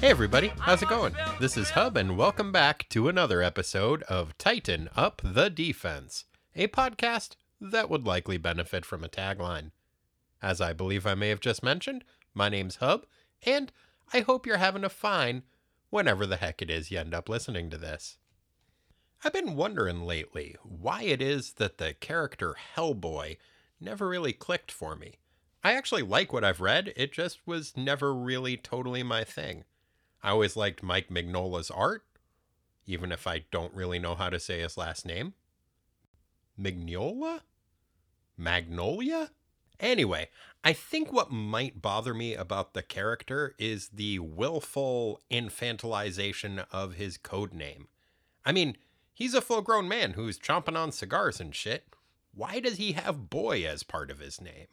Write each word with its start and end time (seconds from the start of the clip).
Hey 0.00 0.10
everybody, 0.10 0.52
how's 0.60 0.80
it 0.80 0.88
going? 0.88 1.12
This 1.40 1.56
is 1.56 1.70
Hub, 1.70 1.96
and 1.96 2.16
welcome 2.16 2.52
back 2.52 2.88
to 2.90 3.08
another 3.08 3.42
episode 3.42 4.04
of 4.04 4.38
Tighten 4.38 4.88
Up 4.94 5.20
the 5.24 5.50
Defense, 5.50 6.24
a 6.54 6.68
podcast 6.68 7.34
that 7.60 7.90
would 7.90 8.06
likely 8.06 8.36
benefit 8.36 8.84
from 8.84 9.02
a 9.02 9.08
tagline. 9.08 9.72
As 10.40 10.60
I 10.60 10.72
believe 10.72 11.04
I 11.04 11.16
may 11.16 11.30
have 11.30 11.40
just 11.40 11.64
mentioned, 11.64 12.04
my 12.32 12.48
name's 12.48 12.76
Hub, 12.76 13.06
and 13.44 13.72
I 14.12 14.20
hope 14.20 14.46
you're 14.46 14.58
having 14.58 14.84
a 14.84 14.88
fine 14.88 15.42
whenever 15.90 16.26
the 16.26 16.36
heck 16.36 16.62
it 16.62 16.70
is 16.70 16.92
you 16.92 17.00
end 17.00 17.12
up 17.12 17.28
listening 17.28 17.68
to 17.70 17.76
this. 17.76 18.18
I've 19.24 19.32
been 19.32 19.56
wondering 19.56 20.02
lately 20.02 20.54
why 20.62 21.02
it 21.02 21.20
is 21.20 21.54
that 21.54 21.78
the 21.78 21.92
character 21.92 22.54
Hellboy 22.76 23.36
never 23.80 24.06
really 24.06 24.32
clicked 24.32 24.70
for 24.70 24.94
me. 24.94 25.14
I 25.64 25.72
actually 25.72 26.02
like 26.02 26.32
what 26.32 26.44
I've 26.44 26.60
read, 26.60 26.92
it 26.94 27.12
just 27.12 27.44
was 27.48 27.76
never 27.76 28.14
really 28.14 28.56
totally 28.56 29.02
my 29.02 29.24
thing. 29.24 29.64
I 30.22 30.30
always 30.30 30.56
liked 30.56 30.82
Mike 30.82 31.08
Mignola's 31.08 31.70
art, 31.70 32.04
even 32.86 33.12
if 33.12 33.26
I 33.26 33.44
don't 33.50 33.74
really 33.74 33.98
know 33.98 34.14
how 34.14 34.30
to 34.30 34.40
say 34.40 34.60
his 34.60 34.76
last 34.76 35.06
name. 35.06 35.34
Mignola? 36.58 37.40
Magnolia? 38.36 39.30
Anyway, 39.80 40.28
I 40.64 40.72
think 40.72 41.12
what 41.12 41.30
might 41.30 41.80
bother 41.80 42.12
me 42.12 42.34
about 42.34 42.74
the 42.74 42.82
character 42.82 43.54
is 43.58 43.90
the 43.90 44.18
willful 44.18 45.20
infantilization 45.30 46.66
of 46.72 46.94
his 46.94 47.16
code 47.16 47.54
name. 47.54 47.86
I 48.44 48.52
mean, 48.52 48.76
he's 49.12 49.34
a 49.34 49.40
full 49.40 49.62
grown 49.62 49.88
man 49.88 50.12
who's 50.12 50.38
chomping 50.38 50.76
on 50.76 50.90
cigars 50.90 51.40
and 51.40 51.54
shit. 51.54 51.84
Why 52.34 52.58
does 52.58 52.76
he 52.76 52.92
have 52.92 53.30
boy 53.30 53.64
as 53.64 53.82
part 53.82 54.10
of 54.10 54.18
his 54.18 54.40
name? 54.40 54.66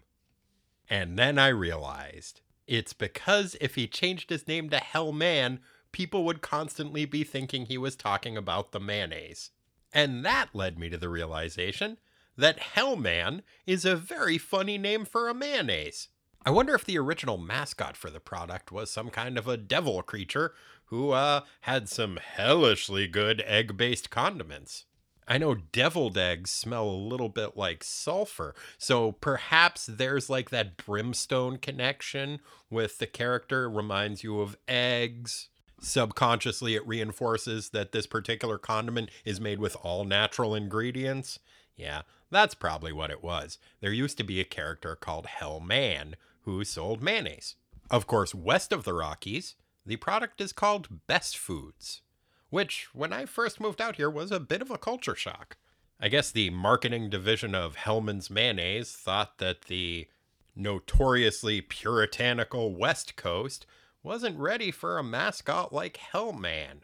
And 0.90 1.18
then 1.20 1.38
I 1.38 1.50
realized 1.50 2.42
it's 2.68 2.94
because 2.94 3.56
if 3.62 3.76
he 3.76 3.88
changed 3.88 4.30
his 4.30 4.48
name 4.48 4.70
to 4.70 4.78
Hellman, 4.78 5.60
people 5.92 6.24
would 6.26 6.42
constantly 6.42 7.06
be 7.06 7.24
thinking 7.24 7.66
he 7.66 7.78
was 7.78 7.96
talking 7.96 8.36
about 8.36 8.72
the 8.72 8.80
mayonnaise. 8.80 9.52
And 9.94 10.26
that 10.26 10.50
led 10.54 10.78
me 10.78 10.90
to 10.90 10.98
the 10.98 11.10
realization 11.10 11.98
that 12.38 12.60
Hellman 12.60 13.42
is 13.66 13.86
a 13.86 13.96
very 13.96 14.38
funny 14.38 14.78
name 14.78 15.06
for 15.06 15.30
a 15.30 15.34
mayonnaise. 15.34 16.10
I 16.46 16.52
wonder 16.52 16.76
if 16.76 16.86
the 16.86 16.98
original 16.98 17.38
mascot 17.38 17.96
for 17.98 18.10
the 18.10 18.20
product 18.20 18.72
was 18.72 18.92
some 18.92 19.10
kind 19.10 19.38
of 19.38 19.48
a 19.48 19.58
devil 19.58 20.04
creature 20.04 20.54
who 20.86 21.12
uh, 21.12 21.42
had 21.62 21.90
some 21.90 22.18
hellishly 22.18 23.08
good 23.08 23.42
egg 23.48 23.78
based 23.78 24.10
condiments. 24.10 24.86
I 25.28 25.38
know 25.40 25.56
deviled 25.56 26.18
eggs 26.18 26.52
smell 26.52 26.88
a 26.88 26.92
little 26.92 27.30
bit 27.30 27.58
like 27.58 27.84
sulfur, 27.84 28.54
so 28.78 29.12
perhaps 29.14 29.88
there's 29.88 30.30
like 30.30 30.52
that 30.52 30.78
brimstone 30.78 31.58
connection 31.58 32.40
with 32.70 33.00
the 33.00 33.08
character 33.08 33.70
reminds 33.70 34.24
you 34.24 34.40
of 34.40 34.56
eggs. 34.68 35.50
Subconsciously, 35.82 36.76
it 36.76 36.88
reinforces 36.88 37.70
that 37.70 37.92
this 37.92 38.06
particular 38.06 38.58
condiment 38.58 39.10
is 39.24 39.42
made 39.42 39.60
with 39.60 39.76
all 39.82 40.06
natural 40.06 40.54
ingredients. 40.54 41.40
Yeah, 41.76 42.04
that's 42.30 42.56
probably 42.56 42.94
what 42.94 43.12
it 43.12 43.24
was. 43.24 43.58
There 43.82 43.92
used 43.92 44.18
to 44.20 44.24
be 44.24 44.40
a 44.40 44.46
character 44.46 44.96
called 44.96 45.26
Hellman 45.26 46.14
who 46.42 46.64
sold 46.64 47.02
mayonnaise. 47.02 47.56
Of 47.90 48.08
course, 48.08 48.36
west 48.36 48.72
of 48.72 48.84
the 48.84 48.94
Rockies, 48.94 49.56
the 49.86 49.98
product 49.98 50.40
is 50.40 50.54
called 50.54 51.08
Best 51.08 51.38
Foods 51.38 52.02
which, 52.50 52.88
when 52.94 53.12
I 53.12 53.26
first 53.26 53.60
moved 53.60 53.82
out 53.82 53.96
here, 53.96 54.10
was 54.10 54.32
a 54.32 54.40
bit 54.40 54.62
of 54.62 54.72
a 54.72 54.78
culture 54.78 55.16
shock. 55.16 55.58
I 56.00 56.10
guess 56.10 56.32
the 56.32 56.50
marketing 56.50 57.10
division 57.10 57.56
of 57.56 57.78
Hellman's 57.78 58.30
Mayonnaise 58.30 58.92
thought 58.92 59.38
that 59.38 59.64
the 59.64 60.08
notoriously 60.56 61.62
puritanical 61.62 62.76
West 62.76 63.16
Coast 63.16 63.66
wasn't 64.04 64.38
ready 64.38 64.72
for 64.72 64.98
a 64.98 65.04
mascot 65.04 65.74
like 65.74 66.00
Hellman. 66.14 66.82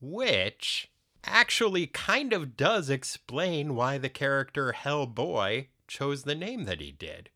Which 0.00 0.90
actually 1.24 1.86
kind 1.86 2.32
of 2.32 2.56
does 2.56 2.88
explain 2.88 3.74
why 3.74 3.98
the 3.98 4.08
character 4.08 4.72
Hellboy 4.72 5.66
chose 5.88 6.22
the 6.22 6.34
name 6.34 6.64
that 6.64 6.80
he 6.80 6.92
did. 6.92 7.30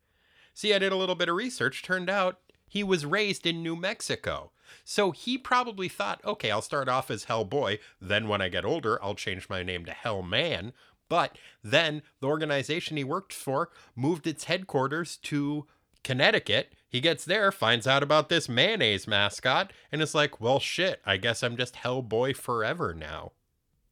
See, 0.53 0.73
I 0.73 0.79
did 0.79 0.91
a 0.91 0.97
little 0.97 1.15
bit 1.15 1.29
of 1.29 1.35
research. 1.35 1.83
Turned 1.83 2.09
out 2.09 2.39
he 2.67 2.83
was 2.83 3.05
raised 3.05 3.45
in 3.45 3.61
New 3.61 3.75
Mexico. 3.75 4.51
So 4.83 5.11
he 5.11 5.37
probably 5.37 5.89
thought, 5.89 6.21
okay, 6.25 6.51
I'll 6.51 6.61
start 6.61 6.89
off 6.89 7.11
as 7.11 7.25
Hellboy. 7.25 7.79
Then 7.99 8.27
when 8.27 8.41
I 8.41 8.49
get 8.49 8.65
older, 8.65 9.01
I'll 9.03 9.15
change 9.15 9.49
my 9.49 9.63
name 9.63 9.85
to 9.85 9.91
Hellman. 9.91 10.73
But 11.09 11.37
then 11.63 12.03
the 12.21 12.27
organization 12.27 12.95
he 12.95 13.03
worked 13.03 13.33
for 13.33 13.69
moved 13.95 14.25
its 14.25 14.45
headquarters 14.45 15.17
to 15.17 15.67
Connecticut. 16.03 16.73
He 16.87 17.01
gets 17.01 17.25
there, 17.25 17.51
finds 17.51 17.85
out 17.85 18.03
about 18.03 18.29
this 18.29 18.49
mayonnaise 18.49 19.07
mascot, 19.07 19.71
and 19.91 20.01
is 20.01 20.15
like, 20.15 20.41
well, 20.41 20.59
shit, 20.59 21.01
I 21.05 21.17
guess 21.17 21.43
I'm 21.43 21.57
just 21.57 21.75
Hellboy 21.75 22.35
forever 22.35 22.93
now. 22.93 23.33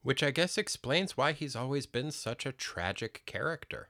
Which 0.02 0.24
I 0.24 0.32
guess 0.32 0.58
explains 0.58 1.18
why 1.18 1.34
he's 1.34 1.56
always 1.56 1.86
been 1.86 2.12
such 2.12 2.46
a 2.46 2.54
tragic 2.54 3.24
character. 3.26 3.90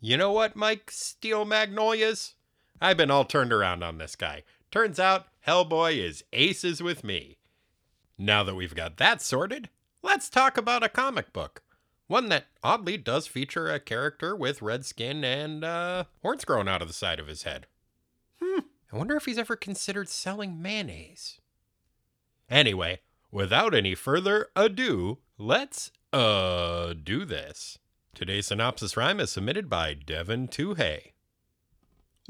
You 0.00 0.16
know 0.16 0.32
what, 0.32 0.54
Mike 0.54 0.90
Steel 0.90 1.44
Magnolias? 1.44 2.34
I've 2.80 2.96
been 2.96 3.10
all 3.10 3.24
turned 3.24 3.52
around 3.52 3.82
on 3.82 3.98
this 3.98 4.14
guy. 4.14 4.44
Turns 4.70 5.00
out 5.00 5.26
Hellboy 5.46 5.96
is 5.98 6.24
aces 6.32 6.82
with 6.82 7.02
me. 7.02 7.38
Now 8.18 8.42
that 8.44 8.54
we've 8.54 8.74
got 8.74 8.96
that 8.98 9.22
sorted, 9.22 9.70
let's 10.02 10.28
talk 10.28 10.58
about 10.58 10.82
a 10.82 10.88
comic 10.88 11.32
book. 11.32 11.62
One 12.06 12.28
that 12.30 12.46
oddly 12.62 12.96
does 12.96 13.26
feature 13.26 13.68
a 13.68 13.80
character 13.80 14.34
with 14.34 14.62
red 14.62 14.84
skin 14.84 15.24
and 15.24 15.64
uh, 15.64 16.04
horns 16.22 16.44
growing 16.44 16.68
out 16.68 16.82
of 16.82 16.88
the 16.88 16.94
side 16.94 17.20
of 17.20 17.26
his 17.26 17.42
head. 17.44 17.66
Hmm, 18.42 18.60
I 18.92 18.96
wonder 18.96 19.16
if 19.16 19.26
he's 19.26 19.38
ever 19.38 19.56
considered 19.56 20.08
selling 20.08 20.60
mayonnaise. 20.60 21.40
Anyway, 22.50 23.00
without 23.30 23.74
any 23.74 23.94
further 23.94 24.48
ado, 24.56 25.18
let's 25.36 25.92
uh 26.12 26.94
do 26.94 27.24
this. 27.26 27.78
Today's 28.14 28.46
synopsis 28.46 28.96
rhyme 28.96 29.20
is 29.20 29.30
submitted 29.30 29.68
by 29.68 29.94
Devin 29.94 30.48
Tuhey. 30.48 31.12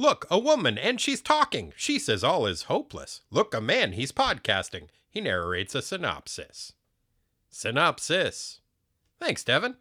Look, 0.01 0.29
a 0.31 0.39
woman, 0.39 0.79
and 0.79 1.01
she's 1.01 1.21
talking. 1.21 1.73
She 1.77 1.99
says 1.99 2.23
all 2.23 2.47
is 2.47 2.63
hopeless. 2.63 3.23
Look, 3.33 3.53
a 3.53 3.61
man, 3.61 3.93
he's 3.93 4.13
podcasting. 4.13 4.85
He 5.11 5.21
narrates 5.21 5.75
a 5.75 5.83
synopsis. 5.83 6.73
Synopsis. 7.51 8.61
Thanks, 9.19 9.43
Devin. 9.43 9.75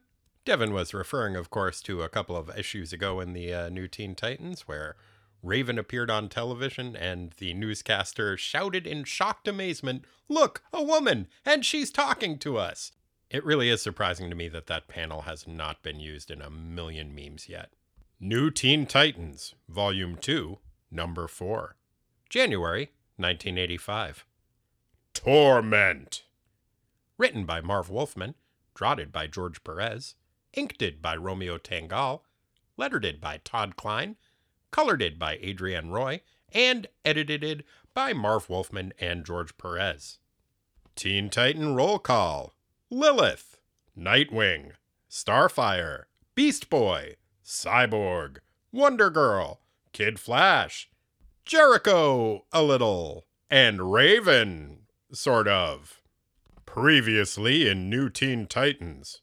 Devin 0.43 0.73
was 0.73 0.91
referring, 0.91 1.35
of 1.35 1.51
course, 1.51 1.81
to 1.81 2.01
a 2.01 2.09
couple 2.09 2.35
of 2.35 2.57
issues 2.57 2.91
ago 2.91 3.19
in 3.19 3.33
the 3.33 3.53
uh, 3.53 3.69
New 3.69 3.87
Teen 3.87 4.15
Titans 4.15 4.61
where 4.61 4.95
Raven 5.43 5.77
appeared 5.77 6.09
on 6.09 6.29
television 6.29 6.95
and 6.95 7.35
the 7.37 7.53
newscaster 7.53 8.37
shouted 8.37 8.87
in 8.87 9.03
shocked 9.03 9.47
amazement, 9.47 10.03
Look, 10.27 10.63
a 10.73 10.81
woman, 10.81 11.27
and 11.45 11.63
she's 11.63 11.91
talking 11.91 12.39
to 12.39 12.57
us. 12.57 12.91
It 13.29 13.45
really 13.45 13.69
is 13.69 13.83
surprising 13.83 14.31
to 14.31 14.35
me 14.35 14.47
that 14.47 14.65
that 14.65 14.87
panel 14.87 15.21
has 15.21 15.45
not 15.47 15.83
been 15.83 15.99
used 15.99 16.31
in 16.31 16.41
a 16.41 16.49
million 16.49 17.13
memes 17.13 17.47
yet. 17.47 17.73
New 18.19 18.49
Teen 18.49 18.87
Titans, 18.87 19.53
Volume 19.69 20.15
2, 20.15 20.57
Number 20.89 21.27
4, 21.27 21.75
January 22.31 22.89
1985. 23.17 24.25
Torment! 25.13 26.23
Written 27.19 27.45
by 27.45 27.61
Marv 27.61 27.91
Wolfman, 27.91 28.33
drotted 28.73 29.11
by 29.11 29.27
George 29.27 29.63
Perez, 29.63 30.15
inked 30.53 30.99
by 30.99 31.15
Romeo 31.15 31.59
Tanghal, 31.59 32.21
lettered 32.75 33.21
by 33.21 33.39
Todd 33.43 33.75
Klein, 33.75 34.15
colored 34.71 35.19
by 35.19 35.37
Adrienne 35.37 35.91
Roy, 35.91 36.21
and 36.51 36.87
edited 37.05 37.65
by 37.93 38.13
Marv 38.13 38.49
Wolfman 38.49 38.93
and 38.99 39.27
George 39.27 39.55
Perez. 39.59 40.17
Teen 40.95 41.29
Titan 41.29 41.75
Roll 41.75 41.99
Call 41.99 42.55
Lilith, 42.89 43.59
Nightwing, 43.95 44.71
Starfire, 45.07 46.05
Beast 46.33 46.71
Boy, 46.71 47.17
Cyborg, 47.47 48.39
Wonder 48.73 49.09
Girl, 49.09 49.61
Kid 49.93 50.19
Flash, 50.19 50.89
Jericho, 51.45 52.43
a 52.51 52.61
little, 52.61 53.25
and 53.49 53.93
Raven, 53.93 54.79
sort 55.13 55.47
of. 55.47 56.01
Previously 56.65 57.69
in 57.69 57.89
New 57.89 58.09
Teen 58.09 58.47
Titans. 58.47 59.21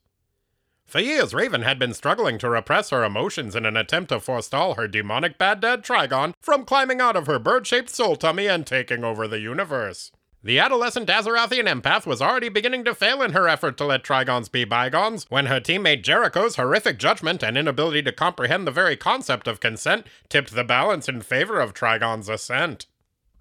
For 0.87 1.01
years, 1.01 1.35
Raven 1.35 1.61
had 1.61 1.79
been 1.79 1.93
struggling 1.93 2.39
to 2.39 2.49
repress 2.49 2.89
her 2.89 3.05
emotions 3.05 3.55
in 3.55 3.67
an 3.67 3.77
attempt 3.77 4.09
to 4.09 4.19
forestall 4.19 4.75
her 4.75 4.89
demonic 4.89 5.37
bad 5.37 5.61
dad 5.61 5.85
Trigon 5.85 6.33
from 6.41 6.65
climbing 6.65 7.03
out 7.03 7.17
of 7.17 7.27
her 7.27 7.39
bird 7.39 7.67
shaped 7.67 7.91
soul 7.91 8.17
tummy 8.17 8.47
and 8.47 8.67
taking 8.67 9.05
over 9.05 9.29
the 9.29 9.41
universe. 9.41 10.11
The 10.45 10.59
adolescent 10.59 11.09
Azarathian 11.09 11.67
empath 11.67 12.05
was 12.05 12.21
already 12.21 12.51
beginning 12.51 12.85
to 12.85 12.95
fail 12.95 13.23
in 13.23 13.33
her 13.33 13.49
effort 13.49 13.79
to 13.79 13.87
let 13.87 14.05
Trigons 14.05 14.53
be 14.53 14.65
bygones 14.65 15.25
when 15.31 15.47
her 15.47 15.59
teammate 15.59 16.03
Jericho's 16.03 16.57
horrific 16.57 16.99
judgment 16.99 17.43
and 17.43 17.57
inability 17.57 18.03
to 18.03 18.13
comprehend 18.13 18.67
the 18.67 18.71
very 18.71 18.95
concept 18.95 19.49
of 19.49 19.59
consent 19.59 20.07
tipped 20.29 20.55
the 20.55 20.63
balance 20.63 21.09
in 21.09 21.23
favor 21.23 21.61
of 21.61 21.73
Trigon's 21.73 22.29
ascent. 22.29 22.85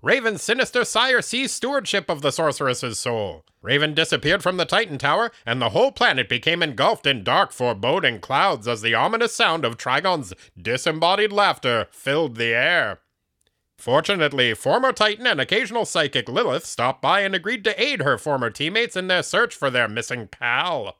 Raven's 0.01 0.41
sinister 0.41 0.85
sire 0.85 1.21
seized 1.21 1.53
stewardship 1.53 2.09
of 2.09 2.21
the 2.21 2.31
sorceress's 2.31 2.99
soul. 2.99 3.43
Raven 3.61 3.93
disappeared 3.93 4.41
from 4.41 4.55
the 4.55 4.63
Titan 4.63 4.97
Tower, 4.97 5.33
and 5.45 5.61
the 5.61 5.71
whole 5.71 5.91
planet 5.91 6.29
became 6.29 6.63
engulfed 6.63 7.05
in 7.05 7.25
dark, 7.25 7.51
foreboding 7.51 8.21
clouds 8.21 8.65
as 8.65 8.81
the 8.81 8.95
ominous 8.95 9.35
sound 9.35 9.65
of 9.65 9.75
Trigon's 9.75 10.33
disembodied 10.57 11.33
laughter 11.33 11.89
filled 11.91 12.37
the 12.37 12.53
air. 12.53 13.01
Fortunately, 13.83 14.53
former 14.53 14.93
Titan 14.93 15.27
and 15.27 15.41
occasional 15.41 15.83
psychic 15.83 16.29
Lilith 16.29 16.65
stopped 16.65 17.01
by 17.01 17.19
and 17.19 17.35
agreed 17.35 17.65
to 17.65 17.83
aid 17.83 18.01
her 18.01 18.17
former 18.17 18.49
teammates 18.49 18.95
in 18.95 19.09
their 19.09 19.21
search 19.21 19.53
for 19.53 19.69
their 19.69 19.89
missing 19.89 20.29
pal. 20.29 20.95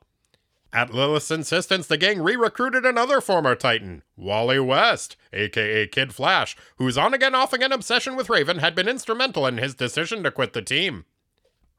At 0.70 0.92
Lilith's 0.92 1.30
insistence, 1.30 1.86
the 1.86 1.96
gang 1.96 2.20
re 2.20 2.36
recruited 2.36 2.84
another 2.84 3.22
former 3.22 3.54
Titan, 3.54 4.02
Wally 4.18 4.58
West, 4.58 5.16
aka 5.32 5.86
Kid 5.86 6.14
Flash, 6.14 6.58
whose 6.76 6.98
on 6.98 7.14
again, 7.14 7.34
off 7.34 7.54
again 7.54 7.72
obsession 7.72 8.16
with 8.16 8.28
Raven 8.28 8.58
had 8.58 8.74
been 8.74 8.86
instrumental 8.86 9.46
in 9.46 9.56
his 9.56 9.74
decision 9.74 10.22
to 10.22 10.30
quit 10.30 10.52
the 10.52 10.60
team. 10.60 11.06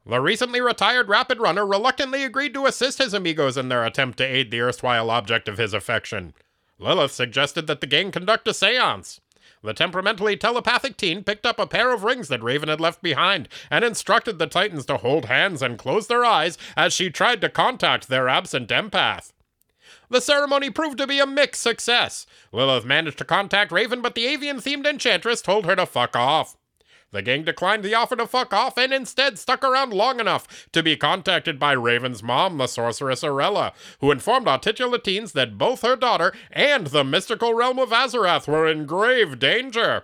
The 0.08 0.20
recently 0.20 0.60
retired 0.60 1.08
Rapid 1.08 1.40
Runner 1.40 1.68
reluctantly 1.68 2.24
agreed 2.24 2.56
to 2.56 2.66
assist 2.66 2.98
his 2.98 3.14
amigos 3.14 3.58
in 3.58 3.70
their 3.70 3.86
attempt 3.86 4.18
to 4.18 4.26
aid 4.26 4.50
the 4.50 4.62
erstwhile 4.62 5.12
object 5.12 5.48
of 5.48 5.60
his 5.60 5.76
affection. 5.76 6.34
Lilith 6.80 7.12
suggested 7.12 7.68
that 7.68 7.80
the 7.80 7.86
gang 7.86 8.12
conduct 8.12 8.48
a 8.48 8.56
seance. 8.56 9.22
The 9.66 9.74
temperamentally 9.74 10.38
telepathic 10.38 10.96
teen 10.96 11.24
picked 11.24 11.44
up 11.44 11.58
a 11.58 11.66
pair 11.66 11.92
of 11.92 12.04
rings 12.04 12.28
that 12.28 12.44
Raven 12.44 12.70
had 12.70 12.80
left 12.80 13.02
behind 13.02 13.50
and 13.72 13.84
instructed 13.84 14.38
the 14.38 14.46
Titans 14.46 14.86
to 14.86 14.98
hold 14.98 15.26
hands 15.26 15.64
and 15.64 15.80
close 15.80 16.06
their 16.06 16.24
eyes 16.24 16.56
as 16.78 16.94
she 16.94 17.10
tried 17.10 17.42
to 17.42 17.50
contact 17.50 18.08
their 18.08 18.30
absent 18.30 18.70
empath. 18.70 19.34
The 20.08 20.22
ceremony 20.22 20.70
proved 20.70 21.00
to 21.00 21.08
be 21.08 21.20
a 21.20 21.26
mixed 21.26 21.64
success. 21.64 22.28
Lilith 22.52 22.86
managed 22.86 23.18
to 23.18 23.26
contact 23.26 23.72
Raven, 23.72 24.04
but 24.04 24.14
the 24.14 24.28
avian 24.28 24.58
themed 24.58 24.86
enchantress 24.86 25.42
told 25.42 25.66
her 25.66 25.76
to 25.76 25.88
fuck 25.88 26.16
off. 26.16 26.56
The 27.16 27.22
gang 27.22 27.46
declined 27.46 27.82
the 27.82 27.96
offer 27.96 28.18
to 28.18 28.28
fuck 28.28 28.54
off 28.54 28.78
and 28.78 28.94
instead 28.94 29.40
stuck 29.40 29.64
around 29.64 29.94
long 29.94 30.20
enough 30.20 30.70
to 30.74 30.84
be 30.84 30.98
contacted 30.98 31.58
by 31.58 31.72
Raven's 31.72 32.22
mom, 32.22 32.58
the 32.58 32.68
sorceress 32.68 33.24
Arella, 33.24 33.72
who 34.02 34.12
informed 34.12 34.50
our 34.50 34.60
titular 34.60 34.98
teens 34.98 35.32
that 35.32 35.58
both 35.58 35.82
her 35.82 35.96
daughter 35.96 36.34
and 36.52 36.88
the 36.88 37.06
mystical 37.06 37.54
realm 37.54 37.80
of 37.80 37.92
Azarath 37.92 38.50
were 38.50 38.68
in 38.68 38.86
grave 38.86 39.40
danger. 39.40 40.04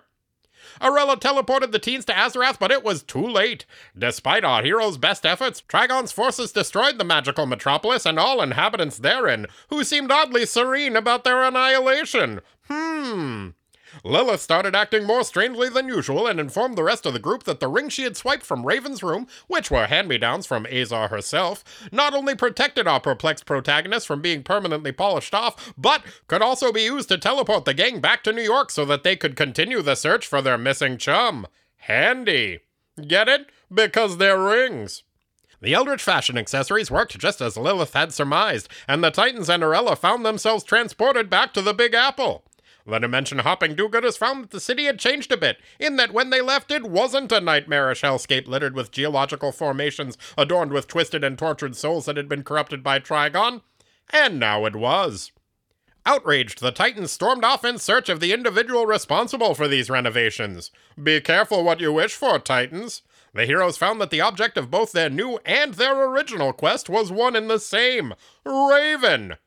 Arella 0.80 1.20
teleported 1.20 1.74
the 1.74 1.80
teens 1.80 2.06
to 2.06 2.14
Azarath, 2.14 2.58
but 2.58 2.72
it 2.72 2.82
was 2.82 3.04
too 3.04 3.28
late. 3.28 3.66
Despite 3.98 4.46
our 4.46 4.64
hero's 4.64 4.98
best 4.98 5.26
efforts, 5.26 5.62
Trigon's 5.68 6.14
forces 6.14 6.54
destroyed 6.54 6.98
the 6.98 7.04
magical 7.04 7.46
metropolis 7.46 8.06
and 8.06 8.18
all 8.18 8.42
inhabitants 8.42 9.00
therein, 9.00 9.48
who 9.70 9.84
seemed 9.84 10.14
oddly 10.14 10.46
serene 10.46 10.96
about 10.96 11.26
their 11.26 11.44
annihilation. 11.44 12.40
Hmm. 12.70 13.50
Lilith 14.04 14.42
started 14.42 14.76
acting 14.76 15.06
more 15.06 15.24
strangely 15.24 15.70
than 15.70 15.88
usual 15.88 16.28
and 16.28 16.40
informed 16.40 16.78
the 16.78 16.84
rest 16.84 17.06
of 17.06 17.14
the 17.14 17.20
group 17.20 17.44
that 17.44 17.60
the 17.60 17.68
ring 17.68 17.90
she 17.90 18.04
had 18.04 18.18
swiped 18.18 18.44
from 18.44 18.66
Raven's 18.66 19.04
room, 19.04 19.28
which 19.48 19.70
were 19.70 19.88
hand 19.88 20.08
me 20.08 20.18
downs 20.18 20.46
from 20.46 20.66
Azar 20.66 21.10
herself, 21.10 21.64
not 21.92 22.14
only 22.14 22.36
protected 22.36 22.88
our 22.88 23.00
perplexed 23.00 23.46
protagonist 23.46 24.08
from 24.08 24.22
being 24.22 24.44
permanently 24.44 24.92
polished 24.92 25.34
off, 25.34 25.74
but 25.78 26.04
could 26.28 26.42
also 26.42 26.72
be 26.72 26.84
used 26.84 27.10
to 27.10 27.18
teleport 27.18 27.66
the 27.66 27.74
gang 27.74 28.00
back 28.00 28.24
to 28.24 28.34
New 28.34 28.42
York 28.42 28.72
so 28.72 28.86
that 28.86 29.04
they 29.04 29.16
could 29.16 29.36
continue 29.36 29.82
the 29.82 29.96
search 29.96 30.26
for 30.26 30.42
their 30.42 30.58
missing 30.58 30.98
chum. 30.98 31.48
Handy. 31.78 32.60
Get 33.08 33.28
it? 33.28 33.50
Because 33.74 34.18
they're 34.18 34.42
rings. 34.42 35.04
The 35.62 35.76
Eldritch 35.76 36.02
fashion 36.02 36.38
accessories 36.38 36.90
worked 36.90 37.20
just 37.20 37.40
as 37.40 37.56
Lilith 37.56 37.94
had 37.94 38.12
surmised, 38.12 38.68
and 38.88 39.04
the 39.04 39.12
Titans 39.12 39.50
and 39.50 39.62
Arella 39.62 39.96
found 39.96 40.26
themselves 40.26 40.64
transported 40.64 41.30
back 41.30 41.54
to 41.54 41.62
the 41.62 41.74
Big 41.74 41.94
Apple. 41.94 42.44
The 42.86 43.00
dimension 43.00 43.40
hopping 43.40 43.76
do 43.76 43.88
gooders 43.88 44.18
found 44.18 44.44
that 44.44 44.50
the 44.52 44.60
city 44.60 44.86
had 44.86 45.00
changed 45.00 45.32
a 45.32 45.38
bit, 45.38 45.58
in 45.80 45.98
that 45.98 46.14
when 46.14 46.30
they 46.30 46.42
left, 46.42 46.72
it 46.72 46.84
wasn't 46.84 47.32
a 47.32 47.40
nightmarish 47.40 48.02
hellscape 48.02 48.48
littered 48.48 48.76
with 48.76 48.92
geological 48.92 49.52
formations 49.52 50.18
adorned 50.38 50.72
with 50.72 50.88
twisted 50.88 51.24
and 51.24 51.38
tortured 51.38 51.76
souls 51.76 52.06
that 52.06 52.18
had 52.18 52.28
been 52.28 52.44
corrupted 52.44 52.84
by 52.84 53.00
Trigon. 53.00 53.62
And 54.10 54.40
now 54.40 54.66
it 54.66 54.76
was. 54.76 55.32
Outraged, 56.06 56.62
the 56.62 56.72
Titans 56.72 57.12
stormed 57.12 57.44
off 57.44 57.64
in 57.64 57.78
search 57.78 58.10
of 58.10 58.20
the 58.20 58.34
individual 58.34 58.88
responsible 58.88 59.54
for 59.54 59.68
these 59.68 59.90
renovations. 59.90 60.72
Be 61.02 61.22
careful 61.22 61.64
what 61.64 61.80
you 61.80 61.94
wish 61.94 62.16
for, 62.16 62.40
Titans. 62.40 63.04
The 63.34 63.46
heroes 63.46 63.78
found 63.78 64.02
that 64.02 64.10
the 64.10 64.20
object 64.20 64.58
of 64.58 64.72
both 64.72 64.92
their 64.92 65.10
new 65.10 65.40
and 65.46 65.76
their 65.76 66.04
original 66.06 66.54
quest 66.54 66.90
was 66.90 67.12
one 67.12 67.36
and 67.36 67.50
the 67.50 67.60
same 67.60 68.16
Raven. 68.44 69.38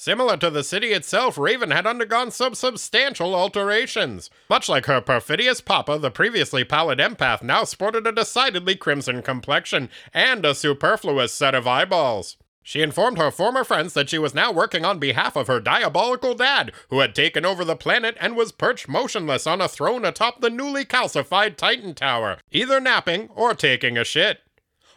Similar 0.00 0.38
to 0.38 0.48
the 0.48 0.64
city 0.64 0.92
itself, 0.92 1.36
Raven 1.36 1.72
had 1.72 1.86
undergone 1.86 2.30
some 2.30 2.54
substantial 2.54 3.34
alterations. 3.34 4.30
Much 4.48 4.66
like 4.66 4.86
her 4.86 5.02
perfidious 5.02 5.60
papa, 5.60 5.98
the 5.98 6.10
previously 6.10 6.64
pallid 6.64 6.98
empath 6.98 7.42
now 7.42 7.64
sported 7.64 8.06
a 8.06 8.12
decidedly 8.12 8.76
crimson 8.76 9.20
complexion 9.20 9.90
and 10.14 10.46
a 10.46 10.54
superfluous 10.54 11.34
set 11.34 11.54
of 11.54 11.66
eyeballs. 11.66 12.38
She 12.62 12.80
informed 12.80 13.18
her 13.18 13.30
former 13.30 13.62
friends 13.62 13.92
that 13.92 14.08
she 14.08 14.16
was 14.16 14.32
now 14.32 14.50
working 14.50 14.86
on 14.86 14.98
behalf 14.98 15.36
of 15.36 15.48
her 15.48 15.60
diabolical 15.60 16.34
dad, 16.34 16.72
who 16.88 17.00
had 17.00 17.14
taken 17.14 17.44
over 17.44 17.62
the 17.62 17.76
planet 17.76 18.16
and 18.18 18.34
was 18.34 18.52
perched 18.52 18.88
motionless 18.88 19.46
on 19.46 19.60
a 19.60 19.68
throne 19.68 20.06
atop 20.06 20.40
the 20.40 20.48
newly 20.48 20.86
calcified 20.86 21.58
Titan 21.58 21.92
Tower, 21.92 22.38
either 22.50 22.80
napping 22.80 23.28
or 23.34 23.52
taking 23.52 23.98
a 23.98 24.04
shit. 24.04 24.40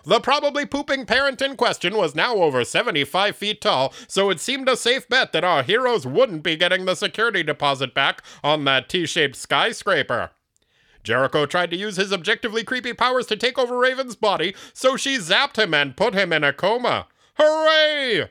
The 0.05 0.19
probably 0.19 0.65
pooping 0.65 1.05
parent 1.05 1.41
in 1.41 1.55
question 1.55 1.95
was 1.95 2.13
now 2.13 2.35
over 2.35 2.65
75 2.65 3.38
feet 3.38 3.61
tall, 3.61 3.94
so 4.07 4.29
it 4.29 4.41
seemed 4.41 4.67
a 4.67 4.75
safe 4.75 5.07
bet 5.07 5.31
that 5.31 5.45
our 5.45 5.63
heroes 5.63 6.05
wouldn't 6.05 6.44
be 6.44 6.57
getting 6.57 6.83
the 6.83 6.95
security 6.95 7.41
deposit 7.41 7.94
back 7.94 8.21
on 8.44 8.65
that 8.65 8.89
T 8.89 9.05
shaped 9.05 9.38
skyscraper. 9.38 10.31
Jericho 11.03 11.45
tried 11.45 11.69
to 11.69 11.77
use 11.77 11.95
his 11.95 12.11
objectively 12.11 12.65
creepy 12.65 12.91
powers 12.91 13.27
to 13.27 13.38
take 13.38 13.57
over 13.57 13.77
Raven's 13.77 14.17
body, 14.17 14.53
so 14.73 14.97
she 14.97 15.17
zapped 15.17 15.57
him 15.57 15.73
and 15.73 15.95
put 15.95 16.13
him 16.13 16.33
in 16.33 16.44
a 16.44 16.51
coma. 16.51 17.07
Hooray! 17.35 18.29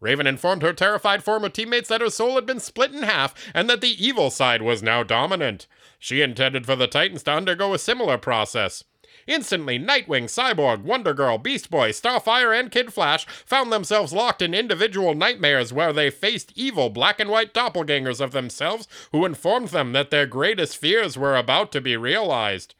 Raven 0.00 0.26
informed 0.26 0.60
her 0.60 0.74
terrified 0.74 1.24
former 1.24 1.48
teammates 1.48 1.88
that 1.88 2.02
her 2.02 2.10
soul 2.10 2.34
had 2.34 2.44
been 2.44 2.60
split 2.60 2.92
in 2.92 3.02
half 3.02 3.34
and 3.54 3.70
that 3.70 3.80
the 3.80 4.04
evil 4.04 4.30
side 4.30 4.60
was 4.60 4.82
now 4.82 5.02
dominant. 5.02 5.66
She 5.98 6.20
intended 6.20 6.66
for 6.66 6.76
the 6.76 6.86
Titans 6.86 7.22
to 7.22 7.32
undergo 7.32 7.72
a 7.72 7.78
similar 7.78 8.18
process. 8.18 8.84
Instantly, 9.26 9.78
Nightwing, 9.78 10.24
Cyborg, 10.24 10.82
Wonder 10.82 11.14
Girl, 11.14 11.38
Beast 11.38 11.70
Boy, 11.70 11.90
Starfire, 11.90 12.58
and 12.58 12.70
Kid 12.70 12.92
Flash 12.92 13.26
found 13.46 13.72
themselves 13.72 14.12
locked 14.12 14.42
in 14.42 14.54
individual 14.54 15.14
nightmares 15.14 15.72
where 15.72 15.92
they 15.92 16.10
faced 16.10 16.52
evil 16.54 16.90
black 16.90 17.20
and 17.20 17.30
white 17.30 17.54
doppelgangers 17.54 18.20
of 18.20 18.32
themselves 18.32 18.86
who 19.12 19.24
informed 19.24 19.68
them 19.68 19.92
that 19.92 20.10
their 20.10 20.26
greatest 20.26 20.76
fears 20.76 21.16
were 21.16 21.36
about 21.36 21.72
to 21.72 21.80
be 21.80 21.96
realized. 21.96 22.74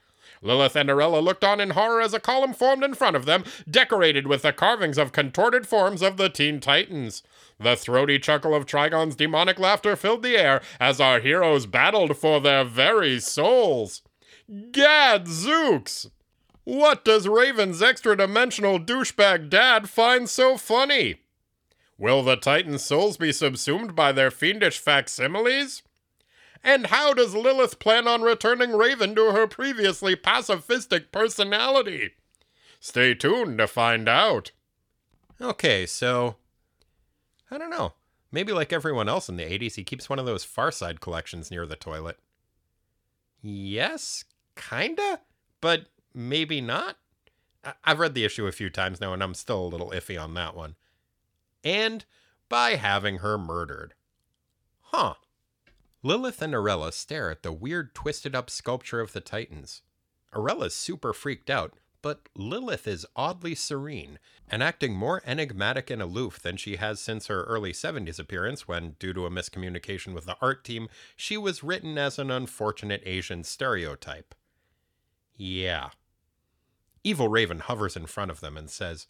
Lilith 0.45 0.77
and 0.77 0.91
Arella 0.91 1.23
looked 1.23 1.43
on 1.43 1.59
in 1.59 1.71
horror 1.71 2.03
as 2.03 2.13
a 2.13 2.21
column 2.21 2.53
formed 2.53 2.85
in 2.85 2.93
front 2.93 3.17
of 3.17 3.25
them, 3.25 3.45
decorated 3.69 4.27
with 4.27 4.43
the 4.43 4.53
carvings 4.53 4.99
of 4.99 5.11
contorted 5.11 5.67
forms 5.67 6.03
of 6.03 6.19
the 6.19 6.29
Teen 6.29 6.61
Titans. 6.61 7.23
The 7.59 7.77
throaty 7.77 8.19
chuckle 8.19 8.55
of 8.55 8.67
Trigon's 8.67 9.17
demonic 9.17 9.59
laughter 9.59 9.97
filled 9.97 10.23
the 10.23 10.37
air 10.37 10.61
as 10.79 11.01
our 11.01 11.21
heroes 11.21 11.65
battled 11.65 12.19
for 12.19 12.41
their 12.41 12.65
very 12.65 13.21
souls. 13.21 14.03
Gad 14.71 15.25
Zooks! 15.27 16.11
What 16.65 17.05
does 17.05 17.29
Raven's 17.29 17.83
extra 17.83 18.17
dimensional 18.17 18.81
douchebag 18.81 19.51
dad 19.51 19.89
find 19.89 20.29
so 20.29 20.57
funny? 20.57 21.21
Will 21.99 22.23
the 22.23 22.37
Titan 22.37 22.79
souls 22.79 23.17
be 23.17 23.33
subsumed 23.33 23.95
by 23.95 24.13
their 24.13 24.31
fiendish 24.31 24.79
facsimiles? 24.79 25.83
And 26.63 26.87
how 26.87 27.13
does 27.13 27.35
Lilith 27.35 27.79
plan 27.79 28.09
on 28.09 28.23
returning 28.23 28.73
Raven 28.73 29.15
to 29.15 29.33
her 29.33 29.47
previously 29.47 30.17
pacifistic 30.17 31.13
personality? 31.13 32.13
Stay 32.81 33.15
tuned 33.15 33.59
to 33.59 33.67
find 33.67 34.09
out. 34.09 34.51
Okay, 35.41 35.85
so 35.85 36.37
I 37.51 37.59
don't 37.59 37.71
know. 37.71 37.93
Maybe 38.33 38.53
like 38.53 38.73
everyone 38.73 39.09
else 39.09 39.29
in 39.29 39.37
the 39.37 39.45
80s, 39.45 39.75
he 39.75 39.85
keeps 39.85 40.09
one 40.09 40.19
of 40.19 40.27
those 40.27 40.43
Far 40.43 40.73
Side 40.73 41.01
collections 41.01 41.51
near 41.51 41.67
the 41.67 41.77
toilet. 41.77 42.19
Yes, 43.43 44.25
kinda, 44.57 45.21
but 45.61 45.87
maybe 46.15 46.61
not. 46.61 46.97
I've 47.83 47.99
read 47.99 48.15
the 48.15 48.25
issue 48.25 48.47
a 48.47 48.53
few 48.53 48.71
times 48.71 49.01
now, 49.01 49.13
and 49.13 49.23
I'm 49.23 49.35
still 49.35 49.65
a 49.65 49.69
little 49.69 49.91
iffy 49.91 50.21
on 50.21 50.35
that 50.35 50.55
one. 50.55 50.77
And 51.63 52.05
by 52.49 52.77
having 52.77 53.19
her 53.19 53.39
murdered. 53.39 53.95
Huh. 54.81 55.15
Lilith 56.03 56.43
and 56.43 56.53
Arella 56.53 56.93
stare 56.93 57.31
at 57.31 57.43
the 57.43 57.53
weird, 57.53 57.95
twisted 57.95 58.35
up 58.35 58.51
sculpture 58.51 59.01
of 59.01 59.13
the 59.13 59.21
Titans. 59.21 59.83
Arella's 60.35 60.75
super 60.75 61.15
freaked 61.15 61.49
out, 61.49 61.75
but 62.03 62.29
Lilith 62.37 62.87
is 62.87 63.07
oddly 63.17 63.55
serene 63.55 64.19
and 64.47 64.63
acting 64.63 64.95
more 64.95 65.23
enigmatic 65.25 65.89
and 65.89 66.03
aloof 66.03 66.39
than 66.39 66.59
she 66.59 66.77
has 66.77 67.01
since 67.01 67.29
her 67.29 67.45
early 67.45 67.73
70s 67.73 68.19
appearance 68.19 68.69
when, 68.69 68.97
due 68.99 69.15
to 69.15 69.25
a 69.25 69.31
miscommunication 69.31 70.13
with 70.13 70.27
the 70.27 70.37
art 70.43 70.65
team, 70.65 70.89
she 71.17 71.39
was 71.39 71.65
written 71.65 71.97
as 71.97 72.19
an 72.19 72.31
unfortunate 72.31 73.03
Asian 73.07 73.43
stereotype. 73.43 74.35
Yeah, 75.35 75.89
Evil 77.05 77.29
Raven 77.29 77.61
hovers 77.61 77.97
in 77.97 78.07
front 78.07 78.31
of 78.31 78.41
them 78.41 78.57
and 78.57 78.69
says, 78.69 79.07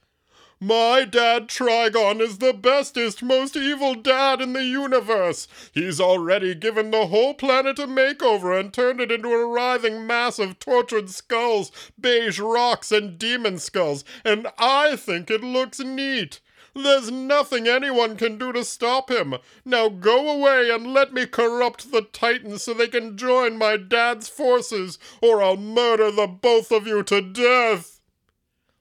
my 0.60 1.04
dad 1.04 1.48
Trigon 1.48 2.20
is 2.20 2.38
the 2.38 2.52
bestest, 2.52 3.22
most 3.22 3.56
evil 3.56 3.94
dad 3.94 4.40
in 4.40 4.52
the 4.52 4.64
universe. 4.64 5.48
He's 5.72 6.00
already 6.00 6.54
given 6.54 6.90
the 6.90 7.08
whole 7.08 7.34
planet 7.34 7.78
a 7.78 7.86
makeover 7.86 8.58
and 8.58 8.72
turned 8.72 9.00
it 9.00 9.10
into 9.10 9.30
a 9.30 9.46
writhing 9.46 10.06
mass 10.06 10.38
of 10.38 10.58
tortured 10.58 11.10
skulls, 11.10 11.72
beige 12.00 12.38
rocks, 12.38 12.92
and 12.92 13.18
demon 13.18 13.58
skulls, 13.58 14.04
and 14.24 14.46
I 14.56 14.96
think 14.96 15.30
it 15.30 15.42
looks 15.42 15.80
neat. 15.80 16.40
There's 16.74 17.10
nothing 17.10 17.68
anyone 17.68 18.16
can 18.16 18.36
do 18.36 18.52
to 18.52 18.64
stop 18.64 19.10
him. 19.10 19.36
Now 19.64 19.88
go 19.88 20.28
away 20.28 20.70
and 20.70 20.92
let 20.92 21.12
me 21.12 21.24
corrupt 21.26 21.92
the 21.92 22.02
Titans 22.02 22.64
so 22.64 22.74
they 22.74 22.88
can 22.88 23.16
join 23.16 23.56
my 23.56 23.76
dad's 23.76 24.28
forces, 24.28 24.98
or 25.22 25.42
I'll 25.42 25.56
murder 25.56 26.10
the 26.10 26.26
both 26.26 26.72
of 26.72 26.86
you 26.86 27.02
to 27.04 27.20
death. 27.20 28.00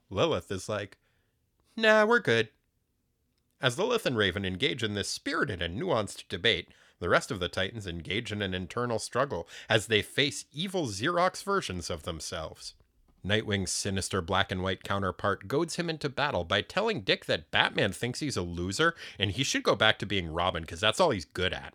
Lilith 0.09 0.51
is 0.51 0.67
like, 0.67 0.97
Nah, 1.75 2.05
we're 2.05 2.19
good. 2.19 2.50
As 3.62 3.79
Lilith 3.79 4.05
and 4.05 4.17
Raven 4.17 4.43
engage 4.43 4.83
in 4.83 4.93
this 4.93 5.09
spirited 5.09 5.62
and 5.62 5.79
nuanced 5.79 6.27
debate, 6.27 6.69
the 7.00 7.09
rest 7.09 7.31
of 7.31 7.39
the 7.39 7.50
Titans 7.50 7.88
engage 7.88 8.31
in 8.31 8.41
an 8.41 8.53
internal 8.53 9.00
struggle 9.00 9.47
as 9.69 9.88
they 9.88 10.01
face 10.01 10.45
evil 10.51 10.88
Xerox 10.88 11.43
versions 11.43 11.89
of 11.89 12.03
themselves. 12.03 12.73
Nightwing's 13.25 13.72
sinister 13.72 14.22
black 14.22 14.51
and 14.51 14.62
white 14.62 14.84
counterpart 14.84 15.48
goads 15.48 15.77
him 15.77 15.89
into 15.89 16.10
battle 16.10 16.44
by 16.44 16.62
telling 16.62 17.01
Dick 17.01 17.25
that 17.25 17.51
Batman 17.51 17.94
thinks 17.94 18.20
he's 18.20 18.38
a 18.38 18.42
loser 18.42 18.96
and 19.18 19.32
he 19.32 19.44
should 19.44 19.63
go 19.63 19.75
back 19.75 19.98
to 20.00 20.06
being 20.06 20.32
Robin 20.32 20.63
because 20.63 20.82
that's 20.82 21.00
all 21.00 21.12
he's 21.12 21.25
good 21.25 21.53
at. 21.53 21.74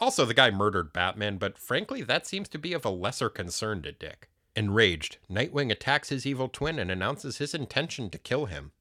Also, 0.00 0.24
the 0.24 0.34
guy 0.34 0.50
murdered 0.50 0.92
Batman, 0.92 1.38
but 1.38 1.58
frankly, 1.58 2.02
that 2.02 2.26
seems 2.26 2.48
to 2.48 2.58
be 2.58 2.72
of 2.72 2.84
a 2.84 2.90
lesser 2.90 3.28
concern 3.28 3.82
to 3.82 3.92
Dick. 3.92 4.28
Enraged, 4.54 5.18
Nightwing 5.30 5.70
attacks 5.70 6.08
his 6.08 6.26
evil 6.26 6.48
twin 6.48 6.78
and 6.78 6.90
announces 6.90 7.38
his 7.38 7.54
intention 7.54 8.08
to 8.10 8.18
kill 8.18 8.46
him. 8.46 8.72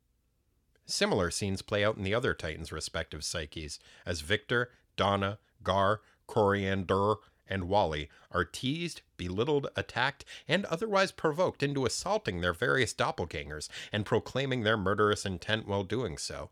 Similar 0.85 1.31
scenes 1.31 1.61
play 1.61 1.83
out 1.83 1.97
in 1.97 2.03
the 2.03 2.13
other 2.13 2.33
Titans' 2.33 2.71
respective 2.71 3.23
psyches, 3.23 3.79
as 4.05 4.21
Victor, 4.21 4.71
Donna, 4.95 5.39
Gar, 5.63 6.01
Koriand'r, 6.27 7.17
and 7.49 7.67
Wally 7.67 8.09
are 8.31 8.45
teased, 8.45 9.01
belittled, 9.17 9.67
attacked, 9.75 10.25
and 10.47 10.65
otherwise 10.65 11.11
provoked 11.11 11.63
into 11.63 11.85
assaulting 11.85 12.41
their 12.41 12.53
various 12.53 12.93
doppelgangers 12.93 13.69
and 13.91 14.05
proclaiming 14.05 14.63
their 14.63 14.77
murderous 14.77 15.25
intent 15.25 15.67
while 15.67 15.83
doing 15.83 16.17
so. 16.17 16.49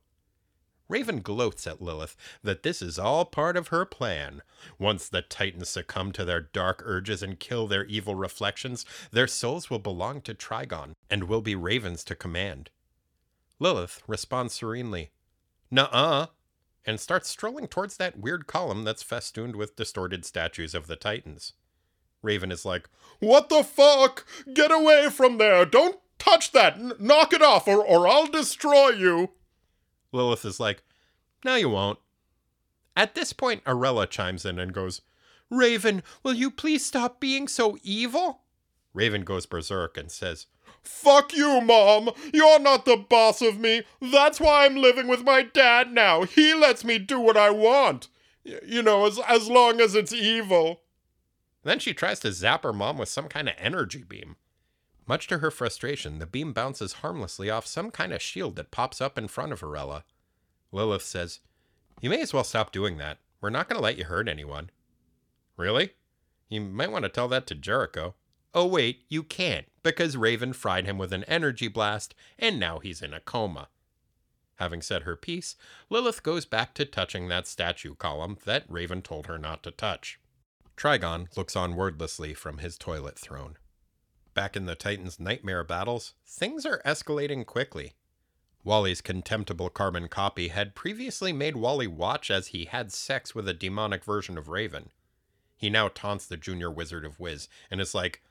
Raven 0.87 1.21
gloats 1.21 1.65
at 1.65 1.81
Lilith 1.81 2.15
that 2.43 2.63
this 2.63 2.81
is 2.81 2.99
all 2.99 3.25
part 3.25 3.57
of 3.57 3.69
her 3.69 3.85
plan. 3.85 4.41
Once 4.77 5.09
the 5.09 5.23
Titans 5.23 5.69
succumb 5.69 6.11
to 6.11 6.23
their 6.23 6.41
dark 6.41 6.83
urges 6.85 7.23
and 7.23 7.39
kill 7.39 7.65
their 7.65 7.85
evil 7.85 8.13
reflections, 8.13 8.85
their 9.11 9.27
souls 9.27 9.69
will 9.69 9.79
belong 9.79 10.21
to 10.21 10.35
Trigon 10.35 10.93
and 11.09 11.23
will 11.23 11.41
be 11.41 11.55
Raven's 11.55 12.03
to 12.03 12.15
command. 12.15 12.69
Lilith 13.59 14.03
responds 14.07 14.53
serenely, 14.53 15.11
Nuh-uh, 15.71 16.27
and 16.85 16.99
starts 16.99 17.29
strolling 17.29 17.67
towards 17.67 17.97
that 17.97 18.19
weird 18.19 18.47
column 18.47 18.83
that's 18.83 19.03
festooned 19.03 19.55
with 19.55 19.75
distorted 19.75 20.25
statues 20.25 20.75
of 20.75 20.87
the 20.87 20.95
Titans. 20.95 21.53
Raven 22.21 22.51
is 22.51 22.65
like, 22.65 22.89
What 23.19 23.49
the 23.49 23.63
fuck? 23.63 24.25
Get 24.53 24.71
away 24.71 25.09
from 25.09 25.37
there! 25.37 25.65
Don't 25.65 25.99
touch 26.19 26.51
that! 26.51 26.75
N- 26.75 26.93
knock 26.99 27.33
it 27.33 27.41
off, 27.41 27.67
or, 27.67 27.83
or 27.83 28.07
I'll 28.07 28.27
destroy 28.27 28.89
you! 28.89 29.31
Lilith 30.11 30.45
is 30.45 30.59
like, 30.59 30.83
No, 31.43 31.55
you 31.55 31.69
won't. 31.69 31.99
At 32.95 33.15
this 33.15 33.33
point, 33.33 33.63
Arella 33.65 34.09
chimes 34.09 34.45
in 34.45 34.57
and 34.57 34.73
goes, 34.73 35.01
Raven, 35.49 36.01
will 36.23 36.33
you 36.33 36.49
please 36.49 36.85
stop 36.85 37.19
being 37.19 37.47
so 37.47 37.77
evil? 37.83 38.41
Raven 38.93 39.23
goes 39.23 39.45
berserk 39.45 39.97
and 39.97 40.09
says, 40.09 40.47
Fuck 40.85 41.33
you, 41.33 41.61
Mom! 41.61 42.11
You're 42.33 42.59
not 42.59 42.85
the 42.85 42.97
boss 42.97 43.41
of 43.41 43.59
me! 43.59 43.83
That's 44.01 44.39
why 44.39 44.65
I'm 44.65 44.75
living 44.75 45.07
with 45.07 45.23
my 45.23 45.43
dad 45.43 45.91
now! 45.91 46.23
He 46.23 46.53
lets 46.53 46.83
me 46.83 46.99
do 46.99 47.19
what 47.19 47.37
I 47.37 47.49
want! 47.49 48.07
You 48.43 48.81
know, 48.81 49.05
as, 49.05 49.19
as 49.27 49.49
long 49.49 49.81
as 49.81 49.95
it's 49.95 50.13
evil. 50.13 50.81
Then 51.63 51.79
she 51.79 51.93
tries 51.93 52.19
to 52.19 52.31
zap 52.31 52.63
her 52.63 52.73
mom 52.73 52.97
with 52.97 53.09
some 53.09 53.27
kind 53.27 53.49
of 53.49 53.55
energy 53.57 54.03
beam. 54.07 54.35
Much 55.07 55.27
to 55.27 55.39
her 55.39 55.51
frustration, 55.51 56.19
the 56.19 56.25
beam 56.25 56.53
bounces 56.53 56.93
harmlessly 56.93 57.49
off 57.49 57.65
some 57.67 57.91
kind 57.91 58.13
of 58.13 58.21
shield 58.21 58.55
that 58.55 58.71
pops 58.71 59.01
up 59.01 59.17
in 59.17 59.27
front 59.27 59.51
of 59.51 59.61
Arella. 59.61 60.03
Lilith 60.71 61.03
says, 61.03 61.39
You 62.01 62.09
may 62.09 62.21
as 62.21 62.33
well 62.33 62.43
stop 62.43 62.71
doing 62.71 62.97
that. 62.97 63.19
We're 63.41 63.49
not 63.49 63.69
going 63.69 63.77
to 63.77 63.83
let 63.83 63.97
you 63.97 64.05
hurt 64.05 64.27
anyone. 64.27 64.69
Really? 65.57 65.91
You 66.49 66.61
might 66.61 66.91
want 66.91 67.03
to 67.03 67.09
tell 67.09 67.27
that 67.29 67.47
to 67.47 67.55
Jericho. 67.55 68.15
Oh, 68.53 68.65
wait, 68.65 69.01
you 69.09 69.23
can't, 69.23 69.67
because 69.85 70.17
Raven 70.17 70.51
fried 70.51 70.87
him 70.87 70.97
with 70.97 71.13
an 71.13 71.23
energy 71.25 71.67
blast, 71.67 72.15
and 72.39 72.59
now 72.59 72.79
he's 72.79 73.03
in 73.03 73.13
a 73.13 73.19
coma. 73.19 73.67
Having 74.55 74.81
said 74.81 75.03
her 75.03 75.15
piece, 75.15 75.55
Lilith 75.91 76.23
goes 76.23 76.43
back 76.47 76.73
to 76.73 76.85
touching 76.85 77.27
that 77.27 77.45
statue 77.45 77.93
column 77.93 78.39
that 78.45 78.63
Raven 78.67 79.03
told 79.03 79.27
her 79.27 79.37
not 79.37 79.61
to 79.61 79.69
touch. 79.69 80.19
Trigon 80.75 81.27
looks 81.37 81.55
on 81.55 81.75
wordlessly 81.75 82.33
from 82.33 82.57
his 82.57 82.79
toilet 82.79 83.19
throne. 83.19 83.57
Back 84.33 84.55
in 84.55 84.65
the 84.65 84.73
Titans' 84.73 85.19
nightmare 85.19 85.63
battles, 85.63 86.15
things 86.25 86.65
are 86.65 86.81
escalating 86.83 87.45
quickly. 87.45 87.93
Wally's 88.63 89.01
contemptible 89.01 89.69
carbon 89.69 90.07
copy 90.07 90.47
had 90.47 90.73
previously 90.73 91.31
made 91.31 91.55
Wally 91.55 91.85
watch 91.85 92.31
as 92.31 92.47
he 92.47 92.65
had 92.65 92.91
sex 92.91 93.35
with 93.35 93.47
a 93.47 93.53
demonic 93.53 94.03
version 94.03 94.35
of 94.35 94.49
Raven. 94.49 94.89
He 95.55 95.69
now 95.69 95.89
taunts 95.89 96.25
the 96.25 96.37
junior 96.37 96.71
wizard 96.71 97.05
of 97.05 97.19
Wiz 97.19 97.47
and 97.69 97.79
is 97.79 97.93
like, 97.93 98.23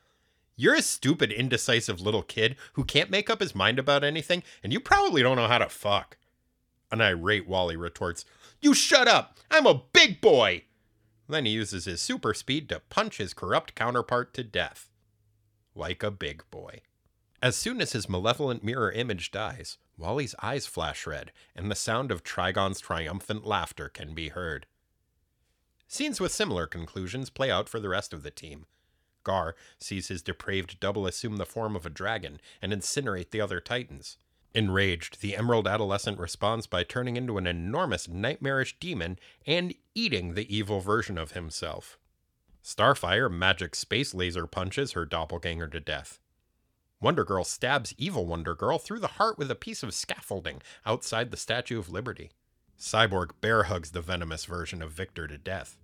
You're 0.57 0.75
a 0.77 0.83
stupid, 0.83 1.33
indecisive 1.33 2.01
little 2.01 2.23
kid 2.23 2.57
who 2.75 2.85
can't 2.85 3.11
make 3.11 3.29
up 3.29 3.41
his 3.41 3.55
mind 3.55 3.79
about 3.79 4.05
anything, 4.05 4.43
and 4.63 4.73
you 4.73 4.81
probably 4.81 5.23
don't 5.23 5.37
know 5.37 5.49
how 5.49 5.59
to 5.59 5.69
fuck. 5.69 6.17
An 6.93 7.01
irate 7.01 7.49
Wally 7.49 7.77
retorts, 7.77 8.25
You 8.61 8.73
shut 8.73 9.09
up! 9.09 9.39
I'm 9.51 9.67
a 9.67 9.83
big 9.93 10.21
boy! 10.21 10.65
Then 11.29 11.47
he 11.47 11.53
uses 11.53 11.87
his 11.87 12.01
super 12.01 12.35
speed 12.35 12.69
to 12.69 12.83
punch 12.89 13.17
his 13.17 13.35
corrupt 13.35 13.75
counterpart 13.75 14.33
to 14.35 14.45
death. 14.45 14.91
Like 15.75 16.03
a 16.03 16.11
big 16.11 16.45
boy. 16.51 16.83
As 17.43 17.57
soon 17.57 17.81
as 17.81 17.93
his 17.93 18.09
malevolent 18.09 18.63
mirror 18.63 18.93
image 18.93 19.31
dies, 19.31 19.79
Wally's 19.99 20.35
eyes 20.43 20.67
flash 20.67 21.07
red, 21.07 21.33
and 21.55 21.71
the 21.71 21.75
sound 21.75 22.11
of 22.11 22.23
Trigon's 22.23 22.81
triumphant 22.81 23.45
laughter 23.45 23.89
can 23.89 24.15
be 24.15 24.29
heard. 24.29 24.67
Scenes 25.89 26.21
with 26.21 26.33
similar 26.33 26.67
conclusions 26.67 27.31
play 27.31 27.51
out 27.51 27.69
for 27.69 27.81
the 27.81 27.89
rest 27.89 28.13
of 28.13 28.23
the 28.23 28.31
team. 28.31 28.67
Gar 29.25 29.57
sees 29.79 30.09
his 30.09 30.23
depraved 30.23 30.79
double 30.79 31.07
assume 31.07 31.37
the 31.37 31.47
form 31.47 31.75
of 31.75 31.85
a 31.85 31.91
dragon 31.91 32.41
and 32.63 32.73
incinerate 32.73 33.31
the 33.31 33.41
other 33.41 33.61
Titans. 33.61 34.19
Enraged, 34.55 35.21
the 35.21 35.37
Emerald 35.37 35.67
Adolescent 35.67 36.19
responds 36.19 36.69
by 36.69 36.85
turning 36.85 37.17
into 37.17 37.39
an 37.39 37.47
enormous 37.47 38.07
nightmarish 38.07 38.79
demon 38.79 39.19
and 39.47 39.75
eating 39.97 40.35
the 40.35 40.55
evil 40.55 40.79
version 40.79 41.19
of 41.19 41.33
himself. 41.33 41.99
Starfire 42.63 43.31
magic 43.31 43.75
space 43.75 44.15
laser 44.15 44.47
punches 44.47 44.93
her 44.93 45.05
doppelganger 45.05 45.67
to 45.69 45.81
death. 45.81 46.21
Wonder 47.01 47.25
Girl 47.25 47.45
stabs 47.45 47.95
evil 47.99 48.27
Wonder 48.27 48.55
Girl 48.55 48.79
through 48.79 49.01
the 49.01 49.09
heart 49.09 49.37
with 49.37 49.51
a 49.51 49.57
piece 49.57 49.83
of 49.83 49.93
scaffolding 49.93 50.63
outside 50.87 51.31
the 51.31 51.37
Statue 51.37 51.79
of 51.79 51.91
Liberty. 51.91 52.31
Cyborg 52.79 53.33
bear 53.41 53.65
hugs 53.65 53.91
the 53.91 54.01
venomous 54.01 54.45
version 54.45 54.81
of 54.81 54.93
Victor 54.93 55.27
to 55.27 55.37
death. 55.37 55.77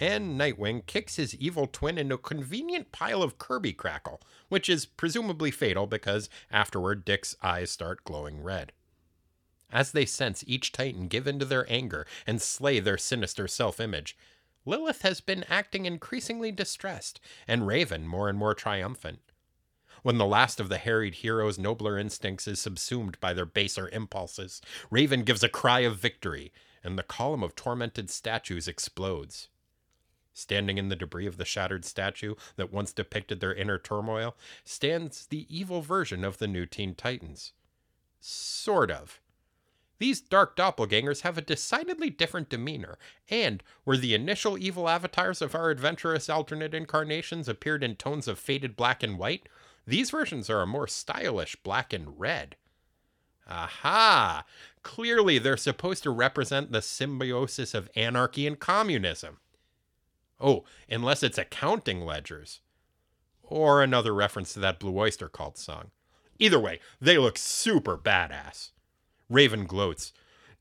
And 0.00 0.40
Nightwing 0.40 0.86
kicks 0.86 1.16
his 1.16 1.34
evil 1.34 1.66
twin 1.66 1.98
into 1.98 2.14
a 2.14 2.18
convenient 2.18 2.90
pile 2.90 3.22
of 3.22 3.36
Kirby 3.36 3.74
crackle, 3.74 4.22
which 4.48 4.70
is 4.70 4.86
presumably 4.86 5.50
fatal 5.50 5.86
because 5.86 6.30
afterward 6.50 7.04
Dick's 7.04 7.36
eyes 7.42 7.70
start 7.70 8.02
glowing 8.04 8.42
red. 8.42 8.72
As 9.70 9.92
they 9.92 10.06
sense 10.06 10.42
each 10.46 10.72
Titan 10.72 11.06
give 11.06 11.26
in 11.26 11.38
to 11.38 11.44
their 11.44 11.70
anger 11.70 12.06
and 12.26 12.40
slay 12.40 12.80
their 12.80 12.96
sinister 12.96 13.46
self 13.46 13.78
image, 13.78 14.16
Lilith 14.64 15.02
has 15.02 15.20
been 15.20 15.44
acting 15.50 15.84
increasingly 15.84 16.50
distressed, 16.50 17.20
and 17.46 17.66
Raven 17.66 18.08
more 18.08 18.30
and 18.30 18.38
more 18.38 18.54
triumphant. 18.54 19.20
When 20.02 20.16
the 20.16 20.26
last 20.26 20.60
of 20.60 20.70
the 20.70 20.78
harried 20.78 21.16
hero's 21.16 21.58
nobler 21.58 21.98
instincts 21.98 22.48
is 22.48 22.58
subsumed 22.58 23.20
by 23.20 23.34
their 23.34 23.44
baser 23.44 23.90
impulses, 23.90 24.62
Raven 24.90 25.24
gives 25.24 25.42
a 25.42 25.48
cry 25.50 25.80
of 25.80 25.98
victory, 25.98 26.52
and 26.82 26.98
the 26.98 27.02
column 27.02 27.42
of 27.42 27.54
tormented 27.54 28.08
statues 28.08 28.66
explodes. 28.66 29.48
Standing 30.32 30.78
in 30.78 30.88
the 30.88 30.96
debris 30.96 31.26
of 31.26 31.36
the 31.36 31.44
shattered 31.44 31.84
statue 31.84 32.34
that 32.56 32.72
once 32.72 32.92
depicted 32.92 33.40
their 33.40 33.54
inner 33.54 33.78
turmoil 33.78 34.36
stands 34.64 35.26
the 35.26 35.46
evil 35.54 35.82
version 35.82 36.24
of 36.24 36.38
the 36.38 36.46
new 36.46 36.66
Teen 36.66 36.94
Titans. 36.94 37.52
Sort 38.20 38.90
of. 38.90 39.20
These 39.98 40.22
dark 40.22 40.56
doppelgangers 40.56 41.20
have 41.22 41.36
a 41.36 41.42
decidedly 41.42 42.08
different 42.08 42.48
demeanor, 42.48 42.98
and 43.28 43.62
where 43.84 43.98
the 43.98 44.14
initial 44.14 44.56
evil 44.56 44.88
avatars 44.88 45.42
of 45.42 45.54
our 45.54 45.68
adventurous 45.68 46.30
alternate 46.30 46.72
incarnations 46.72 47.48
appeared 47.50 47.84
in 47.84 47.96
tones 47.96 48.26
of 48.26 48.38
faded 48.38 48.76
black 48.76 49.02
and 49.02 49.18
white, 49.18 49.46
these 49.86 50.10
versions 50.10 50.48
are 50.48 50.62
a 50.62 50.66
more 50.66 50.86
stylish 50.86 51.54
black 51.56 51.92
and 51.92 52.18
red. 52.18 52.56
Aha! 53.46 54.44
Clearly, 54.82 55.38
they're 55.38 55.58
supposed 55.58 56.02
to 56.04 56.10
represent 56.10 56.72
the 56.72 56.80
symbiosis 56.80 57.74
of 57.74 57.90
anarchy 57.94 58.46
and 58.46 58.58
communism. 58.58 59.38
Oh, 60.40 60.64
unless 60.88 61.22
it's 61.22 61.38
accounting 61.38 62.00
ledgers. 62.00 62.60
Or 63.42 63.82
another 63.82 64.14
reference 64.14 64.52
to 64.54 64.60
that 64.60 64.78
Blue 64.78 64.96
Oyster 64.98 65.28
Cult 65.28 65.58
song. 65.58 65.90
Either 66.38 66.58
way, 66.58 66.80
they 67.00 67.18
look 67.18 67.36
super 67.36 67.98
badass. 67.98 68.70
Raven 69.28 69.66
gloats. 69.66 70.12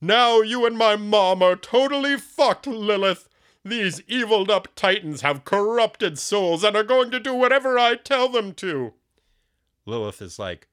Now 0.02 0.42
you 0.42 0.66
and 0.66 0.78
my 0.78 0.96
mom 0.96 1.42
are 1.42 1.56
totally 1.56 2.18
fucked, 2.18 2.68
Lilith. 2.68 3.30
These 3.64 4.02
eviled 4.08 4.50
up 4.50 4.70
titans 4.76 5.22
have 5.22 5.46
corrupted 5.46 6.18
souls 6.18 6.64
and 6.64 6.76
are 6.76 6.84
going 6.84 7.12
to 7.12 7.20
do 7.20 7.34
whatever 7.34 7.78
I 7.78 7.96
tell 7.96 8.30
them 8.30 8.54
to. 8.56 8.94
Lilith 9.86 10.22
is 10.22 10.40
like, 10.40 10.68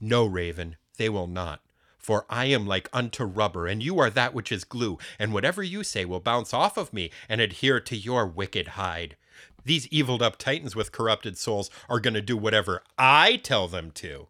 No, 0.00 0.26
Raven, 0.26 0.76
they 0.96 1.08
will 1.08 1.26
not. 1.26 1.60
For 2.02 2.26
I 2.28 2.46
am 2.46 2.66
like 2.66 2.88
unto 2.92 3.24
rubber, 3.24 3.66
and 3.66 3.80
you 3.82 4.00
are 4.00 4.10
that 4.10 4.34
which 4.34 4.50
is 4.50 4.64
glue, 4.64 4.98
and 5.18 5.32
whatever 5.32 5.62
you 5.62 5.84
say 5.84 6.04
will 6.04 6.20
bounce 6.20 6.52
off 6.52 6.76
of 6.76 6.92
me 6.92 7.10
and 7.28 7.40
adhere 7.40 7.78
to 7.80 7.96
your 7.96 8.26
wicked 8.26 8.68
hide. 8.68 9.16
These 9.64 9.86
eviled 9.88 10.20
up 10.20 10.36
titans 10.36 10.74
with 10.74 10.90
corrupted 10.90 11.38
souls 11.38 11.70
are 11.88 12.00
going 12.00 12.14
to 12.14 12.20
do 12.20 12.36
whatever 12.36 12.82
I 12.98 13.36
tell 13.36 13.68
them 13.68 13.92
to. 13.92 14.26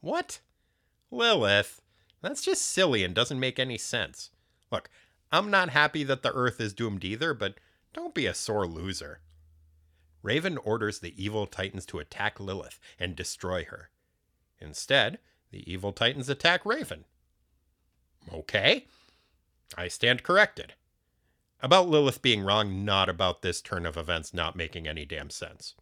What? 0.00 0.40
Lilith, 1.12 1.80
that's 2.20 2.42
just 2.42 2.62
silly 2.62 3.04
and 3.04 3.14
doesn't 3.14 3.38
make 3.38 3.60
any 3.60 3.78
sense. 3.78 4.30
Look, 4.72 4.90
I'm 5.30 5.50
not 5.50 5.70
happy 5.70 6.02
that 6.04 6.22
the 6.22 6.32
Earth 6.32 6.60
is 6.60 6.74
doomed 6.74 7.04
either, 7.04 7.32
but 7.32 7.54
don't 7.92 8.14
be 8.14 8.26
a 8.26 8.34
sore 8.34 8.66
loser. 8.66 9.20
Raven 10.22 10.58
orders 10.58 10.98
the 10.98 11.22
evil 11.22 11.46
titans 11.46 11.86
to 11.86 12.00
attack 12.00 12.40
Lilith 12.40 12.80
and 12.98 13.14
destroy 13.14 13.64
her. 13.66 13.90
Instead, 14.60 15.18
the 15.52 15.70
evil 15.70 15.92
titans 15.92 16.28
attack 16.28 16.66
Raven. 16.66 17.04
Okay. 18.32 18.86
I 19.76 19.88
stand 19.88 20.22
corrected. 20.22 20.74
About 21.60 21.88
Lilith 21.88 22.22
being 22.22 22.42
wrong, 22.42 22.84
not 22.84 23.08
about 23.08 23.42
this 23.42 23.60
turn 23.60 23.86
of 23.86 23.96
events 23.96 24.34
not 24.34 24.56
making 24.56 24.88
any 24.88 25.04
damn 25.04 25.30
sense. 25.30 25.74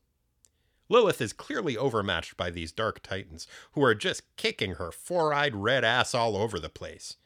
Lilith 0.90 1.20
is 1.20 1.32
clearly 1.32 1.76
overmatched 1.76 2.36
by 2.36 2.50
these 2.50 2.72
dark 2.72 3.00
titans, 3.02 3.46
who 3.72 3.82
are 3.82 3.94
just 3.94 4.36
kicking 4.36 4.74
her 4.74 4.90
four 4.90 5.32
eyed 5.32 5.54
red 5.54 5.84
ass 5.84 6.14
all 6.14 6.36
over 6.36 6.58
the 6.58 6.68
place. 6.68 7.16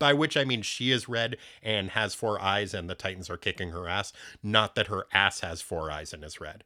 By 0.00 0.12
which 0.12 0.36
I 0.36 0.44
mean 0.44 0.62
she 0.62 0.90
is 0.90 1.08
red 1.08 1.36
and 1.62 1.90
has 1.90 2.14
four 2.14 2.40
eyes, 2.42 2.74
and 2.74 2.90
the 2.90 2.96
titans 2.96 3.30
are 3.30 3.36
kicking 3.36 3.70
her 3.70 3.88
ass, 3.88 4.12
not 4.42 4.74
that 4.74 4.88
her 4.88 5.06
ass 5.12 5.40
has 5.40 5.62
four 5.62 5.90
eyes 5.90 6.12
and 6.12 6.24
is 6.24 6.40
red. 6.40 6.64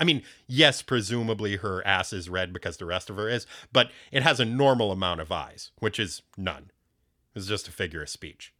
I 0.00 0.04
mean, 0.04 0.22
yes, 0.46 0.80
presumably 0.80 1.56
her 1.56 1.86
ass 1.86 2.14
is 2.14 2.30
red 2.30 2.54
because 2.54 2.78
the 2.78 2.86
rest 2.86 3.10
of 3.10 3.16
her 3.16 3.28
is, 3.28 3.46
but 3.70 3.90
it 4.10 4.22
has 4.22 4.40
a 4.40 4.46
normal 4.46 4.92
amount 4.92 5.20
of 5.20 5.30
eyes, 5.30 5.72
which 5.78 6.00
is 6.00 6.22
none. 6.38 6.70
It's 7.34 7.46
just 7.46 7.68
a 7.68 7.72
figure 7.72 8.02
of 8.02 8.08
speech. 8.08 8.54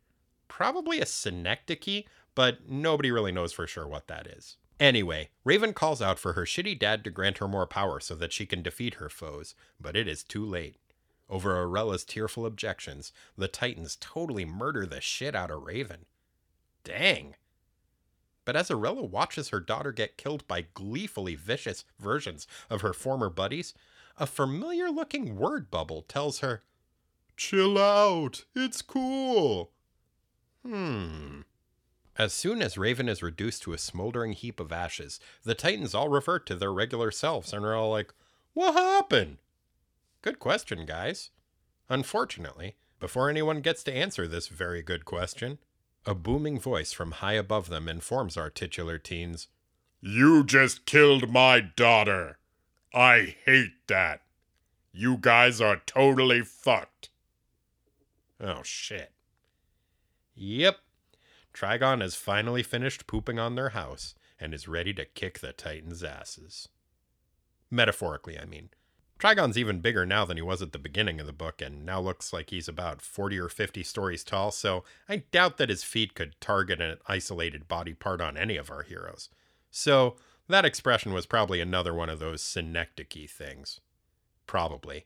Probably 0.49 1.01
a 1.01 1.07
synecdoche, 1.07 2.05
but 2.35 2.69
nobody 2.69 3.11
really 3.11 3.33
knows 3.33 3.55
for 3.55 3.67
sure 3.67 3.89
what 3.89 4.07
that 4.09 4.27
is. 4.27 4.59
Anyway, 4.79 5.31
Raven 5.45 5.73
calls 5.73 6.03
out 6.03 6.19
for 6.19 6.35
her 6.35 6.45
shitty 6.45 6.79
dad 6.79 7.05
to 7.05 7.11
grant 7.11 7.39
her 7.39 7.49
more 7.49 7.67
power 7.67 8.01
so 8.01 8.15
that 8.15 8.33
she 8.33 8.45
can 8.45 8.63
defeat 8.63 8.95
her 8.95 9.09
foes, 9.09 9.55
but 9.81 9.97
it 9.97 10.07
is 10.07 10.23
too 10.23 10.45
late. 10.45 10.77
Over 11.29 11.57
Arella's 11.57 12.05
tearful 12.05 12.45
objections, 12.45 13.13
the 13.37 13.49
Titans 13.49 13.97
totally 13.99 14.45
murder 14.45 14.85
the 14.85 15.01
shit 15.01 15.35
out 15.35 15.51
of 15.51 15.63
Raven. 15.63 16.05
Dang. 16.85 17.35
But 18.45 18.57
as 18.57 18.71
Arella 18.71 19.09
watches 19.09 19.51
her 19.51 19.61
daughter 19.61 19.93
get 19.93 20.17
killed 20.17 20.47
by 20.49 20.67
gleefully 20.75 21.35
vicious 21.35 21.85
versions 21.99 22.47
of 22.69 22.81
her 22.81 22.93
former 22.93 23.29
buddies, 23.29 23.75
a 24.17 24.27
familiar 24.27 24.91
looking 24.91 25.37
word 25.37 25.71
bubble 25.71 26.03
tells 26.03 26.41
her, 26.41 26.63
Chill 27.37 27.79
out, 27.79 28.45
it's 28.55 28.83
cool. 28.83 29.73
Hmm. 30.65 31.41
As 32.19 32.35
soon 32.35 32.61
as 32.61 32.77
Raven 32.77 33.09
is 33.09 33.23
reduced 33.23 33.63
to 33.63 33.73
a 33.73 33.79
smoldering 33.79 34.33
heap 34.33 34.61
of 34.61 34.73
ashes, 34.73 35.21
the 35.43 35.55
Titans 35.55 35.95
all 35.95 36.11
revert 36.11 36.45
to 36.47 36.55
their 36.55 36.73
regular 36.73 37.11
selves 37.11 37.53
and 37.53 37.65
are 37.65 37.75
all 37.75 37.91
like, 37.91 38.13
What 38.53 38.75
happened? 38.75 39.39
Good 40.21 40.39
question, 40.39 40.85
guys. 40.85 41.31
Unfortunately, 41.89 42.77
before 42.99 43.31
anyone 43.31 43.63
gets 43.63 43.83
to 43.85 43.93
answer 43.93 44.29
this 44.29 44.49
very 44.49 44.83
good 44.83 45.07
question, 45.07 45.59
a 46.07 46.15
booming 46.15 46.59
voice 46.59 46.93
from 46.93 47.13
high 47.13 47.35
above 47.35 47.69
them 47.69 47.89
informs 47.89 48.37
our 48.37 48.51
titular 48.51 48.99
teens 48.99 49.49
You 50.01 50.45
just 50.45 50.87
killed 50.87 51.31
my 51.31 51.61
daughter. 51.61 52.39
I 52.95 53.37
hate 53.45 53.87
that. 53.87 54.23
You 54.93 55.19
guys 55.19 55.61
are 55.61 55.83
totally 55.87 56.43
fucked. 56.43 57.11
Oh, 58.41 58.63
shit. 58.63 59.13
Yep. 60.35 60.79
Trigon 61.53 62.01
has 62.01 62.15
finally 62.15 62.63
finished 62.63 63.07
pooping 63.07 63.39
on 63.39 63.55
their 63.55 63.71
house 63.71 64.15
and 64.41 64.55
is 64.55 64.67
ready 64.67 64.95
to 64.95 65.05
kick 65.05 65.41
the 65.41 65.53
Titans' 65.53 66.03
asses. 66.03 66.69
Metaphorically, 67.71 68.39
I 68.39 68.47
mean. 68.47 68.71
Trigon's 69.21 69.59
even 69.59 69.81
bigger 69.81 70.07
now 70.07 70.25
than 70.25 70.39
he 70.39 70.43
was 70.43 70.63
at 70.63 70.73
the 70.73 70.79
beginning 70.79 71.21
of 71.21 71.27
the 71.27 71.33
book, 71.35 71.61
and 71.61 71.85
now 71.85 72.01
looks 72.01 72.33
like 72.33 72.49
he's 72.49 72.69
about 72.69 73.03
40 73.03 73.39
or 73.39 73.51
50 73.51 73.83
stories 73.83 74.25
tall, 74.25 74.51
so 74.51 74.83
I 75.11 75.25
doubt 75.31 75.59
that 75.59 75.69
his 75.69 75.85
feet 75.85 76.15
could 76.15 76.41
target 76.41 76.81
an 76.81 76.97
isolated 77.07 77.69
body 77.69 77.93
part 77.93 78.23
on 78.23 78.39
any 78.39 78.57
of 78.57 78.71
our 78.71 78.83
heroes. 78.83 79.29
So, 79.71 80.17
that 80.49 80.65
expression 80.65 81.13
was 81.13 81.27
probably 81.27 81.61
another 81.61 81.93
one 81.93 82.09
of 82.09 82.19
those 82.19 82.41
synecdoche 82.41 83.31
things. 83.31 83.81
Probably. 84.47 85.05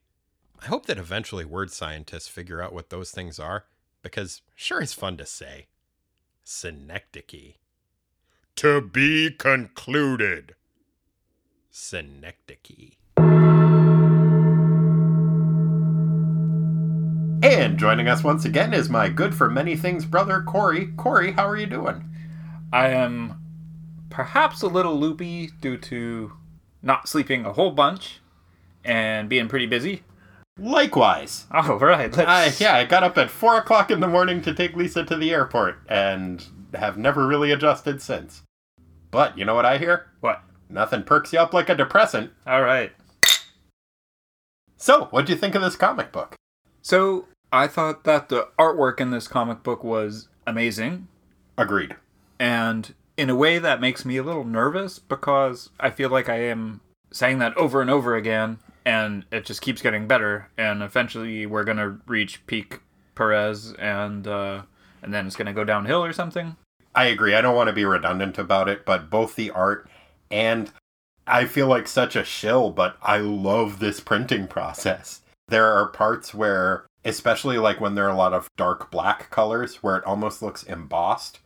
I 0.63 0.67
hope 0.67 0.87
that 0.87 0.97
eventually 0.97 1.45
word 1.45 1.73
scientists 1.73 2.29
figure 2.29 2.63
out 2.63 2.73
what 2.73 2.91
those 2.91 3.11
things 3.11 3.41
are, 3.41 3.65
because 4.01 4.43
sure 4.55 4.81
is 4.81 4.93
fun 4.93 5.17
to 5.17 5.27
say. 5.27 5.67
Synecdoche. 6.45 7.57
To 8.57 8.81
be 8.81 9.33
concluded. 9.33 10.55
Synecdoche. 11.73 12.93
And 17.45 17.77
joining 17.77 18.09
us 18.09 18.25
once 18.25 18.47
again 18.47 18.73
is 18.73 18.89
my 18.89 19.11
good 19.11 19.35
for 19.35 19.51
many 19.51 19.77
things 19.77 20.07
brother, 20.07 20.41
Corey. 20.41 20.87
Corey, 20.97 21.33
how 21.33 21.47
are 21.47 21.59
you 21.59 21.67
doing? 21.67 22.09
I 22.73 22.89
am 22.89 23.39
perhaps 24.09 24.63
a 24.63 24.67
little 24.67 24.99
loopy 24.99 25.51
due 25.61 25.77
to 25.77 26.33
not 26.81 27.07
sleeping 27.07 27.45
a 27.45 27.53
whole 27.53 27.73
bunch 27.73 28.21
and 28.83 29.29
being 29.29 29.49
pretty 29.49 29.67
busy. 29.67 30.05
Likewise. 30.59 31.45
All 31.51 31.77
right, 31.77 32.11
let's. 32.17 32.61
I, 32.61 32.65
yeah, 32.65 32.77
I 32.77 32.87
got 32.87 33.05
up 33.05 33.19
at 33.19 33.31
4 33.31 33.59
o'clock 33.59 33.91
in 33.91 34.01
the 34.01 34.09
morning 34.09 34.41
to 34.41 34.55
take 34.55 34.75
Lisa 34.75 35.05
to 35.05 35.15
the 35.15 35.31
airport 35.31 35.81
and 35.87 36.43
have 36.73 36.97
never 36.97 37.27
really 37.27 37.51
adjusted 37.51 38.01
since. 38.01 38.41
But 39.11 39.37
you 39.37 39.45
know 39.45 39.55
what 39.55 39.67
I 39.67 39.77
hear? 39.77 40.07
What? 40.21 40.43
Nothing 40.71 41.03
perks 41.03 41.35
you 41.35 41.41
up 41.41 41.53
like 41.53 41.69
a 41.69 41.75
depressant. 41.75 42.31
All 42.47 42.63
right. 42.63 42.93
So, 44.79 45.09
what'd 45.11 45.29
you 45.29 45.37
think 45.37 45.55
of 45.55 45.61
this 45.61 45.77
comic 45.77 46.11
book? 46.11 46.37
So 46.81 47.27
I 47.55 47.69
thought 47.69 48.03
that 48.03 48.29
the 48.31 48.49
artwork 48.59 49.01
in 49.01 49.13
this 49.13 49.29
comic 49.29 49.63
book 49.63 49.85
was 49.85 50.29
amazing, 50.45 51.07
Agreed. 51.57 51.95
and 52.41 52.93
in 53.17 53.31
a 53.31 53.37
way 53.37 53.61
that 53.61 53.81
makes 53.81 54.05
me 54.05 54.17
a 54.17 54.25
little 54.25 54.43
nervous 54.43 54.99
because 54.99 55.71
I 55.79 55.91
feel 55.91 56.11
like 56.11 56.29
I 56.29 56.41
am 56.41 56.81
saying 57.13 57.39
that 57.39 57.57
over 57.57 57.81
and 57.81 57.89
over 57.89 58.17
again, 58.17 58.59
and 58.85 59.25
it 59.31 59.45
just 59.45 59.63
keeps 59.63 59.81
getting 59.81 60.09
better. 60.09 60.51
And 60.59 60.83
eventually, 60.83 61.47
we're 61.47 61.63
gonna 61.63 62.01
reach 62.09 62.45
peak 62.49 62.81
Perez, 63.15 63.73
and 63.79 64.27
uh, 64.27 64.63
and 65.01 65.15
then 65.15 65.25
it's 65.25 65.37
gonna 65.37 65.53
go 65.53 65.63
downhill 65.63 66.05
or 66.05 66.13
something. 66.13 66.57
I 66.93 67.05
agree. 67.05 67.37
I 67.37 67.41
don't 67.41 67.55
want 67.55 67.69
to 67.69 67.73
be 67.73 67.85
redundant 67.85 68.37
about 68.37 68.69
it, 68.69 68.85
but 68.85 69.11
both 69.11 69.37
the 69.37 69.51
art 69.51 69.89
and 70.29 70.73
I 71.27 71.45
feel 71.47 71.69
like 71.69 71.87
such 71.87 72.17
a 72.17 72.25
shill, 72.25 72.71
but 72.71 72.97
I 73.01 73.19
love 73.19 73.79
this 73.79 74.01
printing 74.01 74.49
process. 74.49 75.23
There 75.49 75.67
are 75.73 75.89
parts 75.89 76.35
where, 76.35 76.85
especially 77.05 77.59
like 77.59 77.81
when 77.81 77.95
there 77.95 78.07
are 78.07 78.13
a 78.13 78.17
lot 78.17 78.33
of 78.33 78.49
dark 78.57 78.91
black 78.91 79.31
colors, 79.31 79.83
where 79.83 79.97
it 79.97 80.05
almost 80.05 80.43
looks 80.43 80.63
embossed. 80.63 81.41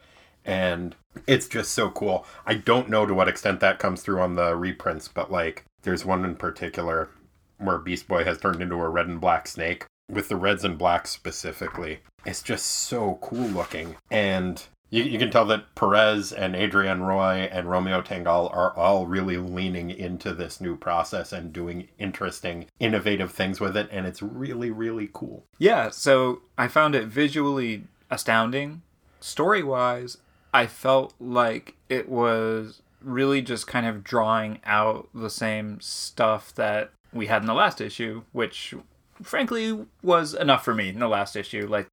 And 0.45 0.97
it's 1.27 1.49
just 1.49 1.73
so 1.73 1.91
cool. 1.91 2.25
I 2.47 2.55
don't 2.55 2.89
know 2.89 3.05
to 3.05 3.13
what 3.13 3.29
extent 3.29 3.61
that 3.61 3.79
comes 3.79 4.03
through 4.03 4.21
on 4.21 4.35
the 4.37 4.57
reprints, 4.57 5.09
but 5.09 5.31
like 5.31 5.65
there's 5.83 6.05
one 6.05 6.25
in 6.25 6.37
particular 6.37 7.11
where 7.59 7.79
Beast 7.79 8.09
Boy 8.09 8.25
has 8.25 8.39
turned 8.39 8.63
into 8.63 8.77
a 8.77 8.89
red 8.89 9.09
and 9.09 9.21
black 9.21 9.49
snake, 9.49 9.85
with 10.09 10.29
the 10.29 10.37
reds 10.37 10.65
and 10.65 10.79
blacks 10.79 11.11
specifically. 11.11 12.01
It's 12.25 12.43
just 12.43 12.67
so 12.67 13.19
cool 13.21 13.49
looking. 13.49 13.97
And 14.11 14.63
you, 14.91 15.03
you 15.03 15.19
can 15.19 15.31
tell 15.31 15.45
that 15.47 15.75
Perez 15.75 16.33
and 16.33 16.57
Adrienne 16.57 17.03
Roy 17.03 17.49
and 17.53 17.71
Romeo 17.71 18.01
Tanghal 18.01 18.55
are 18.55 18.75
all 18.77 19.07
really 19.07 19.37
leaning 19.37 19.91
into 19.91 20.33
this 20.33 20.61
new 20.61 20.77
process 20.77 21.33
and 21.33 21.53
doing 21.53 21.89
interesting, 21.99 22.67
innovative 22.81 23.33
things 23.33 23.61
with 23.61 23.77
it. 23.77 23.89
And 23.91 24.07
it's 24.07 24.23
really, 24.23 24.71
really 24.71 25.11
cool. 25.13 25.45
Yeah, 25.59 25.91
so 25.91 26.41
I 26.57 26.69
found 26.69 26.95
it 26.95 27.07
visually 27.07 27.85
astounding. 28.11 28.83
Story 29.21 29.63
wise, 29.63 30.19
I 30.55 30.67
felt 30.67 31.13
like 31.21 31.75
it 31.89 32.09
was 32.09 32.83
really 33.03 33.43
just 33.43 33.67
kind 33.67 33.87
of 33.87 34.03
drawing 34.03 34.61
out 34.65 35.09
the 35.15 35.31
same 35.31 35.81
stuff 35.81 36.55
that 36.55 36.91
we 37.13 37.27
had 37.27 37.43
in 37.43 37.47
the 37.47 37.55
last 37.55 37.81
issue, 37.81 38.23
which 38.33 38.75
frankly 39.23 39.87
was 40.03 40.35
enough 40.35 40.65
for 40.65 40.75
me 40.75 40.89
in 40.89 40.99
the 40.99 41.09
last 41.09 41.37
issue. 41.37 41.67
Like, 41.69 41.89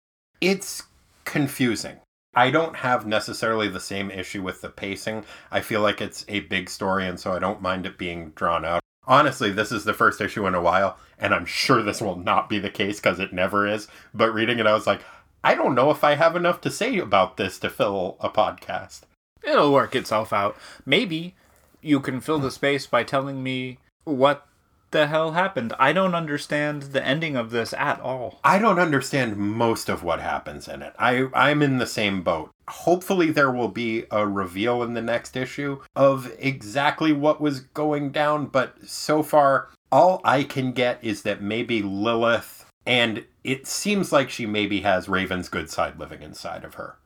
It's 0.41 0.84
confusing. 1.25 1.99
I 2.34 2.50
don't 2.50 2.78
have 2.78 3.06
necessarily 3.06 3.67
the 3.67 3.80
same 3.80 4.10
issue 4.10 4.41
with 4.41 4.62
the 4.62 4.70
pacing. 4.70 5.26
I 5.52 5.60
feel 5.60 5.82
like 5.82 6.00
it's 6.00 6.24
a 6.30 6.41
big 6.41 6.70
story, 6.70 7.06
and 7.06 7.20
so 7.20 7.34
I 7.34 7.39
don't 7.39 7.62
mind 7.62 7.86
it 7.86 7.98
being 7.98 8.32
drawn 8.32 8.63
out. 8.63 8.82
Honestly, 9.06 9.52
this 9.52 9.72
is 9.72 9.84
the 9.84 9.94
first 9.94 10.22
issue 10.22 10.48
in 10.48 10.56
a 10.56 10.62
while, 10.62 10.98
and 11.20 11.34
I'm 11.34 11.46
sure 11.46 11.84
this 11.84 12.02
will 12.02 12.15
not 12.15 12.48
be 12.48 12.60
the 12.60 12.70
case 12.70 13.00
because 13.00 13.20
it 13.20 13.34
never 13.34 13.67
is. 13.67 13.88
But 14.13 14.34
reading 14.34 14.60
it, 14.60 14.67
I 14.67 14.74
was 14.74 14.88
like, 14.88 15.02
I 15.44 15.56
don't 15.56 15.76
know 15.76 15.91
if 15.91 16.04
I 16.04 16.15
have 16.15 16.36
enough 16.36 16.62
to 16.62 16.72
say 16.72 16.98
about 17.00 17.36
this 17.36 17.60
to 17.60 17.70
fill 17.70 18.15
a 18.22 18.30
podcast. 18.30 19.02
it'll 19.44 19.74
work 19.74 19.96
itself 19.96 20.32
out. 20.32 20.56
Maybe 20.86 21.36
you 21.82 22.00
can 22.00 22.22
fill 22.22 22.39
the 22.39 22.52
space 22.52 22.86
by 22.86 23.04
telling 23.04 23.44
me 23.44 23.80
what 24.04 24.48
the 24.91 25.08
hell 25.08 25.32
happened? 25.32 25.73
I 25.80 25.93
don't 25.93 26.15
understand 26.15 26.84
the 26.84 27.06
ending 27.06 27.36
of 27.36 27.51
this 27.51 27.73
at 27.73 27.99
all. 27.99 28.39
I 28.43 28.60
don't 28.60 28.80
understand 28.80 29.38
most 29.38 29.89
of 29.89 30.04
what 30.04 30.21
happens 30.21 30.67
in 30.67 30.82
it. 30.82 30.93
I 30.99 31.27
I'm 31.34 31.62
in 31.62 31.77
the 31.77 31.88
same 31.88 32.21
boat. 32.21 32.51
Hopefully 32.67 33.32
there 33.32 33.51
will 33.51 33.67
be 33.67 34.06
a 34.12 34.25
reveal 34.27 34.84
in 34.84 34.93
the 34.93 35.01
next 35.01 35.36
issue 35.36 35.82
of 35.95 36.32
exactly 36.39 37.12
what 37.12 37.41
was 37.41 37.62
going 37.62 38.12
down, 38.12 38.47
but 38.47 38.77
so 38.88 39.23
far 39.23 39.69
all 39.91 40.21
I 40.23 40.43
can 40.43 40.71
get 40.71 41.04
is 41.04 41.23
that 41.23 41.41
maybe 41.41 41.82
Lilith 41.82 42.65
and 42.86 43.25
it 43.43 43.67
seems 43.67 44.12
like 44.12 44.30
she 44.30 44.45
maybe 44.45 44.82
has 44.82 45.10
Raven's 45.10 45.49
good 45.49 45.69
side 45.69 45.99
living 45.99 46.21
inside 46.21 46.63
of 46.63 46.75
her. 46.75 46.97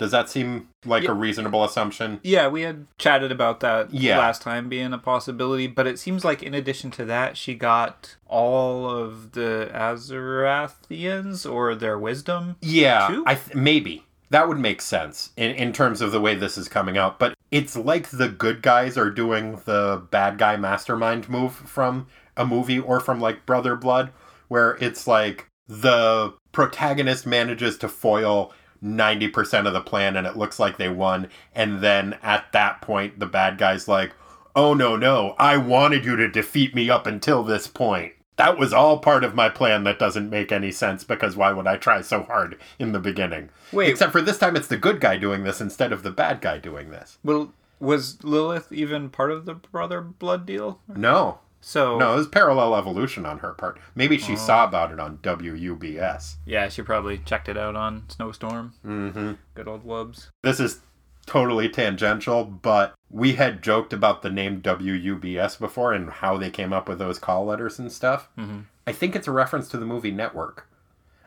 Does 0.00 0.10
that 0.12 0.30
seem 0.30 0.68
like 0.86 1.02
Yeah. 1.04 1.10
a 1.10 1.14
reasonable 1.14 1.62
assumption? 1.62 2.20
Yeah, 2.22 2.48
we 2.48 2.62
had 2.62 2.86
chatted 2.98 3.30
about 3.30 3.60
that 3.60 3.92
Yeah. 3.92 4.18
last 4.18 4.40
time 4.40 4.70
being 4.70 4.94
a 4.94 4.98
possibility, 4.98 5.66
but 5.66 5.86
it 5.86 5.98
seems 5.98 6.24
like 6.24 6.42
in 6.42 6.54
addition 6.54 6.90
to 6.92 7.04
that, 7.04 7.36
she 7.36 7.54
got 7.54 8.16
all 8.26 8.88
of 8.88 9.32
the 9.32 9.68
Azarathians 9.74 11.50
or 11.50 11.74
their 11.74 11.98
wisdom. 11.98 12.56
Yeah, 12.62 13.08
Two? 13.08 13.24
I 13.26 13.34
th- 13.34 13.54
maybe 13.54 14.06
that 14.30 14.48
would 14.48 14.58
make 14.58 14.80
sense 14.80 15.30
in 15.36 15.50
in 15.50 15.72
terms 15.72 16.00
of 16.00 16.12
the 16.12 16.20
way 16.20 16.34
this 16.34 16.56
is 16.56 16.68
coming 16.68 16.96
out. 16.96 17.18
But 17.18 17.34
it's 17.50 17.76
like 17.76 18.08
the 18.08 18.28
good 18.28 18.62
guys 18.62 18.96
are 18.96 19.10
doing 19.10 19.60
the 19.66 20.02
bad 20.10 20.38
guy 20.38 20.56
mastermind 20.56 21.28
move 21.28 21.52
from 21.52 22.06
a 22.38 22.46
movie 22.46 22.78
or 22.78 23.00
from 23.00 23.20
like 23.20 23.44
Brother 23.44 23.76
Blood, 23.76 24.12
where 24.48 24.78
it's 24.80 25.06
like 25.06 25.46
the 25.68 26.32
protagonist 26.52 27.26
manages 27.26 27.76
to 27.78 27.88
foil. 27.88 28.52
90% 28.82 29.66
of 29.66 29.72
the 29.72 29.80
plan 29.80 30.16
and 30.16 30.26
it 30.26 30.36
looks 30.36 30.58
like 30.58 30.76
they 30.76 30.88
won 30.88 31.28
and 31.54 31.80
then 31.80 32.18
at 32.22 32.50
that 32.52 32.80
point 32.80 33.18
the 33.18 33.26
bad 33.26 33.58
guy's 33.58 33.86
like 33.86 34.12
oh 34.56 34.74
no 34.74 34.96
no 34.96 35.34
i 35.38 35.56
wanted 35.56 36.04
you 36.04 36.16
to 36.16 36.28
defeat 36.28 36.74
me 36.74 36.88
up 36.88 37.06
until 37.06 37.42
this 37.42 37.66
point 37.66 38.12
that 38.40 38.58
was 38.58 38.72
all 38.72 38.98
part 38.98 39.22
of 39.22 39.34
my 39.34 39.50
plan 39.50 39.84
that 39.84 39.98
doesn't 39.98 40.30
make 40.30 40.50
any 40.50 40.72
sense 40.72 41.04
because 41.04 41.36
why 41.36 41.52
would 41.52 41.66
I 41.66 41.76
try 41.76 42.00
so 42.00 42.22
hard 42.22 42.58
in 42.78 42.92
the 42.92 42.98
beginning? 42.98 43.50
Wait. 43.70 43.90
Except 43.90 44.12
for 44.12 44.22
this 44.22 44.38
time 44.38 44.56
it's 44.56 44.68
the 44.68 44.78
good 44.78 44.98
guy 44.98 45.18
doing 45.18 45.44
this 45.44 45.60
instead 45.60 45.92
of 45.92 46.02
the 46.02 46.10
bad 46.10 46.40
guy 46.40 46.56
doing 46.56 46.88
this. 46.88 47.18
Well, 47.22 47.52
was 47.78 48.22
Lilith 48.24 48.72
even 48.72 49.10
part 49.10 49.30
of 49.30 49.44
the 49.44 49.52
Brother 49.52 50.00
Blood 50.00 50.46
deal? 50.46 50.80
No. 50.88 51.40
So 51.60 51.98
No, 51.98 52.14
it 52.14 52.16
was 52.16 52.26
parallel 52.28 52.74
evolution 52.74 53.26
on 53.26 53.38
her 53.40 53.52
part. 53.52 53.78
Maybe 53.94 54.16
she 54.18 54.34
saw 54.36 54.64
about 54.64 54.92
it 54.92 54.98
on 55.00 55.18
WUBS. 55.18 56.36
yeah, 56.46 56.68
she 56.68 56.82
probably 56.82 57.18
checked 57.18 57.48
it 57.48 57.56
out 57.56 57.76
on 57.76 58.04
Snowstorm. 58.08 58.72
Mm-hmm. 58.86 59.32
Good 59.54 59.68
old 59.68 59.84
Wubs. 59.84 60.28
This 60.42 60.58
is 60.60 60.80
totally 61.26 61.68
tangential, 61.68 62.44
but 62.44 62.94
we 63.10 63.34
had 63.34 63.62
joked 63.62 63.92
about 63.92 64.22
the 64.22 64.30
name 64.30 64.62
WUBS 64.62 65.58
before 65.58 65.92
and 65.92 66.10
how 66.10 66.36
they 66.38 66.50
came 66.50 66.72
up 66.72 66.88
with 66.88 66.98
those 66.98 67.18
call 67.18 67.44
letters 67.44 67.78
and 67.78 67.92
stuff. 67.92 68.28
Mhm. 68.38 68.64
I 68.86 68.92
think 68.92 69.14
it's 69.14 69.28
a 69.28 69.32
reference 69.32 69.68
to 69.68 69.76
the 69.76 69.86
movie 69.86 70.10
Network. 70.10 70.66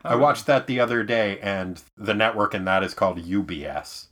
I 0.04 0.14
Oh, 0.14 0.18
watched 0.18 0.44
that 0.46 0.66
the 0.66 0.80
other 0.80 1.02
day, 1.02 1.38
and 1.40 1.82
the 1.96 2.12
network 2.12 2.54
in 2.54 2.66
that 2.66 2.82
is 2.82 2.92
called 2.92 3.18
UBS. 3.24 4.08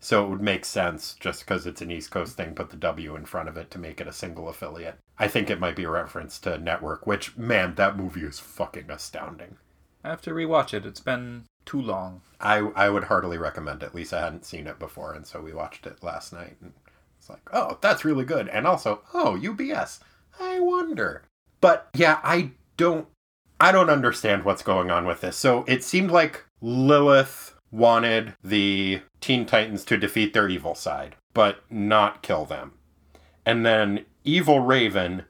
So 0.00 0.24
it 0.24 0.28
would 0.28 0.40
make 0.40 0.64
sense 0.64 1.16
just 1.18 1.40
because 1.40 1.66
it's 1.66 1.82
an 1.82 1.90
East 1.90 2.10
Coast 2.10 2.36
thing, 2.36 2.54
put 2.54 2.70
the 2.70 2.76
W 2.76 3.16
in 3.16 3.24
front 3.24 3.48
of 3.48 3.56
it 3.56 3.70
to 3.72 3.78
make 3.78 4.00
it 4.00 4.06
a 4.06 4.12
single 4.12 4.48
affiliate. 4.48 4.98
I 5.18 5.28
think 5.28 5.50
it 5.50 5.60
might 5.60 5.76
be 5.76 5.84
a 5.84 5.90
reference 5.90 6.38
to 6.40 6.58
Network, 6.58 7.06
which, 7.06 7.36
man, 7.36 7.74
that 7.76 7.96
movie 7.96 8.22
is 8.22 8.38
fucking 8.38 8.90
astounding. 8.90 9.56
I 10.04 10.10
have 10.10 10.22
to 10.22 10.30
rewatch 10.30 10.72
it. 10.74 10.86
It's 10.86 11.00
been 11.00 11.44
too 11.64 11.80
long. 11.80 12.22
I, 12.40 12.58
I 12.76 12.88
would 12.88 13.04
heartily 13.04 13.36
recommend 13.36 13.82
it. 13.82 13.86
At 13.86 13.94
least 13.94 14.14
I 14.14 14.20
hadn't 14.20 14.44
seen 14.44 14.66
it 14.66 14.78
before, 14.78 15.12
and 15.12 15.26
so 15.26 15.40
we 15.40 15.52
watched 15.52 15.86
it 15.86 16.02
last 16.02 16.32
night. 16.32 16.56
And 16.62 16.72
it's 17.18 17.28
like, 17.28 17.48
oh, 17.52 17.78
that's 17.80 18.04
really 18.04 18.24
good. 18.24 18.48
And 18.48 18.66
also, 18.66 19.02
oh, 19.12 19.38
UBS. 19.40 19.98
I 20.40 20.60
wonder. 20.60 21.24
But 21.60 21.88
yeah, 21.94 22.20
I 22.22 22.52
don't 22.76 23.08
I 23.60 23.72
don't 23.72 23.90
understand 23.90 24.44
what's 24.44 24.62
going 24.62 24.90
on 24.90 25.04
with 25.04 25.20
this. 25.20 25.36
So 25.36 25.64
it 25.66 25.82
seemed 25.82 26.10
like 26.10 26.44
Lilith 26.60 27.54
wanted 27.70 28.34
the 28.42 29.02
Teen 29.20 29.46
Titans 29.46 29.84
to 29.86 29.96
defeat 29.96 30.32
their 30.32 30.48
evil 30.48 30.74
side, 30.74 31.16
but 31.34 31.62
not 31.70 32.22
kill 32.22 32.44
them. 32.44 32.72
And 33.44 33.64
then 33.64 34.04
Evil 34.24 34.60
Raven 34.60 35.24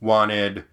wanted 0.00 0.64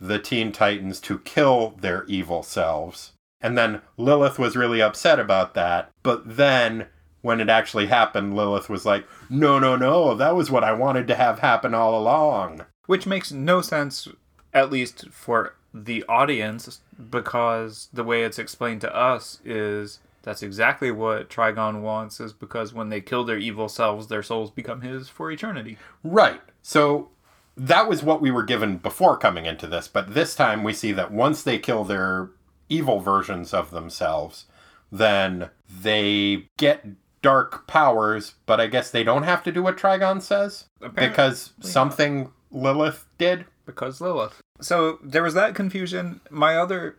the 0.00 0.18
Teen 0.18 0.52
Titans 0.52 1.00
to 1.00 1.18
kill 1.20 1.74
their 1.80 2.04
evil 2.04 2.42
selves. 2.42 3.12
And 3.40 3.56
then 3.56 3.82
Lilith 3.96 4.38
was 4.38 4.56
really 4.56 4.82
upset 4.82 5.18
about 5.18 5.54
that. 5.54 5.90
But 6.02 6.36
then 6.36 6.86
when 7.22 7.40
it 7.40 7.48
actually 7.48 7.86
happened, 7.86 8.34
Lilith 8.34 8.68
was 8.68 8.84
like, 8.86 9.06
no, 9.28 9.58
no, 9.58 9.76
no, 9.76 10.14
that 10.14 10.34
was 10.34 10.50
what 10.50 10.64
I 10.64 10.72
wanted 10.72 11.06
to 11.08 11.14
have 11.14 11.38
happen 11.38 11.74
all 11.74 11.98
along. 11.98 12.64
Which 12.86 13.06
makes 13.06 13.30
no 13.30 13.60
sense, 13.60 14.08
at 14.52 14.72
least 14.72 15.08
for 15.10 15.54
the 15.72 16.04
audience, 16.08 16.80
because 17.10 17.88
the 17.92 18.04
way 18.04 18.22
it's 18.24 18.38
explained 18.38 18.80
to 18.80 18.94
us 18.94 19.40
is 19.44 20.00
that's 20.22 20.42
exactly 20.42 20.90
what 20.90 21.30
Trigon 21.30 21.80
wants, 21.80 22.20
is 22.20 22.32
because 22.32 22.72
when 22.74 22.88
they 22.88 23.00
kill 23.00 23.24
their 23.24 23.38
evil 23.38 23.68
selves, 23.68 24.08
their 24.08 24.22
souls 24.22 24.50
become 24.50 24.80
his 24.82 25.08
for 25.08 25.30
eternity. 25.30 25.78
Right. 26.04 26.40
So 26.62 27.10
that 27.56 27.88
was 27.88 28.02
what 28.02 28.20
we 28.20 28.30
were 28.30 28.42
given 28.42 28.76
before 28.76 29.16
coming 29.16 29.46
into 29.46 29.66
this, 29.66 29.88
but 29.88 30.14
this 30.14 30.34
time 30.34 30.62
we 30.62 30.72
see 30.72 30.92
that 30.92 31.10
once 31.12 31.42
they 31.42 31.58
kill 31.58 31.84
their 31.84 32.30
evil 32.68 33.00
versions 33.00 33.52
of 33.52 33.70
themselves, 33.70 34.46
then 34.92 35.50
they 35.68 36.46
get 36.56 36.86
dark 37.22 37.66
powers, 37.66 38.34
but 38.46 38.60
I 38.60 38.66
guess 38.66 38.90
they 38.90 39.04
don't 39.04 39.24
have 39.24 39.42
to 39.44 39.52
do 39.52 39.62
what 39.62 39.76
Trigon 39.76 40.22
says 40.22 40.66
Apparently 40.80 41.08
because 41.08 41.52
something 41.60 42.30
Lilith 42.50 43.06
did. 43.18 43.44
because 43.66 44.00
Lilith. 44.00 44.40
So 44.60 44.98
there 45.02 45.22
was 45.22 45.34
that 45.34 45.54
confusion. 45.54 46.20
My 46.30 46.56
other, 46.56 46.96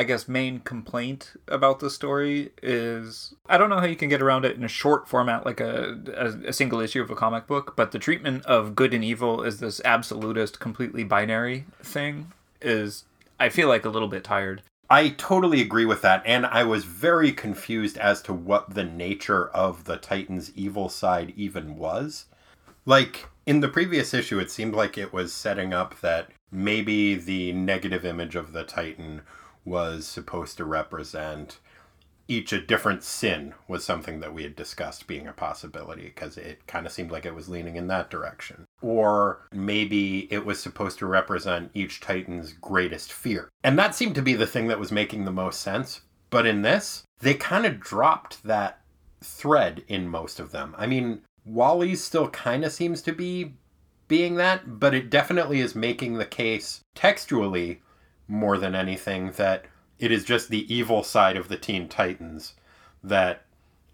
I 0.00 0.02
guess, 0.02 0.26
main 0.26 0.60
complaint 0.60 1.34
about 1.46 1.80
the 1.80 1.90
story 1.90 2.52
is 2.62 3.34
I 3.50 3.58
don't 3.58 3.68
know 3.68 3.80
how 3.80 3.84
you 3.84 3.96
can 3.96 4.08
get 4.08 4.22
around 4.22 4.46
it 4.46 4.56
in 4.56 4.64
a 4.64 4.68
short 4.68 5.06
format 5.06 5.44
like 5.44 5.60
a, 5.60 6.00
a, 6.16 6.48
a 6.48 6.52
single 6.54 6.80
issue 6.80 7.02
of 7.02 7.10
a 7.10 7.14
comic 7.14 7.46
book, 7.46 7.76
but 7.76 7.92
the 7.92 7.98
treatment 7.98 8.46
of 8.46 8.74
good 8.74 8.94
and 8.94 9.04
evil 9.04 9.44
as 9.44 9.60
this 9.60 9.78
absolutist, 9.84 10.58
completely 10.58 11.04
binary 11.04 11.66
thing 11.82 12.32
is, 12.62 13.04
I 13.38 13.50
feel 13.50 13.68
like, 13.68 13.84
a 13.84 13.90
little 13.90 14.08
bit 14.08 14.24
tired. 14.24 14.62
I 14.88 15.10
totally 15.10 15.60
agree 15.60 15.84
with 15.84 16.00
that, 16.00 16.22
and 16.24 16.46
I 16.46 16.64
was 16.64 16.84
very 16.84 17.30
confused 17.30 17.98
as 17.98 18.22
to 18.22 18.32
what 18.32 18.74
the 18.74 18.84
nature 18.84 19.48
of 19.50 19.84
the 19.84 19.98
Titan's 19.98 20.50
evil 20.56 20.88
side 20.88 21.34
even 21.36 21.76
was. 21.76 22.24
Like, 22.86 23.28
in 23.44 23.60
the 23.60 23.68
previous 23.68 24.14
issue, 24.14 24.38
it 24.38 24.50
seemed 24.50 24.72
like 24.72 24.96
it 24.96 25.12
was 25.12 25.34
setting 25.34 25.74
up 25.74 26.00
that 26.00 26.30
maybe 26.50 27.16
the 27.16 27.52
negative 27.52 28.06
image 28.06 28.34
of 28.34 28.54
the 28.54 28.64
Titan 28.64 29.20
was 29.70 30.06
supposed 30.06 30.56
to 30.58 30.64
represent 30.64 31.60
each 32.28 32.52
a 32.52 32.60
different 32.60 33.02
sin, 33.02 33.54
was 33.66 33.84
something 33.84 34.20
that 34.20 34.32
we 34.32 34.44
had 34.44 34.54
discussed 34.54 35.08
being 35.08 35.26
a 35.26 35.32
possibility, 35.32 36.04
because 36.04 36.36
it 36.36 36.64
kind 36.68 36.86
of 36.86 36.92
seemed 36.92 37.10
like 37.10 37.26
it 37.26 37.34
was 37.34 37.48
leaning 37.48 37.76
in 37.76 37.88
that 37.88 38.08
direction. 38.10 38.64
Or 38.80 39.48
maybe 39.52 40.32
it 40.32 40.44
was 40.44 40.60
supposed 40.60 40.98
to 41.00 41.06
represent 41.06 41.72
each 41.74 42.00
Titan's 42.00 42.52
greatest 42.52 43.12
fear. 43.12 43.48
And 43.64 43.76
that 43.78 43.96
seemed 43.96 44.14
to 44.14 44.22
be 44.22 44.34
the 44.34 44.46
thing 44.46 44.68
that 44.68 44.78
was 44.78 44.92
making 44.92 45.24
the 45.24 45.32
most 45.32 45.60
sense. 45.60 46.02
But 46.30 46.46
in 46.46 46.62
this, 46.62 47.02
they 47.18 47.34
kind 47.34 47.66
of 47.66 47.80
dropped 47.80 48.44
that 48.44 48.80
thread 49.20 49.82
in 49.88 50.08
most 50.08 50.38
of 50.38 50.52
them. 50.52 50.74
I 50.78 50.86
mean, 50.86 51.22
Wally's 51.44 52.02
still 52.04 52.28
kind 52.30 52.64
of 52.64 52.70
seems 52.70 53.02
to 53.02 53.12
be 53.12 53.54
being 54.06 54.36
that, 54.36 54.78
but 54.78 54.94
it 54.94 55.10
definitely 55.10 55.60
is 55.60 55.74
making 55.74 56.14
the 56.14 56.26
case 56.26 56.80
textually 56.94 57.82
more 58.30 58.56
than 58.56 58.74
anything 58.74 59.32
that 59.32 59.64
it 59.98 60.10
is 60.10 60.24
just 60.24 60.48
the 60.48 60.72
evil 60.72 61.02
side 61.02 61.36
of 61.36 61.48
the 61.48 61.58
Teen 61.58 61.88
Titans 61.88 62.54
that 63.02 63.42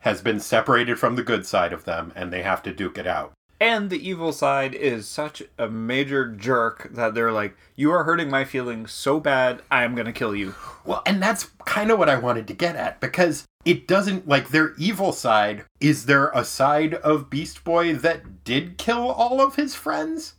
has 0.01 0.21
been 0.21 0.39
separated 0.39 0.99
from 0.99 1.17
the 1.17 1.23
good 1.23 1.47
side 1.47 1.73
of 1.73 1.85
them 1.85 2.13
and 2.15 2.33
they 2.33 2.43
have 2.43 2.63
to 2.63 2.73
duke 2.73 2.99
it 2.99 3.07
out. 3.07 3.33
And 3.59 3.89
the 3.89 4.09
evil 4.09 4.33
side 4.33 4.75
is 4.75 5.09
such 5.09 5.43
a 5.59 5.69
major 5.69 6.29
jerk 6.29 6.91
that 6.93 7.15
they're 7.15 7.33
like, 7.33 7.57
You 7.75 7.91
are 7.91 8.05
hurting 8.05 8.31
my 8.31 8.45
feelings 8.45 8.93
so 8.93 9.19
bad, 9.19 9.63
I 9.71 9.83
am 9.83 9.95
going 9.95 10.07
to 10.07 10.13
kill 10.13 10.37
you. 10.37 10.55
Well, 10.85 11.03
and 11.07 11.23
that's 11.23 11.51
kind 11.65 11.91
of 11.91 11.99
what 11.99 12.11
I 12.11 12.19
wanted 12.19 12.47
to 12.49 12.55
get 12.55 12.77
at 12.77 13.01
because 13.01 13.47
it 13.65 13.89
doesn't 13.89 14.29
like 14.29 14.51
their 14.51 14.75
evil 14.77 15.13
side. 15.13 15.65
Is 15.81 16.05
there 16.05 16.29
a 16.29 16.45
side 16.45 16.95
of 16.95 17.31
Beast 17.31 17.65
Boy 17.65 17.95
that 17.95 18.45
did 18.45 18.77
kill 18.77 19.11
all 19.11 19.41
of 19.41 19.57
his 19.57 19.75
friends? 19.75 20.35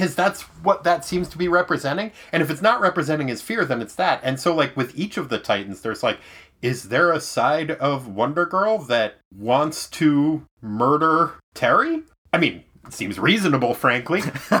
Because 0.00 0.14
that's 0.14 0.42
what 0.62 0.84
that 0.84 1.04
seems 1.04 1.28
to 1.28 1.38
be 1.38 1.46
representing. 1.46 2.12
And 2.32 2.42
if 2.42 2.48
it's 2.50 2.62
not 2.62 2.80
representing 2.80 3.28
his 3.28 3.42
fear, 3.42 3.66
then 3.66 3.82
it's 3.82 3.94
that. 3.96 4.20
And 4.22 4.40
so, 4.40 4.54
like, 4.54 4.74
with 4.76 4.98
each 4.98 5.18
of 5.18 5.28
the 5.28 5.38
Titans, 5.38 5.82
there's 5.82 6.02
like, 6.02 6.18
is 6.62 6.88
there 6.88 7.12
a 7.12 7.20
side 7.20 7.72
of 7.72 8.08
Wonder 8.08 8.46
Girl 8.46 8.78
that 8.78 9.16
wants 9.36 9.88
to 9.90 10.46
murder 10.62 11.34
Terry? 11.54 12.02
I 12.32 12.38
mean, 12.38 12.64
it 12.86 12.94
seems 12.94 13.18
reasonable, 13.18 13.74
frankly. 13.74 14.22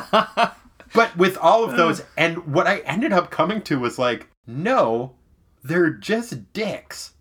But 0.92 1.16
with 1.16 1.38
all 1.38 1.64
of 1.64 1.74
uh. 1.74 1.76
those, 1.76 2.02
and 2.16 2.52
what 2.52 2.66
I 2.66 2.78
ended 2.78 3.12
up 3.12 3.30
coming 3.30 3.62
to 3.62 3.78
was 3.78 3.98
like, 3.98 4.28
no, 4.46 5.14
they're 5.62 5.90
just 5.90 6.52
dicks. 6.52 7.12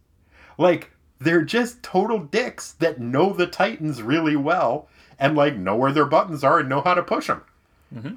Like, 0.57 0.91
they're 1.19 1.43
just 1.43 1.83
total 1.83 2.19
dicks 2.19 2.71
that 2.73 2.99
know 2.99 3.33
the 3.33 3.47
Titans 3.47 4.01
really 4.01 4.35
well 4.35 4.89
and, 5.19 5.35
like, 5.35 5.55
know 5.55 5.75
where 5.75 5.91
their 5.91 6.05
buttons 6.05 6.43
are 6.43 6.59
and 6.59 6.69
know 6.69 6.81
how 6.81 6.93
to 6.93 7.03
push 7.03 7.27
them. 7.27 7.43
Mm-hmm. 7.93 8.15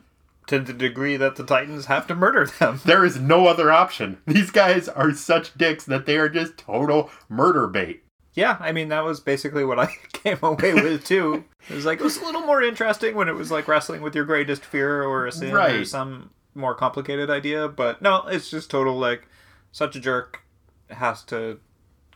to 0.48 0.58
the 0.58 0.72
degree 0.72 1.16
that 1.16 1.36
the 1.36 1.44
Titans 1.44 1.86
have 1.86 2.06
to 2.08 2.14
murder 2.14 2.46
them. 2.46 2.80
There 2.84 3.04
is 3.04 3.18
no 3.18 3.46
other 3.46 3.70
option. 3.72 4.18
These 4.26 4.50
guys 4.50 4.88
are 4.88 5.12
such 5.12 5.56
dicks 5.56 5.84
that 5.84 6.04
they 6.06 6.16
are 6.16 6.28
just 6.28 6.58
total 6.58 7.10
murder 7.28 7.66
bait. 7.66 8.02
Yeah, 8.34 8.56
I 8.60 8.72
mean 8.72 8.88
that 8.88 9.04
was 9.04 9.20
basically 9.20 9.64
what 9.64 9.78
I 9.78 9.86
came 10.12 10.38
away 10.42 10.74
with 10.74 11.04
too. 11.04 11.44
It 11.68 11.74
was 11.74 11.84
like 11.84 12.00
it 12.00 12.04
was 12.04 12.18
a 12.18 12.24
little 12.24 12.40
more 12.42 12.62
interesting 12.62 13.14
when 13.14 13.28
it 13.28 13.34
was 13.34 13.50
like 13.50 13.68
wrestling 13.68 14.02
with 14.02 14.14
your 14.14 14.24
greatest 14.24 14.64
fear 14.64 15.02
or 15.04 15.26
a 15.26 15.32
sin 15.32 15.54
or 15.54 15.84
some 15.84 16.30
more 16.54 16.74
complicated 16.74 17.30
idea, 17.30 17.68
but 17.68 18.02
no, 18.02 18.26
it's 18.26 18.50
just 18.50 18.70
total 18.70 18.98
like 18.98 19.26
such 19.70 19.96
a 19.96 20.00
jerk 20.00 20.42
has 20.90 21.22
to 21.24 21.58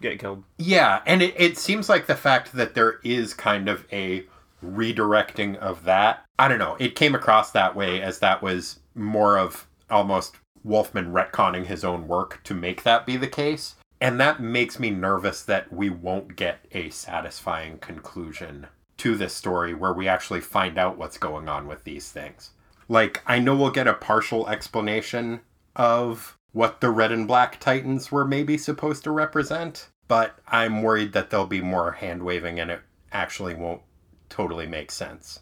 get 0.01 0.19
killed. 0.19 0.45
Yeah, 0.59 1.01
and 1.07 1.23
it, 1.23 1.35
it 1.39 1.57
seems 1.59 1.89
like 1.89 2.07
the 2.07 2.15
fact 2.15 2.53
that 2.53 2.75
there 2.75 3.01
is 3.03 3.33
kind 3.33 3.69
of 3.69 3.87
a 3.93 4.25
redirecting 4.67 5.57
of 5.57 5.85
that. 5.85 6.25
I 6.39 6.49
don't 6.49 6.59
know. 6.59 6.77
It 6.79 6.97
came 6.97 7.15
across 7.15 7.51
that 7.53 7.77
way 7.77 8.01
as 8.03 8.19
that 8.19 8.43
was 8.43 8.81
more 8.95 9.39
of 9.39 9.67
almost 9.91 10.37
Wolfman 10.65 11.13
retconning 11.13 11.67
his 11.67 11.85
own 11.85 12.09
work 12.09 12.41
to 12.45 12.55
make 12.55 12.83
that 12.83 13.07
be 13.07 13.17
the 13.17 13.29
case. 13.29 13.77
And 14.01 14.21
that 14.21 14.41
makes 14.41 14.79
me 14.79 14.91
nervous 14.91 15.43
that 15.43 15.73
we 15.73 15.89
won't 15.89 16.37
get 16.37 16.67
a 16.73 16.91
satisfying 16.91 17.79
conclusion 17.79 18.67
to 18.99 19.17
this 19.17 19.35
story 19.35 19.75
where 19.75 19.93
we 19.93 20.09
actually 20.09 20.41
find 20.41 20.79
out 20.79 20.99
what's 20.99 21.19
going 21.19 21.49
on 21.49 21.67
with 21.67 21.85
these 21.85 22.11
things. 22.11 22.51
Like, 22.89 23.23
I 23.27 23.39
know 23.39 23.57
we'll 23.57 23.71
get 23.71 23.87
a 23.87 23.95
partial 23.95 24.49
explanation 24.49 25.41
of 25.75 26.37
what 26.53 26.81
the 26.81 26.91
red 26.91 27.13
and 27.13 27.27
black 27.27 27.61
titans 27.61 28.11
were 28.11 28.25
maybe 28.25 28.57
supposed 28.57 29.05
to 29.05 29.11
represent, 29.11 29.89
but 30.09 30.39
I'm 30.47 30.83
worried 30.83 31.13
that 31.13 31.31
there'll 31.31 31.47
be 31.47 31.61
more 31.61 31.93
hand 31.93 32.23
waving 32.23 32.61
and 32.61 32.71
it 32.71 32.81
actually 33.13 33.55
won't 33.55 33.83
totally 34.37 34.67
makes 34.67 34.93
sense. 34.93 35.41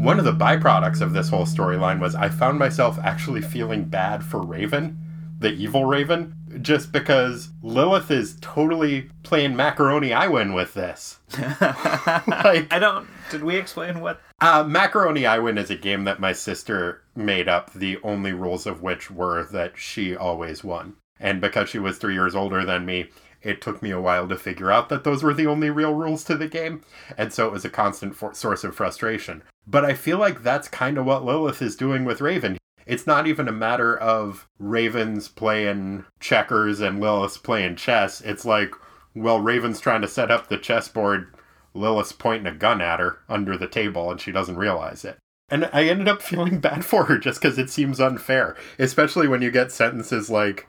One 0.00 0.20
of 0.20 0.24
the 0.24 0.32
byproducts 0.32 1.00
of 1.00 1.12
this 1.12 1.28
whole 1.28 1.44
storyline 1.44 1.98
was 1.98 2.14
I 2.14 2.28
found 2.28 2.60
myself 2.60 3.00
actually 3.02 3.42
feeling 3.42 3.84
bad 3.84 4.22
for 4.22 4.40
Raven, 4.40 4.96
the 5.40 5.50
evil 5.50 5.86
Raven, 5.86 6.34
just 6.62 6.92
because 6.92 7.48
Lilith 7.62 8.12
is 8.12 8.38
totally 8.40 9.10
playing 9.24 9.56
macaroni 9.56 10.12
I 10.12 10.28
win 10.28 10.54
with 10.54 10.74
this. 10.74 11.18
like, 11.60 12.72
I 12.72 12.78
don't. 12.78 13.08
Did 13.32 13.42
we 13.42 13.56
explain 13.56 13.98
what? 14.00 14.20
uh, 14.40 14.62
Macaroni 14.62 15.26
I 15.26 15.40
Win 15.40 15.58
is 15.58 15.68
a 15.68 15.74
game 15.76 16.04
that 16.04 16.20
my 16.20 16.32
sister 16.32 17.02
made 17.16 17.48
up, 17.48 17.72
the 17.72 17.98
only 18.04 18.32
rules 18.32 18.66
of 18.66 18.82
which 18.82 19.10
were 19.10 19.44
that 19.50 19.76
she 19.76 20.14
always 20.14 20.62
won. 20.62 20.94
And 21.20 21.40
because 21.40 21.68
she 21.68 21.80
was 21.80 21.98
three 21.98 22.14
years 22.14 22.36
older 22.36 22.64
than 22.64 22.86
me, 22.86 23.10
it 23.42 23.60
took 23.60 23.82
me 23.82 23.90
a 23.90 24.00
while 24.00 24.28
to 24.28 24.36
figure 24.36 24.70
out 24.70 24.88
that 24.88 25.04
those 25.04 25.22
were 25.22 25.34
the 25.34 25.46
only 25.46 25.70
real 25.70 25.94
rules 25.94 26.24
to 26.24 26.36
the 26.36 26.48
game. 26.48 26.82
And 27.16 27.32
so 27.32 27.46
it 27.46 27.52
was 27.52 27.64
a 27.64 27.70
constant 27.70 28.16
for- 28.16 28.34
source 28.34 28.64
of 28.64 28.74
frustration. 28.74 29.42
But 29.66 29.84
I 29.84 29.94
feel 29.94 30.18
like 30.18 30.42
that's 30.42 30.68
kind 30.68 30.98
of 30.98 31.06
what 31.06 31.24
Lilith 31.24 31.62
is 31.62 31.76
doing 31.76 32.04
with 32.04 32.20
Raven. 32.20 32.58
It's 32.86 33.06
not 33.06 33.26
even 33.26 33.48
a 33.48 33.52
matter 33.52 33.96
of 33.96 34.48
Raven's 34.58 35.28
playing 35.28 36.06
checkers 36.20 36.80
and 36.80 37.00
Lilith's 37.00 37.36
playing 37.36 37.76
chess. 37.76 38.20
It's 38.22 38.46
like, 38.46 38.72
well, 39.14 39.40
Raven's 39.40 39.80
trying 39.80 40.00
to 40.02 40.08
set 40.08 40.30
up 40.30 40.48
the 40.48 40.56
chessboard 40.56 41.34
Lilith's 41.74 42.12
pointing 42.12 42.52
a 42.52 42.56
gun 42.56 42.80
at 42.80 43.00
her 43.00 43.20
under 43.28 43.56
the 43.56 43.68
table 43.68 44.10
and 44.10 44.20
she 44.20 44.32
doesn't 44.32 44.56
realize 44.56 45.04
it. 45.04 45.18
And 45.50 45.68
I 45.72 45.84
ended 45.84 46.08
up 46.08 46.22
feeling 46.22 46.60
bad 46.60 46.84
for 46.84 47.04
her 47.04 47.18
just 47.18 47.40
because 47.40 47.58
it 47.58 47.70
seems 47.70 48.00
unfair, 48.00 48.56
especially 48.78 49.28
when 49.28 49.42
you 49.42 49.50
get 49.50 49.72
sentences 49.72 50.30
like 50.30 50.66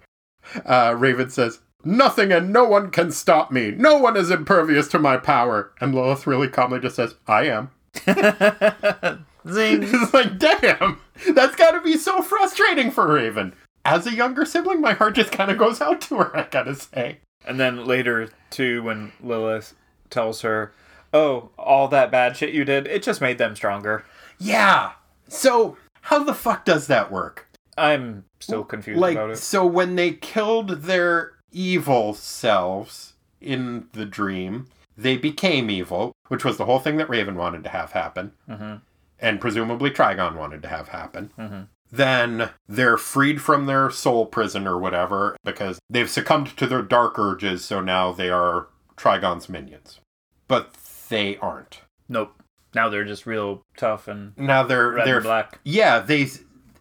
uh, 0.65 0.95
Raven 0.97 1.29
says, 1.29 1.60
Nothing 1.84 2.32
and 2.32 2.52
no 2.52 2.65
one 2.65 2.92
can 2.92 3.12
stop 3.12 3.52
me. 3.52 3.72
No 3.72 3.98
one 3.98 4.18
is 4.18 4.30
impervious 4.32 4.88
to 4.89 5.00
my 5.00 5.18
power. 5.18 5.72
And 5.80 5.96
Lilith 5.96 6.28
really 6.28 6.48
calmly 6.50 6.80
just 6.80 6.98
says, 6.98 7.15
I 7.28 7.46
am. 7.46 7.72
Zing. 9.48 9.84
It's 9.92 10.13
like, 10.13 10.38
damn, 10.38 11.00
that's 11.34 11.56
got 11.56 11.72
to 11.72 11.82
be 11.82 11.98
so 11.98 12.22
frustrating 12.22 12.92
for 12.92 13.08
Raven. 13.13 13.54
As 13.86 14.06
a 14.06 14.13
younger 14.13 14.46
sibling, 14.46 14.82
my 14.82 14.94
heart 14.94 15.15
just 15.15 15.32
kind 15.32 15.50
of 15.50 15.58
goes 15.58 15.80
out 15.82 16.02
to 16.02 16.18
her, 16.18 16.36
I 16.38 16.48
gotta 16.52 16.76
say. 16.76 17.20
And 17.46 17.60
then 17.60 17.86
later, 17.86 18.30
too, 18.50 18.84
when 18.84 19.13
Lilith 19.24 19.74
tells 20.10 20.42
her, 20.42 20.74
"Oh, 21.13 21.50
all 21.58 21.88
that 21.88 22.12
bad 22.12 22.36
shit 22.36 22.54
you 22.54 22.65
did, 22.65 22.86
it 22.88 23.02
just 23.02 23.22
made 23.22 23.38
them 23.38 23.56
stronger." 23.56 24.04
Yeah. 24.38 24.92
So, 25.30 25.78
how 26.02 26.24
the 26.24 26.34
fuck 26.34 26.65
does 26.65 26.88
that 26.88 27.10
work? 27.10 27.48
I'm 27.78 28.26
still 28.42 28.65
confused 28.65 29.00
like 29.00 29.15
about 29.15 29.32
it. 29.32 29.38
so 29.38 29.65
when 29.65 29.96
they 29.96 30.12
killed 30.12 30.82
their 30.82 31.32
evil 31.52 32.14
selves 32.14 33.14
in 33.42 33.88
the 33.94 34.06
dream 34.06 34.68
they 34.98 35.16
became 35.18 35.70
evil 35.70 36.12
which 36.28 36.44
was 36.44 36.58
the 36.58 36.66
whole 36.66 36.80
thing 36.80 36.98
that 36.98 37.10
raven 37.10 37.36
wanted 37.36 37.64
to 37.64 37.70
have 37.70 37.92
happen 37.94 38.32
Mhm. 38.50 38.82
and 39.20 39.40
presumably 39.42 39.90
trigon 39.92 40.36
wanted 40.36 40.62
to 40.62 40.68
have 40.68 40.90
happen 40.90 41.32
Mhm. 41.38 41.68
then 41.92 42.50
they're 42.68 42.98
freed 42.98 43.42
from 43.42 43.66
their 43.66 43.90
soul 43.90 44.26
prison 44.26 44.68
or 44.68 44.78
whatever 44.78 45.38
because 45.46 45.80
they've 45.90 46.10
succumbed 46.10 46.56
to 46.58 46.68
their 46.68 46.82
dark 46.82 47.18
urges 47.18 47.64
so 47.64 47.80
now 47.82 48.12
they 48.12 48.30
are 48.30 48.68
trigon's 48.98 49.48
minions 49.50 50.00
but 50.48 50.74
they 51.10 51.38
aren't 51.38 51.82
Nope. 52.12 52.34
Now 52.76 52.90
they're 52.90 53.06
just 53.06 53.26
real 53.26 53.62
tough 53.78 54.08
and 54.08 54.38
now 54.38 54.64
they're 54.64 54.96
they're 55.06 55.22
black. 55.22 55.60
Yeah, 55.64 56.00
they. 56.00 56.28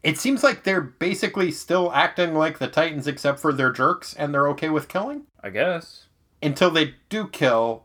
It 0.02 0.18
seems 0.18 0.42
like 0.44 0.62
they're 0.62 0.80
basically 0.80 1.50
still 1.50 1.92
acting 1.92 2.34
like 2.34 2.58
the 2.58 2.68
Titans, 2.68 3.06
except 3.06 3.40
for 3.40 3.52
they're 3.52 3.72
jerks 3.72 4.14
and 4.14 4.32
they're 4.32 4.48
okay 4.48 4.68
with 4.68 4.88
killing 4.88 5.22
I 5.42 5.50
guess. 5.50 6.06
until 6.42 6.70
they 6.70 6.94
do 7.08 7.26
kill 7.28 7.84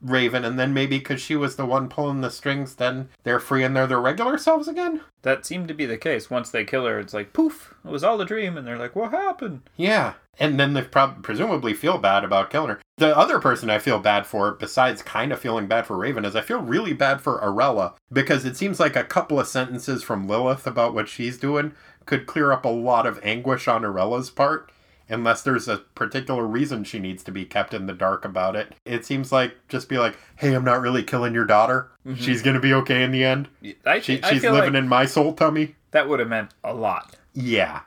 Raven, 0.00 0.44
and 0.44 0.58
then 0.58 0.72
maybe 0.72 0.98
because 0.98 1.20
she 1.20 1.36
was 1.36 1.56
the 1.56 1.66
one 1.66 1.88
pulling 1.88 2.20
the 2.20 2.30
strings, 2.30 2.76
then 2.76 3.08
they're 3.24 3.40
free 3.40 3.64
and 3.64 3.76
they're 3.76 3.86
their 3.86 4.00
regular 4.00 4.38
selves 4.38 4.68
again. 4.68 5.00
That 5.22 5.44
seemed 5.44 5.68
to 5.68 5.74
be 5.74 5.86
the 5.86 5.98
case. 5.98 6.30
Once 6.30 6.50
they 6.50 6.64
kill 6.64 6.86
her, 6.86 6.98
it's 6.98 7.14
like 7.14 7.32
poof, 7.32 7.74
it 7.84 7.90
was 7.90 8.04
all 8.04 8.20
a 8.20 8.26
dream, 8.26 8.56
and 8.56 8.66
they're 8.66 8.78
like, 8.78 8.94
"What 8.94 9.10
happened?" 9.10 9.62
Yeah, 9.76 10.14
and 10.38 10.58
then 10.58 10.74
they 10.74 10.82
prob- 10.82 11.22
presumably 11.22 11.74
feel 11.74 11.98
bad 11.98 12.24
about 12.24 12.50
killing 12.50 12.70
her. 12.70 12.80
The 12.96 13.16
other 13.16 13.38
person 13.38 13.70
I 13.70 13.78
feel 13.78 13.98
bad 13.98 14.26
for, 14.26 14.52
besides 14.52 15.02
kind 15.02 15.32
of 15.32 15.40
feeling 15.40 15.66
bad 15.66 15.86
for 15.86 15.96
Raven, 15.96 16.24
is 16.24 16.36
I 16.36 16.40
feel 16.40 16.60
really 16.60 16.92
bad 16.92 17.20
for 17.20 17.40
Arella 17.40 17.94
because 18.12 18.44
it 18.44 18.56
seems 18.56 18.80
like 18.80 18.96
a 18.96 19.04
couple 19.04 19.40
of 19.40 19.48
sentences 19.48 20.02
from 20.02 20.28
Lilith 20.28 20.66
about 20.66 20.94
what 20.94 21.08
she's 21.08 21.38
doing 21.38 21.72
could 22.06 22.26
clear 22.26 22.52
up 22.52 22.64
a 22.64 22.68
lot 22.68 23.06
of 23.06 23.20
anguish 23.22 23.68
on 23.68 23.82
Arella's 23.82 24.30
part. 24.30 24.70
Unless 25.08 25.42
there's 25.42 25.68
a 25.68 25.78
particular 25.78 26.46
reason 26.46 26.84
she 26.84 26.98
needs 26.98 27.22
to 27.24 27.32
be 27.32 27.44
kept 27.44 27.72
in 27.72 27.86
the 27.86 27.94
dark 27.94 28.24
about 28.24 28.54
it. 28.56 28.74
It 28.84 29.04
seems 29.06 29.32
like 29.32 29.54
just 29.68 29.88
be 29.88 29.98
like, 29.98 30.18
hey, 30.36 30.52
I'm 30.54 30.64
not 30.64 30.80
really 30.80 31.02
killing 31.02 31.32
your 31.32 31.46
daughter. 31.46 31.90
Mm-hmm. 32.06 32.22
She's 32.22 32.42
going 32.42 32.54
to 32.54 32.60
be 32.60 32.74
okay 32.74 33.02
in 33.02 33.10
the 33.10 33.24
end. 33.24 33.48
I, 33.86 34.00
She, 34.00 34.22
I 34.22 34.32
she's 34.32 34.42
living 34.42 34.74
like 34.74 34.74
in 34.74 34.88
my 34.88 35.06
soul 35.06 35.32
tummy. 35.32 35.76
that 35.92 36.08
would 36.08 36.20
have 36.20 36.28
meant 36.28 36.52
a 36.62 36.74
lot. 36.74 37.16
Yeah. 37.32 37.80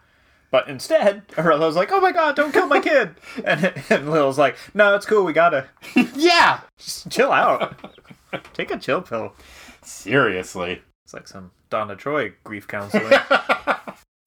But 0.50 0.68
instead, 0.68 1.22
Arella's 1.38 1.76
like, 1.78 1.92
"Oh 1.94 2.02
my 2.02 2.12
god, 2.12 2.36
don't 2.36 2.52
kill 2.52 2.68
my 2.68 2.82
kid!" 2.82 3.16
and, 3.46 3.74
and 3.90 4.12
Lil's 4.12 4.38
like, 4.38 4.58
"No, 4.74 4.96
it's 4.96 5.06
cool. 5.06 5.24
We 5.24 5.32
gotta 5.32 5.68
yeah. 6.16 6.60
just 6.78 7.10
chill 7.10 7.32
out. 7.32 7.80
Take 8.54 8.70
a 8.72 8.78
chill 8.78 9.02
pill." 9.02 9.34
Seriously. 9.82 10.82
It's 11.06 11.14
like 11.14 11.28
some 11.28 11.52
Donna 11.70 11.96
Troy 11.96 12.34
grief 12.44 12.68
counseling. 12.68 13.14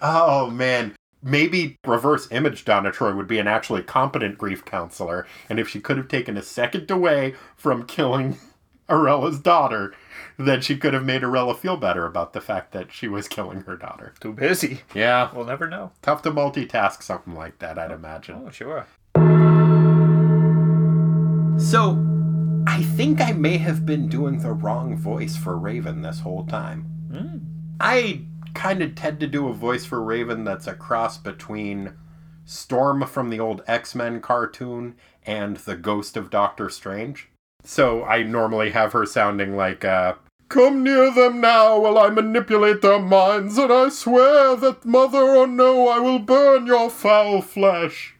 Oh 0.00 0.48
man, 0.50 0.94
maybe 1.24 1.78
reverse 1.86 2.28
image 2.30 2.64
Donna 2.64 2.92
Troy 2.92 3.14
would 3.14 3.26
be 3.26 3.38
an 3.38 3.48
actually 3.48 3.82
competent 3.82 4.38
grief 4.38 4.64
counselor, 4.64 5.26
and 5.48 5.58
if 5.58 5.68
she 5.68 5.80
could 5.80 5.96
have 5.96 6.06
taken 6.08 6.36
a 6.36 6.42
second 6.42 6.88
away 6.90 7.34
from 7.56 7.86
killing 7.86 8.36
Arella's 8.88 9.40
daughter, 9.40 9.94
then 10.38 10.60
she 10.60 10.76
could 10.76 10.92
have 10.92 11.04
made 11.04 11.22
Arella 11.22 11.56
feel 11.56 11.76
better 11.78 12.04
about 12.06 12.34
the 12.34 12.40
fact 12.40 12.72
that 12.72 12.92
she 12.92 13.08
was 13.08 13.26
killing 13.28 13.62
her 13.62 13.76
daughter. 13.76 14.12
Too 14.20 14.32
busy. 14.32 14.82
Yeah, 14.94 15.30
We'll 15.34 15.46
never 15.46 15.66
know. 15.68 15.92
tough 16.02 16.20
to 16.22 16.30
multitask 16.30 17.02
something 17.02 17.34
like 17.34 17.58
that, 17.60 17.78
I'd 17.78 17.90
imagine. 17.90 18.42
Oh, 18.46 18.50
sure. 18.50 18.86
So, 21.58 21.98
I 22.66 22.82
think 22.82 23.20
I 23.20 23.32
may 23.32 23.56
have 23.58 23.86
been 23.86 24.08
doing 24.08 24.40
the 24.40 24.52
wrong 24.52 24.96
voice 24.96 25.36
for 25.36 25.56
Raven 25.56 26.02
this 26.02 26.20
whole 26.20 26.44
time. 26.46 26.86
Mm. 27.10 27.40
I 27.80 28.22
kind 28.54 28.82
of 28.82 28.94
tend 28.94 29.20
to 29.20 29.26
do 29.26 29.48
a 29.48 29.52
voice 29.52 29.84
for 29.84 30.02
Raven 30.02 30.44
that's 30.44 30.66
a 30.66 30.74
cross 30.74 31.18
between 31.18 31.94
Storm 32.46 33.04
from 33.06 33.30
the 33.30 33.40
old 33.40 33.62
X 33.66 33.94
Men 33.94 34.20
cartoon 34.20 34.96
and 35.24 35.56
the 35.58 35.76
ghost 35.76 36.16
of 36.16 36.30
Doctor 36.30 36.68
Strange. 36.68 37.28
So 37.62 38.04
I 38.04 38.22
normally 38.22 38.70
have 38.70 38.92
her 38.92 39.06
sounding 39.06 39.56
like, 39.56 39.84
uh, 39.84 40.14
Come 40.48 40.84
near 40.84 41.10
them 41.10 41.40
now 41.40 41.80
while 41.80 41.98
I 41.98 42.10
manipulate 42.10 42.82
their 42.82 43.00
minds, 43.00 43.56
and 43.56 43.72
I 43.72 43.88
swear 43.88 44.54
that, 44.56 44.84
mother 44.84 45.22
or 45.22 45.46
no, 45.46 45.88
I 45.88 45.98
will 45.98 46.18
burn 46.18 46.66
your 46.66 46.90
foul 46.90 47.40
flesh. 47.40 48.14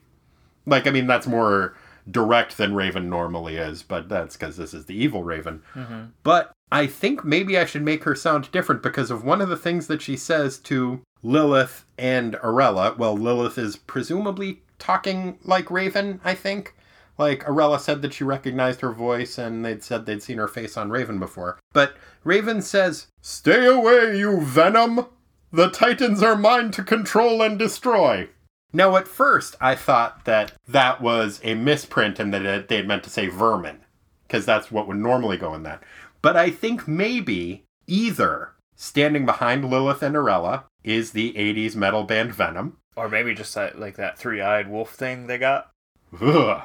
Like, 0.65 0.87
I 0.87 0.91
mean, 0.91 1.05
that's 1.05 1.27
more 1.27 1.75
direct 2.09 2.57
than 2.57 2.75
Raven 2.75 3.09
normally 3.09 3.57
is, 3.57 3.83
but 3.83 4.09
that's 4.09 4.35
because 4.35 4.57
this 4.57 4.73
is 4.73 4.85
the 4.85 4.95
evil 4.95 5.23
Raven. 5.23 5.61
Mm-hmm. 5.73 6.03
But 6.23 6.51
I 6.71 6.87
think 6.87 7.23
maybe 7.23 7.57
I 7.57 7.65
should 7.65 7.83
make 7.83 8.03
her 8.03 8.15
sound 8.15 8.51
different 8.51 8.83
because 8.83 9.11
of 9.11 9.23
one 9.23 9.41
of 9.41 9.49
the 9.49 9.57
things 9.57 9.87
that 9.87 10.01
she 10.01 10.17
says 10.17 10.57
to 10.59 11.01
Lilith 11.23 11.85
and 11.97 12.35
Arella. 12.35 12.97
Well, 12.97 13.15
Lilith 13.15 13.57
is 13.57 13.75
presumably 13.75 14.61
talking 14.79 15.39
like 15.43 15.71
Raven, 15.71 16.19
I 16.23 16.35
think. 16.35 16.75
Like, 17.17 17.45
Arella 17.45 17.79
said 17.79 18.01
that 18.01 18.13
she 18.13 18.25
recognized 18.25 18.81
her 18.81 18.91
voice 18.91 19.37
and 19.37 19.63
they'd 19.63 19.83
said 19.83 20.05
they'd 20.05 20.21
seen 20.21 20.37
her 20.37 20.49
face 20.49 20.75
on 20.75 20.89
Raven 20.89 21.17
before. 21.17 21.57
But 21.71 21.95
Raven 22.25 22.61
says, 22.61 23.07
Stay 23.21 23.65
away, 23.65 24.17
you 24.17 24.41
venom! 24.41 25.05
The 25.51 25.69
Titans 25.69 26.21
are 26.21 26.35
mine 26.35 26.71
to 26.71 26.83
control 26.83 27.41
and 27.41 27.57
destroy. 27.57 28.27
Now, 28.73 28.97
at 28.97 29.07
first, 29.07 29.55
I 29.61 29.75
thought 29.75 30.25
that 30.25 30.53
that 30.67 31.01
was 31.01 31.39
a 31.43 31.55
misprint 31.55 32.19
and 32.19 32.33
that 32.33 32.67
they 32.67 32.77
had 32.77 32.87
meant 32.87 33.03
to 33.03 33.09
say 33.09 33.27
vermin, 33.27 33.79
because 34.27 34.45
that's 34.45 34.71
what 34.71 34.87
would 34.87 34.97
normally 34.97 35.37
go 35.37 35.53
in 35.53 35.63
that. 35.63 35.81
But 36.21 36.35
I 36.35 36.49
think 36.49 36.87
maybe 36.87 37.63
either 37.87 38.51
standing 38.75 39.25
behind 39.25 39.69
Lilith 39.69 40.03
and 40.03 40.15
Arella 40.15 40.63
is 40.83 41.11
the 41.11 41.33
80s 41.33 41.75
metal 41.75 42.03
band 42.03 42.33
Venom. 42.33 42.77
Or 42.95 43.07
maybe 43.07 43.33
just 43.33 43.53
that, 43.55 43.79
like 43.79 43.95
that 43.95 44.17
three-eyed 44.17 44.69
wolf 44.69 44.93
thing 44.93 45.27
they 45.27 45.37
got. 45.37 45.71
Ugh. 46.19 46.63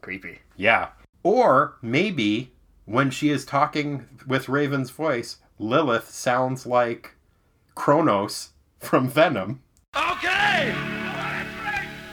Creepy. 0.00 0.40
Yeah. 0.56 0.88
Or 1.22 1.76
maybe 1.82 2.52
when 2.84 3.10
she 3.10 3.30
is 3.30 3.44
talking 3.44 4.06
with 4.26 4.48
Raven's 4.48 4.90
voice, 4.90 5.38
Lilith 5.58 6.10
sounds 6.10 6.66
like 6.66 7.14
Cronos 7.74 8.50
from 8.78 9.08
Venom. 9.08 9.62
Okay! 9.96 10.74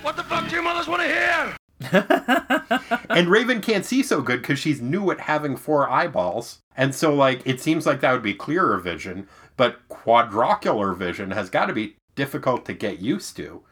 What 0.03 0.17
the 0.17 0.23
fuck 0.23 0.49
do 0.49 0.55
your 0.55 0.63
mothers 0.63 0.87
want 0.89 1.01
to 1.01 1.07
hear? 1.07 1.55
and 3.09 3.29
Raven 3.29 3.61
can't 3.61 3.85
see 3.85 4.03
so 4.03 4.21
good 4.21 4.41
because 4.41 4.59
she's 4.59 4.81
new 4.81 5.09
at 5.11 5.21
having 5.21 5.55
four 5.55 5.89
eyeballs. 5.89 6.59
And 6.75 6.93
so, 6.93 7.13
like, 7.13 7.41
it 7.45 7.61
seems 7.61 7.85
like 7.85 8.01
that 8.01 8.11
would 8.11 8.21
be 8.21 8.33
clearer 8.33 8.77
vision, 8.79 9.29
but 9.55 9.87
quadrocular 9.87 10.95
vision 10.95 11.31
has 11.31 11.49
got 11.49 11.67
to 11.67 11.73
be 11.73 11.95
difficult 12.15 12.65
to 12.65 12.73
get 12.73 12.99
used 12.99 13.37
to. 13.37 13.63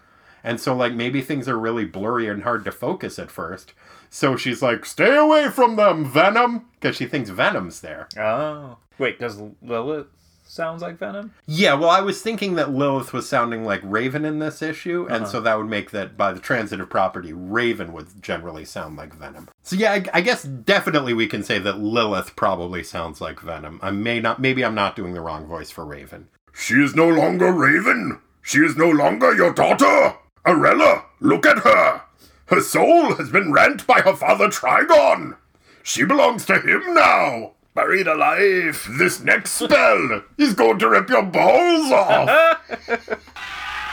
And 0.42 0.58
so, 0.58 0.74
like, 0.74 0.94
maybe 0.94 1.22
things 1.22 1.50
are 1.50 1.60
really 1.60 1.84
blurry 1.84 2.30
and 2.30 2.44
hard 2.44 2.64
to 2.64 2.72
focus 2.72 3.20
at 3.20 3.30
first. 3.30 3.74
So 4.10 4.38
she's 4.38 4.62
like, 4.62 4.86
stay 4.86 5.18
away 5.18 5.50
from 5.50 5.76
them, 5.76 6.06
Venom! 6.06 6.70
Because 6.80 6.96
she 6.96 7.08
thinks 7.08 7.30
Venom's 7.30 7.82
there. 7.82 8.08
Oh. 8.18 8.78
Wait, 8.98 9.20
does 9.20 9.42
Lilith 9.62 10.08
sounds 10.52 10.82
like 10.82 10.98
Venom? 10.98 11.34
Yeah, 11.46 11.76
well, 11.76 11.90
I 11.90 12.02
was 12.02 12.22
thinking 12.22 12.56
that 12.56 12.72
Lilith 12.72 13.14
was 13.14 13.28
sounding 13.28 13.64
like 13.64 13.82
Raven 13.84 14.26
in 14.26 14.40
this 14.40 14.62
issue, 14.62 15.06
and 15.10 15.24
uh-huh. 15.24 15.32
so 15.32 15.42
that 15.42 15.58
would 15.58 15.70
make 15.70 15.92
that 15.92 16.18
by 16.18 16.34
the 16.34 16.40
transitive 16.40 16.90
property, 16.90 17.32
Raven 17.32 17.94
would 17.94 18.22
generally 18.22 18.66
sound 18.66 18.98
like 18.98 19.14
Venom. 19.14 19.48
So 19.64 19.76
yeah, 19.76 19.94
I, 19.94 20.04
I 20.14 20.22
guess 20.22 20.44
definitely 20.44 21.14
we 21.14 21.28
can 21.28 21.44
say 21.44 21.58
that 21.60 21.80
Lilith 21.80 22.36
probably 22.36 22.84
sounds 22.84 23.22
like 23.22 23.40
Venom. 23.40 23.80
I 23.82 23.92
may 23.92 24.20
not, 24.20 24.40
maybe 24.40 24.64
I'm 24.64 24.76
not 24.76 24.96
doing 24.96 25.14
the 25.14 25.22
wrong 25.22 25.48
voice 25.48 25.72
for 25.72 25.86
Raven. 25.86 26.28
She 26.54 26.76
is 26.76 26.94
no 26.96 27.08
longer 27.08 27.52
Raven. 27.52 28.20
She 28.42 28.60
is 28.60 28.76
no 28.76 28.90
longer 28.90 29.34
your 29.34 29.54
daughter. 29.54 30.16
Arella, 30.46 31.06
look 31.20 31.46
at 31.46 31.60
her. 31.60 32.02
Her 32.48 32.60
soul 32.60 33.16
has 33.16 33.30
been 33.30 33.54
rent 33.54 33.88
by 33.88 34.02
her 34.02 34.16
father 34.16 34.50
Trigon. 34.50 35.38
She 35.84 36.04
belongs 36.04 36.46
to 36.48 36.60
him 36.60 36.94
now. 36.94 37.54
Buried 37.74 38.08
alive. 38.08 38.86
This 38.98 39.22
next 39.22 39.52
spell 39.52 40.24
is 40.38 40.54
going 40.54 40.80
to 40.80 40.90
rip 40.90 41.10
your 41.10 41.24
balls 41.24 41.92
off. 41.92 42.60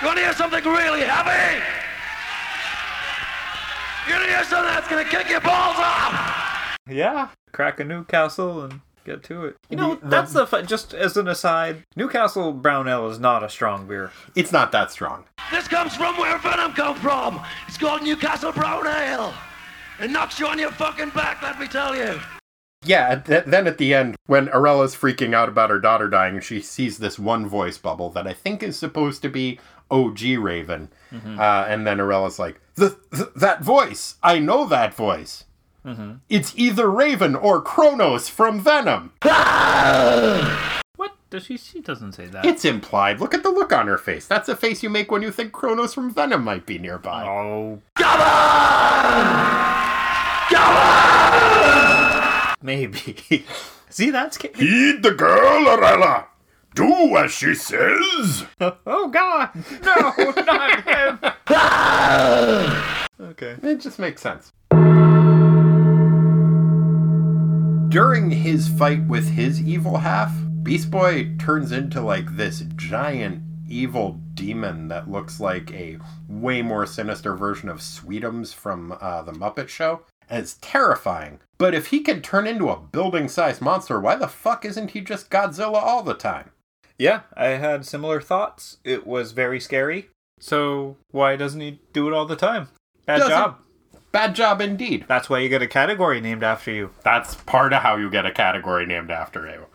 You 0.01 0.07
want 0.07 0.19
to 0.19 0.25
hear 0.25 0.33
something 0.33 0.63
really 0.63 1.01
heavy? 1.01 1.57
You 4.07 4.13
want 4.15 4.27
to 4.27 4.31
hear 4.31 4.45
something 4.45 4.73
that's 4.73 4.87
gonna 4.87 5.05
kick 5.05 5.29
your 5.29 5.41
balls 5.41 5.75
off? 5.77 6.77
Yeah. 6.89 7.31
Crack 7.53 7.81
a 7.81 7.85
Newcastle 7.85 8.63
and 8.63 8.81
get 9.05 9.25
to 9.25 9.47
it. 9.47 9.57
You 9.69 9.77
know, 9.77 9.99
that's 10.01 10.33
the 10.33 10.47
fu- 10.47 10.63
just 10.63 10.95
as 10.95 11.17
an 11.17 11.27
aside. 11.27 11.83
Newcastle 11.97 12.53
Brown 12.53 12.87
Ale 12.87 13.09
is 13.11 13.19
not 13.19 13.43
a 13.43 13.49
strong 13.49 13.89
beer. 13.89 14.13
It's 14.37 14.53
not 14.53 14.71
that 14.71 14.93
strong. 14.93 15.25
This 15.51 15.67
comes 15.67 15.97
from 15.97 16.17
where 16.17 16.39
Venom 16.39 16.75
come 16.75 16.95
from. 16.95 17.41
It's 17.67 17.77
called 17.77 18.03
Newcastle 18.05 18.53
Brown 18.53 18.87
Ale. 18.87 19.35
It 20.01 20.13
knocks 20.13 20.39
you 20.39 20.47
on 20.47 20.61
your 20.61 20.71
fucking 20.71 21.11
back, 21.11 21.43
let 21.43 21.59
me 21.59 21.67
tell 21.67 21.97
you. 21.97 22.21
Yeah, 22.85 23.17
th- 23.17 23.45
then 23.47 23.67
at 23.67 23.79
the 23.79 23.93
end, 23.93 24.17
when 24.27 24.49
Arella's 24.49 24.95
freaking 24.95 25.35
out 25.35 25.49
about 25.49 25.71
her 25.71 25.81
daughter 25.81 26.09
dying, 26.09 26.41
she 26.41 26.61
sees 26.61 26.99
this 26.99 27.19
one 27.19 27.47
voice 27.49 27.77
bubble 27.79 28.09
that 28.11 28.27
I 28.27 28.33
think 28.33 28.63
is 28.63 28.79
supposed 28.79 29.21
to 29.23 29.29
be 29.29 29.59
OG 29.91 30.21
Raven. 30.39 30.89
Uh, 31.13 31.65
and 31.69 31.87
then 31.87 31.99
Arella's 32.01 32.39
like, 32.39 32.61
the, 32.77 32.97
th- 33.15 33.31
that 33.37 33.63
voice! 33.63 34.15
I 34.23 34.39
know 34.39 34.67
that 34.67 34.95
voice! 34.95 35.45
It's 36.29 36.53
either 36.57 36.91
Raven 36.91 37.35
or 37.35 37.63
Cronos 37.63 38.29
from 38.29 38.61
Venom. 38.61 39.13
What? 40.97 41.13
Does 41.31 41.45
she? 41.45 41.57
She 41.57 41.81
doesn't 41.81 42.13
say 42.13 42.27
that. 42.27 42.45
It's 42.45 42.65
implied. 42.65 43.21
Look 43.21 43.33
at 43.33 43.45
the 43.45 43.51
look 43.51 43.73
on 43.73 43.87
her 43.87 43.97
face. 43.99 44.27
That's 44.27 44.49
a 44.49 44.57
face 44.57 44.83
you 44.83 44.91
make 44.91 45.13
when 45.13 45.23
you 45.23 45.31
think 45.31 45.53
Cronos 45.53 45.95
from 45.95 46.13
Venom 46.13 46.43
might 46.43 46.67
be 46.67 46.77
nearby. 46.79 47.25
oh. 47.25 47.81
Maybe. 52.63 53.45
See, 53.89 54.11
that's. 54.11 54.37
Ca- 54.37 54.53
Heed 54.55 55.03
the 55.03 55.13
girl, 55.13 55.65
Arella. 55.67 56.27
Do 56.75 57.17
as 57.17 57.33
she 57.33 57.55
says. 57.55 58.45
oh 58.61 59.09
God! 59.09 59.51
No, 59.83 60.13
not 60.43 60.85
him. 60.85 61.19
okay. 63.21 63.57
It 63.63 63.81
just 63.81 63.99
makes 63.99 64.21
sense. 64.21 64.53
During 67.91 68.31
his 68.31 68.69
fight 68.69 69.07
with 69.07 69.31
his 69.31 69.63
evil 69.63 69.97
half, 69.99 70.33
Beast 70.63 70.91
Boy 70.91 71.35
turns 71.39 71.73
into 71.73 72.03
like 72.03 72.37
this 72.37 72.65
giant 72.77 73.43
evil 73.67 74.21
demon 74.35 74.89
that 74.89 75.11
looks 75.11 75.41
like 75.41 75.73
a 75.73 75.99
way 76.29 76.61
more 76.63 76.85
sinister 76.87 77.35
version 77.35 77.69
of 77.71 77.79
Sweetums 77.79 78.53
from 78.55 78.97
uh, 79.01 79.23
the 79.23 79.33
Muppet 79.33 79.69
Show. 79.69 80.03
It's 80.31 80.59
terrifying. 80.61 81.41
But 81.59 81.75
if 81.75 81.87
he 81.89 82.01
can 82.01 82.23
turn 82.23 82.47
into 82.47 82.69
a 82.69 82.79
building 82.79 83.29
sized 83.29 83.61
monster, 83.61 83.99
why 84.01 84.15
the 84.17 84.29
fuck 84.29 84.65
isn't 84.65 84.93
he 84.93 85.01
just 85.01 85.31
Godzilla 85.31 85.83
all 85.83 86.03
the 86.03 86.15
time? 86.15 86.51
Yeah, 86.99 87.21
I 87.37 87.49
had 87.49 87.87
similar 87.87 88.21
thoughts. 88.21 88.79
It 88.85 89.07
was 89.07 89.33
very 89.33 89.61
scary. 89.61 90.09
So 90.41 90.97
why 91.11 91.37
doesn't 91.37 91.61
he 91.61 91.81
do 91.93 92.09
it 92.09 92.15
all 92.15 92.27
the 92.27 92.37
time? 92.37 92.69
Bad 93.07 93.19
Doesn't- 93.19 93.31
job. 93.31 93.59
Bad 94.11 94.35
job 94.35 94.61
indeed. 94.61 95.05
That's 95.07 95.29
why 95.29 95.39
you 95.41 95.49
get 95.51 95.61
a 95.63 95.67
category 95.69 96.21
named 96.21 96.43
after 96.43 96.71
you. 96.73 96.91
That's 97.05 97.35
part 97.35 97.73
of 97.75 97.83
how 97.83 97.97
you 97.97 98.09
get 98.11 98.25
a 98.25 98.33
category 98.33 98.87
named 98.87 99.11
after 99.11 99.47
you. 99.47 99.67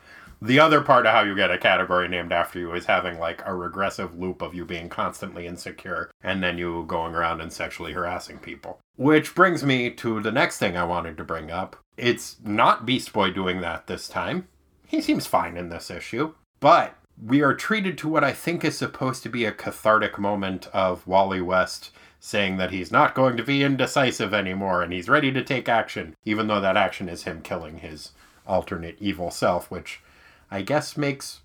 The 0.43 0.59
other 0.59 0.81
part 0.81 1.05
of 1.05 1.13
how 1.13 1.21
you 1.21 1.35
get 1.35 1.51
a 1.51 1.57
category 1.57 2.09
named 2.09 2.33
after 2.33 2.59
you 2.59 2.73
is 2.73 2.87
having 2.87 3.17
like 3.17 3.41
a 3.45 3.55
regressive 3.55 4.19
loop 4.19 4.41
of 4.41 4.53
you 4.53 4.65
being 4.65 4.89
constantly 4.89 5.47
insecure 5.47 6.11
and 6.21 6.43
then 6.43 6.57
you 6.57 6.83
going 6.85 7.15
around 7.15 7.39
and 7.39 7.53
sexually 7.53 7.93
harassing 7.93 8.39
people. 8.39 8.81
Which 8.97 9.35
brings 9.35 9.63
me 9.63 9.89
to 9.91 10.19
the 10.19 10.33
next 10.33 10.57
thing 10.57 10.75
I 10.75 10.83
wanted 10.83 11.15
to 11.15 11.23
bring 11.23 11.49
up. 11.49 11.77
It's 11.95 12.35
not 12.43 12.85
Beast 12.85 13.13
Boy 13.13 13.31
doing 13.31 13.61
that 13.61 13.87
this 13.87 14.09
time. 14.09 14.49
He 14.85 14.99
seems 14.99 15.25
fine 15.25 15.55
in 15.55 15.69
this 15.69 15.89
issue. 15.89 16.33
But 16.59 16.97
we 17.25 17.41
are 17.41 17.53
treated 17.53 17.97
to 17.99 18.09
what 18.09 18.25
I 18.25 18.33
think 18.33 18.65
is 18.65 18.77
supposed 18.77 19.23
to 19.23 19.29
be 19.29 19.45
a 19.45 19.53
cathartic 19.53 20.19
moment 20.19 20.67
of 20.73 21.07
Wally 21.07 21.39
West 21.39 21.91
saying 22.19 22.57
that 22.57 22.71
he's 22.71 22.91
not 22.91 23.15
going 23.15 23.37
to 23.37 23.43
be 23.43 23.63
indecisive 23.63 24.33
anymore 24.33 24.81
and 24.81 24.91
he's 24.91 25.07
ready 25.07 25.31
to 25.31 25.41
take 25.41 25.69
action, 25.69 26.17
even 26.25 26.47
though 26.47 26.59
that 26.59 26.75
action 26.75 27.07
is 27.07 27.23
him 27.23 27.41
killing 27.41 27.77
his 27.77 28.11
alternate 28.45 28.97
evil 28.99 29.31
self, 29.31 29.71
which 29.71 30.01
I 30.53 30.61
guess 30.61 30.95
makes 30.95 31.41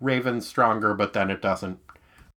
Raven 0.00 0.40
stronger, 0.40 0.94
but 0.94 1.14
then 1.14 1.30
it 1.32 1.42
doesn't. 1.42 1.80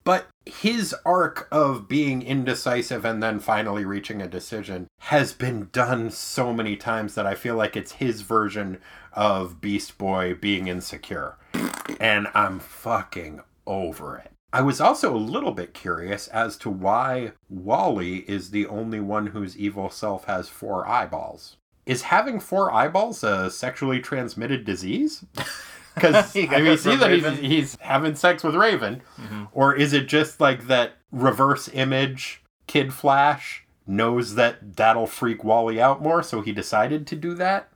But 0.06 0.28
his 0.46 0.96
arc 1.06 1.50
of 1.52 1.90
being 1.90 2.22
indecisive 2.22 3.04
and 3.04 3.22
then 3.22 3.42
finally 3.42 3.84
reaching 3.84 4.22
a 4.22 4.28
decision 4.28 4.88
has 5.02 5.34
been 5.34 5.68
done 5.74 6.10
so 6.10 6.54
many 6.54 6.78
times 6.78 7.14
that 7.16 7.28
I 7.28 7.36
feel 7.36 7.56
like 7.56 7.76
it's 7.76 7.92
his 7.94 8.22
version 8.22 8.78
of 9.12 9.60
Beast 9.60 9.98
Boy 9.98 10.34
being 10.34 10.70
insecure. 10.70 11.36
And 12.00 12.30
I'm 12.34 12.60
fucking 12.60 13.42
over 13.66 14.16
it. 14.16 14.32
I 14.54 14.62
was 14.62 14.80
also 14.80 15.14
a 15.14 15.18
little 15.18 15.52
bit 15.52 15.74
curious 15.74 16.30
as 16.30 16.56
to 16.60 16.70
why 16.70 17.34
Wally 17.50 18.20
is 18.30 18.52
the 18.52 18.66
only 18.68 19.02
one 19.02 19.28
whose 19.28 19.58
evil 19.58 19.90
self 19.90 20.24
has 20.24 20.48
four 20.48 20.88
eyeballs. 20.88 21.58
Is 21.86 22.04
having 22.04 22.40
four 22.40 22.74
eyeballs 22.74 23.26
a 23.26 23.52
sexually 23.52 24.00
transmitted 24.00 24.64
disease? 24.64 25.26
Because 25.98 26.36
I 26.36 26.62
mean, 26.62 26.78
see 26.78 26.96
that 26.96 27.12
he's, 27.12 27.38
he's 27.40 27.78
having 27.82 28.16
sex 28.16 28.44
with 28.44 28.56
Raven, 28.56 29.02
or 29.52 29.76
is 29.76 29.94
it 29.94 30.08
just 30.08 30.40
like 30.40 30.68
that 30.68 30.94
reverse 31.12 31.70
image? 31.74 32.44
Kid 32.68 32.94
Flash 32.94 33.66
knows 33.88 34.36
that 34.36 34.76
that'll 34.76 35.08
freak 35.08 35.44
Wally 35.44 35.82
out 35.82 36.02
more, 36.02 36.22
so 36.22 36.42
he 36.42 36.52
decided 36.52 37.08
to 37.08 37.16
do 37.16 37.34
that. 37.36 37.70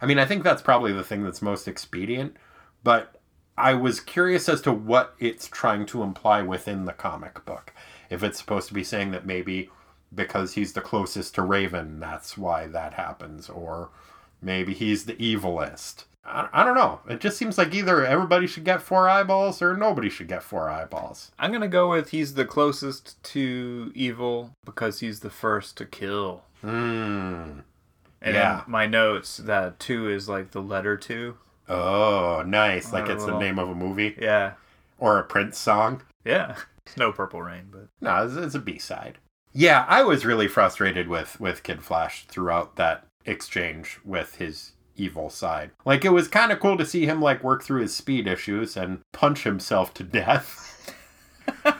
I 0.00 0.06
mean, 0.06 0.18
I 0.18 0.24
think 0.24 0.44
that's 0.44 0.62
probably 0.62 0.92
the 0.92 1.02
thing 1.02 1.24
that's 1.24 1.42
most 1.42 1.66
expedient, 1.66 2.36
but 2.84 3.20
I 3.58 3.74
was 3.74 4.00
curious 4.00 4.48
as 4.48 4.60
to 4.62 4.72
what 4.72 5.14
it's 5.18 5.48
trying 5.48 5.86
to 5.86 6.02
imply 6.02 6.42
within 6.42 6.84
the 6.84 6.92
comic 6.92 7.44
book. 7.44 7.72
If 8.10 8.22
it's 8.22 8.38
supposed 8.38 8.68
to 8.68 8.74
be 8.74 8.84
saying 8.84 9.10
that 9.12 9.26
maybe 9.26 9.70
because 10.14 10.54
he's 10.54 10.74
the 10.74 10.80
closest 10.80 11.34
to 11.34 11.42
Raven, 11.42 11.98
that's 11.98 12.38
why 12.38 12.66
that 12.68 12.94
happens, 12.94 13.48
or 13.48 13.90
maybe 14.40 14.74
he's 14.74 15.06
the 15.06 15.14
evilest. 15.14 16.04
I, 16.26 16.48
I 16.52 16.64
don't 16.64 16.74
know. 16.74 17.00
It 17.08 17.20
just 17.20 17.36
seems 17.38 17.56
like 17.56 17.72
either 17.74 18.04
everybody 18.04 18.46
should 18.46 18.64
get 18.64 18.82
four 18.82 19.08
eyeballs 19.08 19.62
or 19.62 19.76
nobody 19.76 20.08
should 20.10 20.28
get 20.28 20.42
four 20.42 20.68
eyeballs. 20.68 21.30
I'm 21.38 21.52
gonna 21.52 21.68
go 21.68 21.88
with 21.90 22.10
he's 22.10 22.34
the 22.34 22.44
closest 22.44 23.22
to 23.24 23.92
evil 23.94 24.52
because 24.64 25.00
he's 25.00 25.20
the 25.20 25.30
first 25.30 25.76
to 25.78 25.84
kill. 25.86 26.42
Hmm. 26.62 27.60
And 28.22 28.34
Yeah. 28.34 28.62
my 28.66 28.86
notes 28.86 29.36
that 29.36 29.78
two 29.78 30.08
is 30.08 30.28
like 30.28 30.50
the 30.50 30.62
letter 30.62 30.96
two. 30.96 31.36
Oh, 31.68 32.42
nice. 32.46 32.92
Like 32.92 33.08
it's 33.08 33.24
the 33.24 33.38
name 33.38 33.58
of 33.58 33.68
a 33.68 33.74
movie 33.74 34.16
Yeah. 34.20 34.52
or 34.98 35.18
a 35.18 35.24
Prince 35.24 35.58
song. 35.58 36.02
Yeah. 36.24 36.56
It's 36.86 36.96
no 36.96 37.10
purple 37.10 37.42
rain, 37.42 37.64
but 37.72 37.88
No, 38.00 38.24
it's, 38.24 38.36
it's 38.36 38.54
a 38.54 38.60
B 38.60 38.78
side. 38.78 39.18
Yeah, 39.52 39.84
I 39.88 40.04
was 40.04 40.24
really 40.24 40.46
frustrated 40.46 41.08
with 41.08 41.40
with 41.40 41.64
Kid 41.64 41.82
Flash 41.82 42.26
throughout 42.28 42.76
that 42.76 43.08
exchange 43.24 43.98
with 44.04 44.36
his 44.36 44.70
evil 44.96 45.30
side. 45.30 45.70
Like 45.84 46.04
it 46.04 46.10
was 46.10 46.28
kind 46.28 46.52
of 46.52 46.60
cool 46.60 46.76
to 46.76 46.86
see 46.86 47.06
him 47.06 47.20
like 47.20 47.44
work 47.44 47.62
through 47.62 47.82
his 47.82 47.94
speed 47.94 48.26
issues 48.26 48.76
and 48.76 49.00
punch 49.12 49.44
himself 49.44 49.94
to 49.94 50.04
death. 50.04 50.94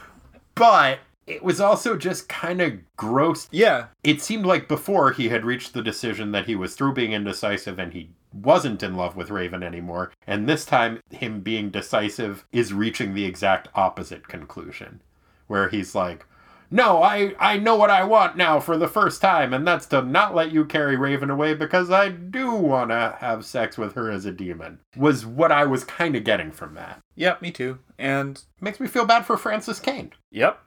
but 0.54 1.00
it 1.26 1.42
was 1.42 1.60
also 1.60 1.96
just 1.96 2.28
kind 2.28 2.60
of 2.60 2.74
gross. 2.96 3.48
Yeah. 3.50 3.86
It 4.04 4.22
seemed 4.22 4.46
like 4.46 4.68
before 4.68 5.12
he 5.12 5.28
had 5.28 5.44
reached 5.44 5.72
the 5.72 5.82
decision 5.82 6.32
that 6.32 6.46
he 6.46 6.54
was 6.54 6.74
through 6.74 6.94
being 6.94 7.12
indecisive 7.12 7.78
and 7.78 7.92
he 7.92 8.10
wasn't 8.32 8.82
in 8.82 8.96
love 8.96 9.16
with 9.16 9.30
Raven 9.30 9.62
anymore. 9.62 10.12
And 10.26 10.48
this 10.48 10.64
time, 10.64 11.00
him 11.10 11.40
being 11.40 11.70
decisive 11.70 12.44
is 12.52 12.72
reaching 12.72 13.14
the 13.14 13.24
exact 13.24 13.68
opposite 13.74 14.28
conclusion, 14.28 15.00
where 15.46 15.68
he's 15.68 15.94
like, 15.94 16.26
no, 16.70 17.02
I, 17.02 17.34
I 17.38 17.58
know 17.58 17.76
what 17.76 17.90
I 17.90 18.04
want 18.04 18.36
now 18.36 18.60
for 18.60 18.76
the 18.76 18.88
first 18.88 19.20
time, 19.20 19.52
and 19.52 19.66
that's 19.66 19.86
to 19.86 20.02
not 20.02 20.34
let 20.34 20.52
you 20.52 20.64
carry 20.64 20.96
Raven 20.96 21.30
away 21.30 21.54
because 21.54 21.90
I 21.90 22.08
do 22.08 22.52
want 22.52 22.90
to 22.90 23.16
have 23.20 23.44
sex 23.44 23.78
with 23.78 23.94
her 23.94 24.10
as 24.10 24.24
a 24.24 24.32
demon, 24.32 24.80
was 24.96 25.24
what 25.24 25.52
I 25.52 25.64
was 25.64 25.84
kind 25.84 26.16
of 26.16 26.24
getting 26.24 26.50
from 26.50 26.74
that. 26.74 27.00
Yep, 27.14 27.42
me 27.42 27.50
too. 27.50 27.78
And 27.98 28.42
Makes 28.60 28.80
me 28.80 28.86
feel 28.86 29.06
bad 29.06 29.26
for 29.26 29.36
Frances 29.36 29.80
Kane. 29.80 30.12
Yep. 30.30 30.58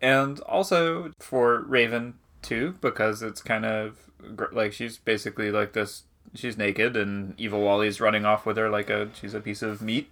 And 0.00 0.40
also 0.40 1.12
for 1.20 1.62
Raven 1.62 2.14
too, 2.40 2.76
because 2.80 3.22
it's 3.22 3.40
kind 3.40 3.64
of 3.64 4.10
like 4.52 4.72
she's 4.72 4.98
basically 4.98 5.50
like 5.50 5.72
this. 5.72 6.04
She's 6.34 6.56
naked, 6.56 6.96
and 6.96 7.34
Evil 7.38 7.60
Wally's 7.60 8.00
running 8.00 8.24
off 8.24 8.46
with 8.46 8.56
her 8.56 8.70
like 8.70 8.88
a 8.88 9.10
she's 9.14 9.34
a 9.34 9.40
piece 9.40 9.62
of 9.62 9.82
meat. 9.82 10.10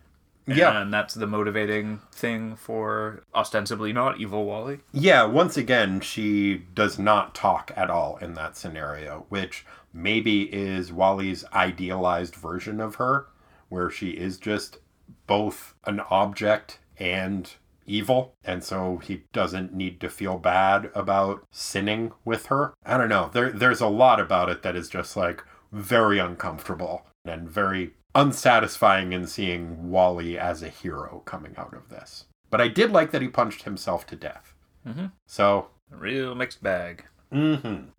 Yeah. 0.56 0.80
and 0.82 0.92
that's 0.92 1.14
the 1.14 1.26
motivating 1.26 2.00
thing 2.12 2.56
for 2.56 3.22
ostensibly 3.34 3.92
not 3.92 4.20
Evil 4.20 4.44
Wally. 4.44 4.80
Yeah, 4.92 5.24
once 5.24 5.56
again, 5.56 6.00
she 6.00 6.62
does 6.74 6.98
not 6.98 7.34
talk 7.34 7.72
at 7.76 7.90
all 7.90 8.16
in 8.18 8.34
that 8.34 8.56
scenario, 8.56 9.26
which 9.28 9.64
maybe 9.92 10.42
is 10.54 10.92
Wally's 10.92 11.44
idealized 11.52 12.34
version 12.34 12.80
of 12.80 12.96
her, 12.96 13.26
where 13.68 13.90
she 13.90 14.10
is 14.10 14.38
just 14.38 14.78
both 15.26 15.74
an 15.84 16.00
object 16.10 16.78
and 16.98 17.52
evil, 17.86 18.34
and 18.44 18.62
so 18.62 18.98
he 18.98 19.24
doesn't 19.32 19.74
need 19.74 20.00
to 20.00 20.08
feel 20.08 20.38
bad 20.38 20.90
about 20.94 21.44
sinning 21.50 22.12
with 22.24 22.46
her. 22.46 22.72
I 22.84 22.96
don't 22.96 23.08
know. 23.08 23.30
There 23.32 23.50
there's 23.50 23.80
a 23.80 23.88
lot 23.88 24.20
about 24.20 24.48
it 24.48 24.62
that 24.62 24.76
is 24.76 24.88
just 24.88 25.16
like 25.16 25.42
very 25.72 26.18
uncomfortable 26.18 27.06
and 27.24 27.48
very 27.48 27.92
unsatisfying 28.14 29.12
in 29.12 29.26
seeing 29.26 29.90
Wally 29.90 30.38
as 30.38 30.62
a 30.62 30.68
hero 30.68 31.22
coming 31.24 31.54
out 31.56 31.74
of 31.74 31.88
this. 31.88 32.26
But 32.50 32.60
I 32.60 32.68
did 32.68 32.90
like 32.90 33.10
that 33.12 33.22
he 33.22 33.28
punched 33.28 33.62
himself 33.62 34.06
to 34.08 34.16
death. 34.16 34.54
Mhm. 34.86 35.12
So, 35.26 35.68
A 35.92 35.96
real 35.96 36.34
mixed 36.34 36.62
bag. 36.62 37.04
mm-hmm. 37.32 37.90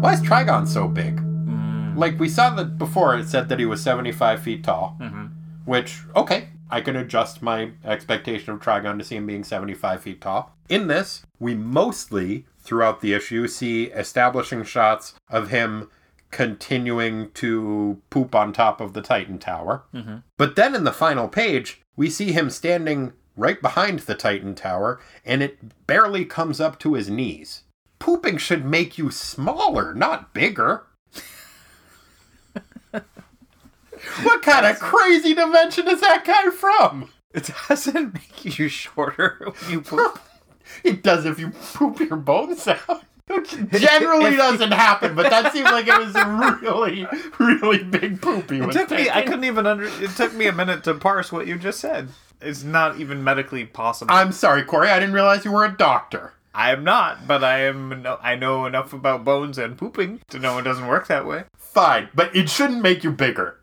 Why 0.00 0.12
is 0.12 0.20
Trigon 0.20 0.66
so 0.68 0.86
big? 0.88 1.16
Mm, 1.20 1.96
Like 1.96 2.18
we 2.18 2.28
saw 2.28 2.50
that 2.50 2.76
before, 2.78 3.16
it 3.16 3.28
said 3.28 3.48
that 3.48 3.58
he 3.58 3.66
was 3.66 3.82
75 3.82 4.40
feet 4.42 4.62
tall, 4.64 4.96
mhm. 5.00 5.30
which, 5.64 6.00
okay, 6.14 6.48
I 6.70 6.80
can 6.80 6.96
adjust 6.96 7.40
my 7.42 7.70
expectation 7.84 8.52
of 8.52 8.60
Trigon 8.60 8.98
to 8.98 9.04
see 9.04 9.16
him 9.16 9.26
being 9.26 9.44
75 9.44 10.02
feet 10.02 10.20
tall. 10.20 10.54
In 10.68 10.88
this, 10.88 11.24
we 11.38 11.54
mostly, 11.54 12.46
throughout 12.58 13.00
the 13.00 13.12
issue, 13.14 13.46
see 13.48 13.84
establishing 13.84 14.62
shots 14.64 15.14
of 15.30 15.48
him 15.50 15.88
continuing 16.34 17.30
to 17.30 18.02
poop 18.10 18.34
on 18.34 18.52
top 18.52 18.80
of 18.80 18.92
the 18.92 19.00
Titan 19.00 19.38
Tower. 19.38 19.84
Mhm. 19.94 20.24
But 20.36 20.56
then 20.56 20.74
in 20.74 20.82
the 20.82 20.92
final 20.92 21.28
page, 21.28 21.80
we 21.94 22.10
see 22.10 22.32
him 22.32 22.50
standing 22.50 23.12
right 23.36 23.62
behind 23.62 24.00
the 24.00 24.16
Titan 24.16 24.56
Tower, 24.56 25.00
and 25.24 25.44
it 25.44 25.86
barely 25.86 26.24
comes 26.24 26.60
up 26.60 26.76
to 26.80 26.94
his 26.94 27.08
knees. 27.08 27.62
Pooping 28.00 28.38
should 28.38 28.64
make 28.64 28.98
you 28.98 29.12
smaller, 29.12 29.94
not 29.94 30.34
bigger. 30.34 30.82
what 34.24 34.42
kind 34.42 34.66
of 34.66 34.80
crazy 34.80 35.34
dimension 35.34 35.86
is 35.86 36.00
that 36.00 36.24
guy 36.24 36.50
from? 36.50 37.10
It 37.32 37.48
doesn't 37.68 38.14
make 38.44 38.58
you 38.58 38.66
shorter 38.68 39.38
when 39.40 39.70
you 39.70 39.80
poop. 39.82 40.18
It 40.82 41.04
does 41.04 41.26
if 41.26 41.38
you 41.38 41.50
poop 41.50 42.00
your 42.00 42.16
bones 42.16 42.66
out. 42.66 43.04
Which 43.26 43.50
generally 43.70 44.36
doesn't 44.36 44.72
happen, 44.72 45.14
but 45.14 45.30
that 45.30 45.52
seemed 45.52 45.64
like 45.70 45.86
it 45.88 45.98
was 45.98 46.14
a 46.14 46.26
really, 46.62 47.06
really 47.40 47.82
big 47.82 48.20
poopy. 48.20 48.60
It 48.60 48.72
took 48.72 48.90
me. 48.90 49.08
I 49.08 49.22
couldn't 49.22 49.44
even 49.44 49.66
under. 49.66 49.84
It 49.84 50.10
took 50.10 50.34
me 50.34 50.46
a 50.46 50.52
minute 50.52 50.84
to 50.84 50.94
parse 50.94 51.32
what 51.32 51.46
you 51.46 51.56
just 51.58 51.80
said. 51.80 52.08
It's 52.42 52.62
not 52.62 52.98
even 53.00 53.24
medically 53.24 53.64
possible. 53.64 54.12
I'm 54.12 54.30
sorry, 54.32 54.62
Corey. 54.62 54.88
I 54.90 54.98
didn't 54.98 55.14
realize 55.14 55.44
you 55.44 55.52
were 55.52 55.64
a 55.64 55.74
doctor. 55.74 56.34
I 56.54 56.70
am 56.70 56.84
not, 56.84 57.26
but 57.26 57.42
I 57.42 57.60
am. 57.60 58.02
no- 58.02 58.18
I 58.22 58.36
know 58.36 58.66
enough 58.66 58.92
about 58.92 59.24
bones 59.24 59.56
and 59.56 59.78
pooping 59.78 60.20
to 60.28 60.38
know 60.38 60.58
it 60.58 60.62
doesn't 60.62 60.86
work 60.86 61.06
that 61.08 61.26
way. 61.26 61.44
Fine, 61.56 62.10
but 62.14 62.34
it 62.36 62.50
shouldn't 62.50 62.82
make 62.82 63.02
you 63.02 63.10
bigger. 63.10 63.58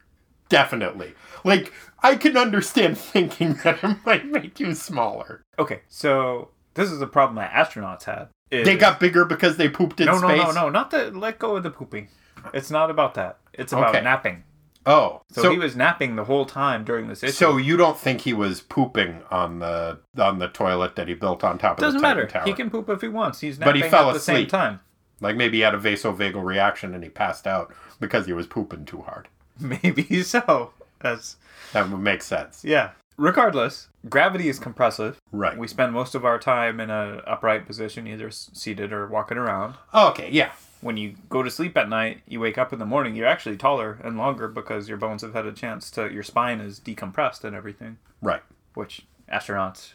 Definitely. 0.50 1.14
Like, 1.44 1.72
I 2.04 2.16
can 2.16 2.36
understand 2.36 2.98
thinking 2.98 3.54
that 3.64 3.84
it 3.84 3.98
might 4.06 4.26
make 4.26 4.60
you 4.60 4.74
smaller. 4.74 5.44
Okay, 5.60 5.82
so 5.88 6.50
this 6.74 6.92
is 6.92 7.00
a 7.02 7.08
problem 7.08 7.36
that 7.38 7.52
astronauts 7.52 8.04
had. 8.06 8.28
Is- 8.52 8.66
They 8.66 8.76
got 8.78 9.00
bigger 9.00 9.26
because 9.26 9.58
they 9.58 9.70
pooped 9.70 10.00
in 10.00 10.06
no, 10.08 10.20
no, 10.20 10.28
space. 10.28 10.54
no, 10.56 10.62
no, 10.64 10.70
not 10.70 10.92
the. 10.92 11.12
Let 11.12 11.40
go 11.40 11.56
of 11.56 11.64
the 11.64 11.70
pooping. 11.72 12.10
It's 12.54 12.70
not 12.72 12.90
about 12.90 13.14
that. 13.16 13.38
It's 13.54 13.72
about 13.74 13.90
Okay. 13.96 14.02
napping. 14.04 14.44
Oh, 14.84 15.22
So, 15.32 15.52
he 15.52 15.60
was 15.60 15.76
napping 15.76 16.16
the 16.16 16.24
whole 16.24 16.46
time 16.46 16.84
during 16.84 17.08
this 17.08 17.22
issue. 17.22 17.32
So 17.34 17.58
you 17.58 17.78
don't 17.78 18.00
think 18.00 18.22
he 18.22 18.34
was 18.34 18.62
pooping 18.62 19.22
on 19.30 19.60
the 19.60 20.00
on 20.18 20.40
the 20.40 20.48
toilet 20.48 20.96
that 20.96 21.08
he 21.08 21.14
built 21.14 21.44
on 21.44 21.60
top 21.60 21.74
of 21.74 21.78
the 21.78 21.82
tower? 21.82 21.88
doesn't 21.88 22.02
the 22.02 22.08
Titan 22.08 22.18
matter. 22.18 22.28
Tower? 22.32 22.46
He 22.46 22.54
can 22.54 22.70
poop 22.72 22.90
if 22.90 23.02
he 23.02 23.08
wants. 23.08 23.40
He's 23.42 23.60
napping 23.60 23.74
But 23.80 23.84
he 23.84 23.90
fell 23.90 24.10
at 24.10 24.14
the 24.14 24.20
same 24.20 24.38
asleep. 24.38 24.50
time. 24.50 24.80
Like 25.20 25.36
maybe 25.36 25.58
he 25.58 25.62
had 25.64 25.76
a 25.76 25.78
vasovagal 25.78 26.44
reaction 26.44 26.96
and 26.96 27.04
he 27.04 27.10
passed 27.12 27.46
out 27.46 27.72
because 28.00 28.26
he 28.26 28.34
was 28.34 28.48
pooping 28.48 28.86
too 28.86 29.02
hard. 29.04 29.28
Maybe 29.60 30.24
so. 30.24 30.72
That's 31.00 31.36
That 31.74 31.88
would 31.92 32.00
make 32.00 32.24
sense. 32.24 32.64
yeah. 32.66 32.90
Regardless, 33.22 33.88
gravity 34.10 34.50
is 34.50 34.58
compressive. 34.58 35.22
Right. 35.32 35.56
We 35.56 35.68
spend 35.68 35.94
most 35.94 36.16
of 36.16 36.26
our 36.26 36.40
time 36.40 36.80
in 36.80 36.90
a 36.90 37.22
upright 37.28 37.68
position, 37.68 38.08
either 38.08 38.32
seated 38.32 38.92
or 38.92 39.06
walking 39.08 39.38
around. 39.38 39.76
Oh, 39.94 40.10
okay, 40.10 40.28
yeah. 40.32 40.54
When 40.82 40.98
you 40.98 41.14
go 41.30 41.44
to 41.44 41.52
sleep 41.52 41.78
at 41.78 41.88
night, 41.88 42.22
you 42.28 42.40
wake 42.40 42.58
up 42.58 42.74
in 42.74 42.80
the 42.80 42.86
morning, 42.86 43.16
you're 43.16 43.28
actually 43.28 43.58
taller 43.58 44.00
and 44.04 44.18
longer 44.18 44.48
because 44.48 44.90
your 44.90 44.98
bones 44.98 45.22
have 45.22 45.34
had 45.36 45.46
a 45.46 45.52
chance 45.52 45.92
to 45.92 46.12
your 46.12 46.24
spine 46.24 46.60
is 46.60 46.80
decompressed 46.80 47.44
and 47.44 47.56
everything, 47.56 48.00
Right. 48.24 48.42
which 48.74 49.04
astronauts 49.32 49.94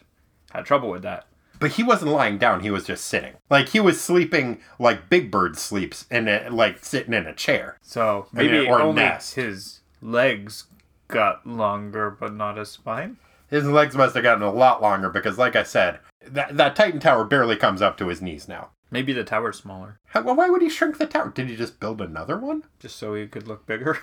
had 0.53 0.65
trouble 0.65 0.89
with 0.89 1.03
that. 1.03 1.27
But 1.59 1.73
he 1.73 1.83
wasn't 1.83 2.13
lying 2.13 2.39
down, 2.39 2.61
he 2.61 2.71
was 2.71 2.85
just 2.85 3.07
sitting. 3.07 3.33
Like 3.51 3.71
he 3.71 3.81
was 3.81 4.01
sleeping 4.01 4.61
like 4.79 5.09
Big 5.11 5.33
Bird 5.33 5.59
sleeps 5.59 6.07
in 6.13 6.29
a, 6.29 6.49
like 6.49 6.85
sitting 6.85 7.13
in 7.13 7.27
a 7.27 7.35
chair. 7.35 7.77
So 7.83 8.29
maybe 8.33 8.69
or 8.69 8.81
only 8.81 9.03
nest. 9.03 9.35
his 9.35 9.81
legs 10.01 10.67
got 11.09 11.47
longer, 11.47 12.11
but 12.11 12.35
not 12.35 12.57
his 12.57 12.71
spine. 12.71 13.17
His 13.49 13.65
legs 13.67 13.95
must 13.95 14.15
have 14.15 14.25
gotten 14.25 14.43
a 14.43 14.53
lot 14.53 14.83
longer 14.83 15.09
because 15.09 15.39
like 15.39 15.55
I 15.57 15.63
said, 15.63 16.01
that 16.27 16.57
that 16.57 16.75
Titan 16.77 17.01
Tower 17.01 17.25
barely 17.25 17.57
comes 17.57 17.81
up 17.83 17.97
to 17.99 18.09
his 18.09 18.21
knees 18.23 18.49
now. 18.49 18.71
Maybe 18.91 19.13
the 19.13 19.25
tower's 19.25 19.59
smaller, 19.59 19.99
How, 20.07 20.23
well, 20.23 20.37
why 20.37 20.49
would 20.49 20.63
he 20.63 20.69
shrink 20.69 20.99
the 20.99 21.07
tower? 21.07 21.31
Did 21.31 21.49
he 21.49 21.57
just 21.57 21.81
build 21.81 22.01
another 22.01 22.39
one? 22.39 22.63
just 22.79 22.97
so 22.97 23.15
he 23.15 23.27
could 23.27 23.49
look 23.49 23.67
bigger. 23.67 23.99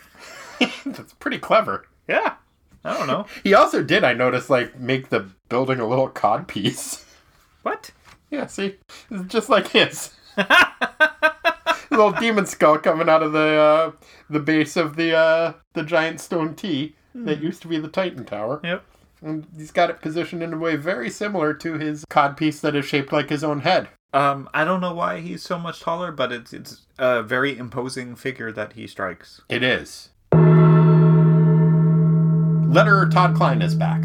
That's 0.85 1.13
pretty 1.13 1.39
clever. 1.39 1.87
yeah, 2.07 2.35
I 2.83 2.97
don't 2.97 3.07
know. 3.07 3.25
He 3.43 3.53
also 3.53 3.81
did, 3.81 4.03
I 4.03 4.13
noticed, 4.13 4.49
like 4.49 4.77
make 4.77 5.09
the 5.09 5.29
building 5.49 5.79
a 5.79 5.87
little 5.87 6.09
cod 6.09 6.47
piece. 6.47 7.05
what? 7.61 7.91
Yeah, 8.29 8.47
see, 8.47 8.75
it's 9.09 9.31
just 9.31 9.47
like 9.49 9.69
his. 9.69 10.11
Little 11.93 12.11
demon 12.11 12.45
skull 12.45 12.77
coming 12.77 13.09
out 13.09 13.23
of 13.23 13.31
the 13.31 13.39
uh, 13.39 13.91
the 14.29 14.39
base 14.39 14.75
of 14.75 14.95
the 14.95 15.15
uh, 15.15 15.53
the 15.73 15.83
giant 15.83 16.19
stone 16.19 16.55
T 16.55 16.95
that 17.15 17.41
used 17.41 17.61
to 17.61 17.67
be 17.67 17.77
the 17.77 17.87
Titan 17.87 18.25
Tower. 18.25 18.59
Yep. 18.63 18.83
And 19.21 19.47
he's 19.55 19.71
got 19.71 19.89
it 19.89 20.01
positioned 20.01 20.43
in 20.43 20.53
a 20.53 20.57
way 20.57 20.75
very 20.75 21.09
similar 21.09 21.53
to 21.53 21.77
his 21.77 22.03
cod 22.09 22.35
piece 22.35 22.59
that 22.59 22.75
is 22.75 22.85
shaped 22.85 23.13
like 23.13 23.29
his 23.29 23.43
own 23.43 23.61
head. 23.61 23.87
Um, 24.13 24.49
I 24.53 24.65
don't 24.65 24.81
know 24.81 24.93
why 24.93 25.21
he's 25.21 25.41
so 25.41 25.57
much 25.57 25.79
taller, 25.79 26.11
but 26.11 26.31
it's 26.31 26.53
it's 26.53 26.81
a 26.99 27.23
very 27.23 27.57
imposing 27.57 28.15
figure 28.15 28.51
that 28.51 28.73
he 28.73 28.85
strikes. 28.85 29.41
It 29.49 29.63
is. 29.63 30.09
Letter 32.73 33.07
Todd 33.07 33.35
Klein 33.35 33.61
is 33.61 33.75
back. 33.75 34.03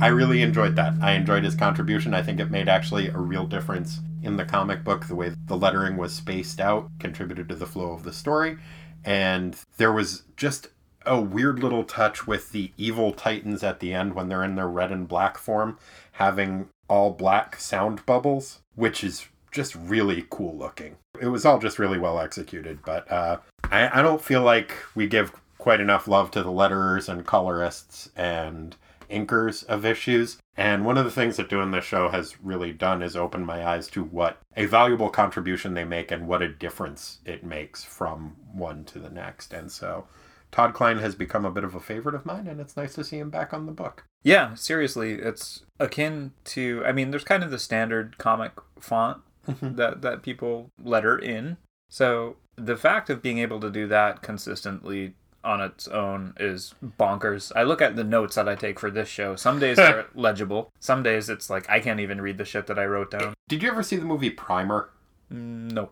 I 0.00 0.08
really 0.08 0.42
enjoyed 0.42 0.76
that. 0.76 0.94
I 1.00 1.12
enjoyed 1.12 1.44
his 1.44 1.54
contribution. 1.54 2.14
I 2.14 2.22
think 2.22 2.38
it 2.38 2.50
made 2.50 2.68
actually 2.68 3.08
a 3.08 3.18
real 3.18 3.46
difference 3.46 4.00
in 4.22 4.36
the 4.36 4.44
comic 4.44 4.84
book. 4.84 5.06
The 5.06 5.14
way 5.14 5.32
the 5.46 5.56
lettering 5.56 5.96
was 5.96 6.12
spaced 6.12 6.60
out 6.60 6.90
contributed 6.98 7.48
to 7.48 7.54
the 7.54 7.66
flow 7.66 7.92
of 7.92 8.04
the 8.04 8.12
story. 8.12 8.58
And 9.04 9.56
there 9.76 9.92
was 9.92 10.24
just 10.36 10.68
a 11.06 11.20
weird 11.20 11.62
little 11.62 11.84
touch 11.84 12.26
with 12.26 12.52
the 12.52 12.72
evil 12.76 13.12
titans 13.12 13.62
at 13.62 13.80
the 13.80 13.94
end 13.94 14.14
when 14.14 14.28
they're 14.28 14.44
in 14.44 14.56
their 14.56 14.68
red 14.68 14.92
and 14.92 15.08
black 15.08 15.38
form, 15.38 15.78
having 16.12 16.68
all 16.88 17.10
black 17.10 17.56
sound 17.56 18.04
bubbles, 18.04 18.60
which 18.74 19.02
is 19.02 19.26
just 19.50 19.74
really 19.74 20.26
cool 20.30 20.56
looking. 20.56 20.96
It 21.20 21.28
was 21.28 21.44
all 21.44 21.58
just 21.58 21.78
really 21.78 21.98
well 21.98 22.18
executed, 22.18 22.80
but 22.84 23.10
uh, 23.10 23.38
I, 23.70 24.00
I 24.00 24.02
don't 24.02 24.22
feel 24.22 24.42
like 24.42 24.72
we 24.94 25.06
give 25.06 25.32
quite 25.56 25.80
enough 25.80 26.06
love 26.06 26.30
to 26.32 26.42
the 26.42 26.50
letterers 26.50 27.08
and 27.08 27.26
colorists 27.26 28.10
and 28.16 28.76
inkers 29.10 29.64
of 29.66 29.84
issues. 29.84 30.38
And 30.58 30.84
one 30.84 30.98
of 30.98 31.04
the 31.04 31.10
things 31.12 31.36
that 31.36 31.48
doing 31.48 31.70
this 31.70 31.84
show 31.84 32.08
has 32.08 32.42
really 32.42 32.72
done 32.72 33.00
is 33.00 33.14
open 33.14 33.46
my 33.46 33.64
eyes 33.64 33.86
to 33.90 34.02
what 34.02 34.42
a 34.56 34.66
valuable 34.66 35.08
contribution 35.08 35.74
they 35.74 35.84
make 35.84 36.10
and 36.10 36.26
what 36.26 36.42
a 36.42 36.48
difference 36.48 37.20
it 37.24 37.44
makes 37.44 37.84
from 37.84 38.34
one 38.52 38.84
to 38.86 38.98
the 38.98 39.08
next. 39.08 39.52
And 39.52 39.70
so 39.70 40.08
Todd 40.50 40.74
Klein 40.74 40.98
has 40.98 41.14
become 41.14 41.44
a 41.44 41.52
bit 41.52 41.62
of 41.62 41.76
a 41.76 41.80
favorite 41.80 42.16
of 42.16 42.26
mine, 42.26 42.48
and 42.48 42.60
it's 42.60 42.76
nice 42.76 42.92
to 42.94 43.04
see 43.04 43.18
him 43.18 43.30
back 43.30 43.54
on 43.54 43.66
the 43.66 43.72
book. 43.72 44.04
Yeah, 44.24 44.54
seriously, 44.54 45.12
it's 45.12 45.62
akin 45.78 46.32
to. 46.46 46.82
I 46.84 46.90
mean, 46.90 47.12
there's 47.12 47.22
kind 47.22 47.44
of 47.44 47.52
the 47.52 47.58
standard 47.60 48.18
comic 48.18 48.52
font 48.80 49.18
mm-hmm. 49.46 49.76
that 49.76 50.02
that 50.02 50.22
people 50.24 50.70
letter 50.82 51.16
in. 51.16 51.58
So 51.88 52.36
the 52.56 52.76
fact 52.76 53.10
of 53.10 53.22
being 53.22 53.38
able 53.38 53.60
to 53.60 53.70
do 53.70 53.86
that 53.86 54.22
consistently 54.22 55.14
on 55.44 55.60
its 55.60 55.88
own 55.88 56.34
is 56.38 56.74
bonkers. 56.98 57.52
I 57.54 57.62
look 57.62 57.80
at 57.80 57.96
the 57.96 58.04
notes 58.04 58.34
that 58.34 58.48
I 58.48 58.54
take 58.54 58.78
for 58.78 58.90
this 58.90 59.08
show. 59.08 59.36
Some 59.36 59.58
days 59.58 59.76
they're 59.78 60.06
legible. 60.14 60.70
Some 60.80 61.02
days 61.02 61.28
it's 61.28 61.48
like 61.48 61.68
I 61.70 61.80
can't 61.80 62.00
even 62.00 62.20
read 62.20 62.38
the 62.38 62.44
shit 62.44 62.66
that 62.66 62.78
I 62.78 62.86
wrote 62.86 63.10
down. 63.10 63.34
Did 63.48 63.62
you 63.62 63.70
ever 63.70 63.82
see 63.82 63.96
the 63.96 64.04
movie 64.04 64.30
Primer? 64.30 64.90
Mm, 65.32 65.72
no. 65.72 65.90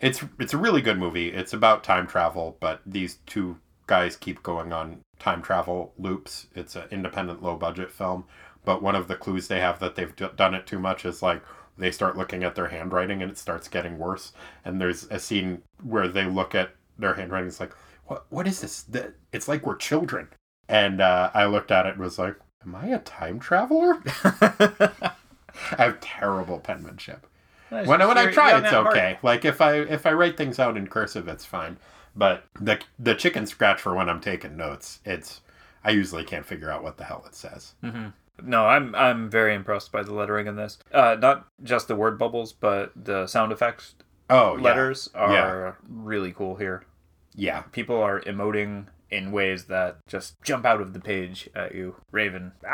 It's 0.00 0.24
it's 0.38 0.54
a 0.54 0.58
really 0.58 0.80
good 0.80 0.98
movie. 0.98 1.28
It's 1.28 1.52
about 1.52 1.84
time 1.84 2.06
travel, 2.06 2.56
but 2.60 2.80
these 2.86 3.18
two 3.26 3.58
guys 3.86 4.16
keep 4.16 4.42
going 4.42 4.72
on 4.72 5.00
time 5.18 5.42
travel 5.42 5.92
loops. 5.98 6.46
It's 6.54 6.76
an 6.76 6.84
independent, 6.90 7.42
low 7.42 7.56
budget 7.56 7.90
film, 7.90 8.24
but 8.64 8.82
one 8.82 8.94
of 8.94 9.08
the 9.08 9.16
clues 9.16 9.48
they 9.48 9.60
have 9.60 9.80
that 9.80 9.96
they've 9.96 10.14
d- 10.14 10.28
done 10.36 10.54
it 10.54 10.66
too 10.66 10.78
much 10.78 11.04
is 11.04 11.22
like 11.22 11.42
they 11.78 11.90
start 11.90 12.16
looking 12.16 12.44
at 12.44 12.54
their 12.54 12.68
handwriting 12.68 13.22
and 13.22 13.30
it 13.30 13.38
starts 13.38 13.68
getting 13.68 13.98
worse. 13.98 14.32
And 14.64 14.80
there's 14.80 15.04
a 15.04 15.18
scene 15.18 15.62
where 15.82 16.08
they 16.08 16.26
look 16.26 16.54
at 16.54 16.74
their 16.98 17.14
handwriting. 17.14 17.48
It's 17.48 17.60
like, 17.60 17.74
what 18.08 18.26
what 18.30 18.46
is 18.46 18.60
this? 18.60 18.84
It's 19.32 19.48
like 19.48 19.64
we're 19.64 19.76
children. 19.76 20.28
And 20.68 21.00
uh, 21.00 21.30
I 21.32 21.46
looked 21.46 21.70
at 21.70 21.86
it 21.86 21.94
and 21.94 22.00
was 22.02 22.18
like, 22.18 22.36
am 22.62 22.74
I 22.74 22.88
a 22.88 22.98
time 22.98 23.38
traveler? 23.38 24.02
I 24.24 25.12
have 25.76 26.00
terrible 26.00 26.58
penmanship. 26.58 27.26
When 27.70 28.00
I, 28.02 28.06
when 28.06 28.18
I 28.18 28.30
try, 28.30 28.58
it's 28.58 28.72
okay. 28.72 29.18
Like 29.22 29.44
if 29.44 29.60
I 29.60 29.74
if 29.76 30.06
I 30.06 30.12
write 30.12 30.36
things 30.36 30.58
out 30.58 30.76
in 30.76 30.86
cursive, 30.86 31.28
it's 31.28 31.44
fine. 31.44 31.78
But 32.16 32.44
the 32.60 32.80
the 32.98 33.14
chicken 33.14 33.46
scratch 33.46 33.80
for 33.80 33.94
when 33.94 34.08
I'm 34.08 34.20
taking 34.20 34.56
notes, 34.56 35.00
it's 35.04 35.40
I 35.84 35.90
usually 35.90 36.24
can't 36.24 36.46
figure 36.46 36.70
out 36.70 36.82
what 36.82 36.96
the 36.96 37.04
hell 37.04 37.24
it 37.26 37.34
says. 37.34 37.74
No, 38.42 38.66
I'm 38.66 38.94
I'm 38.94 39.28
very 39.28 39.54
impressed 39.54 39.92
by 39.92 40.02
the 40.02 40.14
lettering 40.14 40.46
in 40.46 40.56
this. 40.56 40.78
Uh, 40.92 41.16
not 41.20 41.46
just 41.62 41.88
the 41.88 41.96
word 41.96 42.18
bubbles, 42.18 42.52
but 42.52 42.92
the 42.96 43.26
sound 43.26 43.52
effects 43.52 43.94
Oh, 44.30 44.56
yeah. 44.56 44.62
letters 44.62 45.08
are 45.14 45.32
Yeah. 45.32 45.72
really 45.88 46.32
cool 46.32 46.56
here. 46.56 46.84
Yeah, 47.38 47.62
People 47.72 47.96
are 48.02 48.20
emoting 48.22 48.86
in 49.10 49.32
ways 49.32 49.64
that 49.66 50.06
just 50.06 50.42
jump 50.42 50.66
out 50.66 50.80
of 50.80 50.92
the 50.92 51.00
page 51.00 51.48
at 51.54 51.74
you. 51.74 51.96
Raven. 52.10 52.52
yeah. 52.62 52.68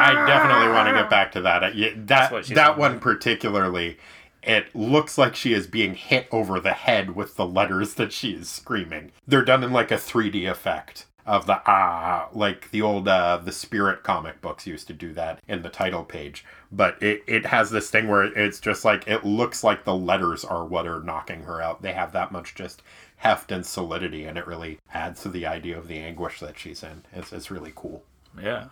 I 0.00 0.24
definitely 0.26 0.68
want 0.68 0.88
to 0.88 0.94
get 0.94 1.08
back 1.08 1.32
to 1.32 1.40
that. 1.42 1.74
Yeah, 1.74 1.90
that 1.96 2.44
that 2.48 2.76
one 2.76 3.00
particularly, 3.00 3.98
it 4.42 4.74
looks 4.74 5.16
like 5.16 5.34
she 5.34 5.52
is 5.54 5.66
being 5.66 5.94
hit 5.94 6.26
over 6.30 6.60
the 6.60 6.72
head 6.72 7.14
with 7.14 7.36
the 7.36 7.46
letters 7.46 7.94
that 7.94 8.12
she 8.12 8.32
is 8.32 8.48
screaming. 8.50 9.12
They're 9.26 9.44
done 9.44 9.64
in 9.64 9.72
like 9.72 9.90
a 9.90 9.96
3D 9.96 10.50
effect 10.50 11.06
of 11.28 11.44
the 11.44 11.60
ah, 11.66 12.28
like 12.32 12.70
the 12.70 12.80
old 12.80 13.06
uh, 13.06 13.36
the 13.36 13.52
Spirit 13.52 14.02
comic 14.02 14.40
books 14.40 14.66
used 14.66 14.86
to 14.86 14.94
do 14.94 15.12
that 15.12 15.40
in 15.46 15.60
the 15.60 15.68
title 15.68 16.02
page. 16.02 16.44
But 16.72 17.00
it 17.02 17.22
it 17.26 17.46
has 17.46 17.70
this 17.70 17.90
thing 17.90 18.08
where 18.08 18.24
it's 18.24 18.58
just 18.58 18.82
like 18.84 19.06
it 19.06 19.24
looks 19.24 19.62
like 19.62 19.84
the 19.84 19.94
letters 19.94 20.42
are 20.42 20.64
what 20.64 20.86
are 20.86 21.02
knocking 21.02 21.42
her 21.42 21.60
out. 21.60 21.82
They 21.82 21.92
have 21.92 22.12
that 22.12 22.32
much 22.32 22.54
just 22.54 22.82
heft 23.18 23.52
and 23.52 23.64
solidity, 23.64 24.24
and 24.24 24.38
it 24.38 24.46
really 24.46 24.80
adds 24.94 25.22
to 25.22 25.28
the 25.28 25.46
idea 25.46 25.76
of 25.76 25.86
the 25.86 25.98
anguish 25.98 26.40
that 26.40 26.58
she's 26.58 26.82
in. 26.82 27.02
It's 27.12 27.30
it's 27.30 27.50
really 27.50 27.74
cool. 27.76 28.02
Yeah. 28.42 28.68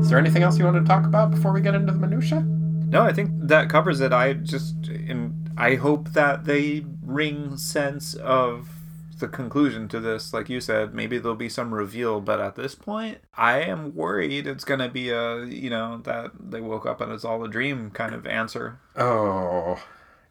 Is 0.00 0.10
there 0.10 0.18
anything 0.18 0.42
else 0.42 0.58
you 0.58 0.64
want 0.66 0.76
to 0.76 0.84
talk 0.84 1.06
about 1.06 1.30
before 1.30 1.52
we 1.52 1.62
get 1.62 1.74
into 1.74 1.92
the 1.92 1.98
minutia? 1.98 2.40
No, 2.40 3.02
I 3.02 3.14
think 3.14 3.30
that 3.48 3.70
covers 3.70 4.00
it. 4.00 4.12
I 4.12 4.34
just 4.34 4.88
and 4.88 5.50
I 5.56 5.76
hope 5.76 6.10
that 6.10 6.44
they 6.44 6.84
ring 7.02 7.56
sense 7.56 8.12
of 8.14 8.68
the 9.18 9.28
conclusion 9.28 9.88
to 9.88 10.00
this. 10.00 10.32
Like 10.32 10.48
you 10.48 10.60
said, 10.60 10.94
maybe 10.94 11.18
there'll 11.18 11.36
be 11.36 11.48
some 11.48 11.74
reveal, 11.74 12.20
but 12.20 12.40
at 12.40 12.56
this 12.56 12.74
point, 12.74 13.18
I 13.34 13.60
am 13.60 13.94
worried 13.94 14.46
it's 14.46 14.64
gonna 14.64 14.88
be 14.88 15.10
a 15.10 15.44
you 15.44 15.70
know 15.70 15.98
that 16.04 16.32
they 16.38 16.60
woke 16.60 16.86
up 16.86 17.00
and 17.00 17.12
it's 17.12 17.24
all 17.24 17.44
a 17.44 17.48
dream 17.48 17.90
kind 17.90 18.14
of 18.14 18.26
answer. 18.26 18.80
Oh, 18.96 19.82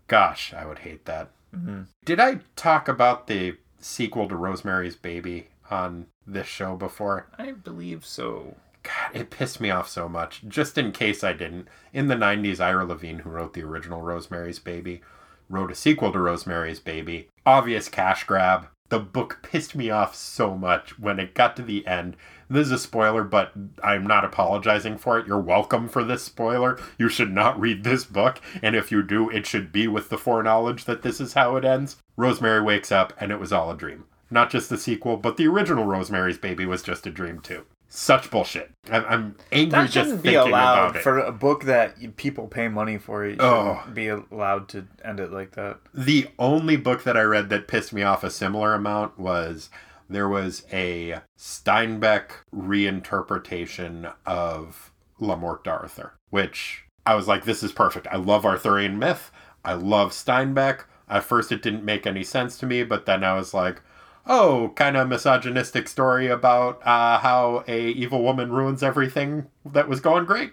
gosh, 0.08 0.54
I 0.54 0.66
would 0.66 0.80
hate 0.80 1.06
that. 1.06 1.32
Mm-hmm. 1.56 1.84
Did 2.06 2.20
I 2.20 2.40
talk 2.56 2.88
about 2.88 3.28
the 3.28 3.58
sequel 3.80 4.28
to 4.28 4.36
Rosemary's 4.36 4.96
Baby 4.96 5.50
on 5.70 6.08
this 6.26 6.48
show 6.48 6.76
before? 6.76 7.28
I 7.38 7.52
believe 7.52 8.06
so. 8.06 8.56
God, 8.84 9.12
it 9.14 9.30
pissed 9.30 9.60
me 9.60 9.70
off 9.70 9.90
so 9.90 10.08
much. 10.08 10.44
Just 10.48 10.78
in 10.78 10.92
case 10.92 11.24
I 11.24 11.34
didn't, 11.34 11.68
in 11.92 12.08
the 12.08 12.16
90s, 12.16 12.60
Ira 12.60 12.86
Levine, 12.86 13.20
who 13.20 13.30
wrote 13.30 13.54
the 13.54 13.64
original 13.64 14.02
Rosemary's 14.02 14.60
Baby, 14.60 15.02
wrote 15.50 15.72
a 15.72 15.76
sequel 15.76 16.12
to 16.14 16.20
Rosemary's 16.20 16.80
Baby. 16.80 17.28
Obvious 17.46 17.90
cash 17.90 18.24
grab. 18.24 18.68
The 18.90 19.00
book 19.00 19.40
pissed 19.42 19.76
me 19.76 19.90
off 19.90 20.16
so 20.16 20.56
much 20.56 20.98
when 20.98 21.20
it 21.20 21.34
got 21.34 21.56
to 21.58 21.62
the 21.62 21.86
end. 21.86 22.16
This 22.50 22.68
is 22.68 22.72
a 22.72 22.80
spoiler, 22.80 23.24
but 23.26 23.52
I'm 23.84 24.08
not 24.08 24.24
apologizing 24.24 24.98
for 24.98 25.20
it. 25.20 25.28
You're 25.28 25.40
welcome 25.40 25.90
for 25.90 26.06
this 26.06 26.24
spoiler. 26.24 26.80
You 26.98 27.10
should 27.10 27.34
not 27.34 27.60
read 27.60 27.84
this 27.84 28.06
book, 28.06 28.40
and 28.62 28.76
if 28.76 28.90
you 28.90 29.04
do, 29.04 29.30
it 29.30 29.46
should 29.46 29.74
be 29.74 29.88
with 29.88 30.08
the 30.10 30.18
foreknowledge 30.18 30.86
that 30.86 31.02
this 31.02 31.20
is 31.20 31.34
how 31.34 31.58
it 31.58 31.66
ends. 31.66 31.98
Rosemary 32.16 32.62
wakes 32.62 32.92
up, 32.92 33.12
and 33.20 33.32
it 33.32 33.40
was 33.40 33.52
all 33.52 33.70
a 33.70 33.76
dream. 33.76 34.06
Not 34.32 34.50
just 34.50 34.70
the 34.70 34.78
sequel, 34.78 35.18
but 35.18 35.36
the 35.36 35.48
original 35.48 35.86
Rosemary's 35.86 36.38
Baby 36.38 36.66
was 36.66 36.82
just 36.82 37.06
a 37.06 37.12
dream 37.12 37.40
too. 37.42 37.66
Such 37.90 38.30
bullshit. 38.30 38.72
I'm, 38.92 39.06
I'm 39.06 39.36
angry 39.52 39.72
That 39.80 39.90
just 39.90 39.94
shouldn't 39.94 40.24
be 40.24 40.30
thinking 40.32 40.50
allowed 40.50 40.84
about 40.90 40.96
it. 40.98 41.02
for 41.04 41.20
a 41.20 41.32
book 41.32 41.64
that 41.66 42.16
people 42.18 42.48
pay 42.48 42.68
money 42.68 42.98
for. 42.98 43.24
Shouldn't 43.24 43.42
Oh. 43.42 43.82
be 43.94 44.08
allowed 44.10 44.68
to 44.70 44.88
end 45.06 45.20
it 45.20 45.32
like 45.32 45.52
that. 45.52 45.78
the 45.94 46.28
only 46.38 46.76
book 46.78 47.04
that 47.04 47.16
I 47.18 47.22
read 47.22 47.50
that 47.50 47.68
pissed 47.68 47.94
me 47.94 48.04
off 48.04 48.24
a 48.24 48.30
similar 48.30 48.74
amount 48.74 49.18
was 49.18 49.70
there 50.10 50.28
was 50.30 50.66
a 50.72 51.22
Steinbeck 51.38 52.32
reinterpretation 52.54 54.14
of 54.26 54.92
La 55.20 55.36
Morte 55.36 55.64
d'Arthur, 55.64 56.14
which 56.30 56.84
I 57.06 57.16
was 57.16 57.28
like, 57.28 57.46
this 57.46 57.64
is 57.64 57.72
perfect. 57.72 58.08
I 58.12 58.18
love 58.18 58.46
Arthurian 58.46 59.00
myth. 59.00 59.32
I 59.64 59.74
love 59.74 60.12
Steinbeck. 60.12 60.82
At 61.10 61.24
first, 61.24 61.52
it 61.54 61.62
didn't 61.62 61.86
make 61.86 62.06
any 62.06 62.24
sense 62.24 62.58
to 62.60 62.66
me, 62.66 62.84
but 62.84 63.06
then 63.06 63.24
I 63.24 63.34
was 63.34 63.54
like, 63.54 63.82
oh, 64.28 64.74
kind 64.76 64.98
of 64.98 65.08
misogynistic 65.08 65.88
story 65.88 66.28
about 66.28 66.86
uh, 66.86 67.20
how 67.20 67.64
a 67.68 67.90
evil 67.90 68.22
woman 68.22 68.52
ruins 68.52 68.84
everything 68.84 69.48
that 69.66 69.90
was 69.90 70.00
going 70.00 70.26
great. 70.26 70.52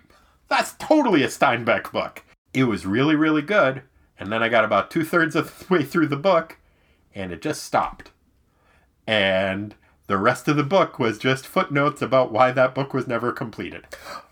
That's 0.48 0.74
totally 0.74 1.22
a 1.22 1.28
Steinbeck 1.28 1.90
book. 1.92 2.22
It 2.52 2.64
was 2.64 2.86
really, 2.86 3.16
really 3.16 3.42
good. 3.42 3.82
And 4.18 4.32
then 4.32 4.42
I 4.42 4.48
got 4.48 4.64
about 4.64 4.90
two 4.90 5.04
thirds 5.04 5.34
of 5.34 5.58
the 5.58 5.66
way 5.74 5.82
through 5.82 6.06
the 6.06 6.16
book, 6.16 6.58
and 7.14 7.32
it 7.32 7.42
just 7.42 7.64
stopped. 7.64 8.10
And 9.06 9.74
the 10.06 10.18
rest 10.18 10.48
of 10.48 10.56
the 10.56 10.62
book 10.62 10.98
was 10.98 11.18
just 11.18 11.46
footnotes 11.46 12.00
about 12.00 12.32
why 12.32 12.52
that 12.52 12.74
book 12.74 12.94
was 12.94 13.06
never 13.06 13.32
completed. 13.32 13.86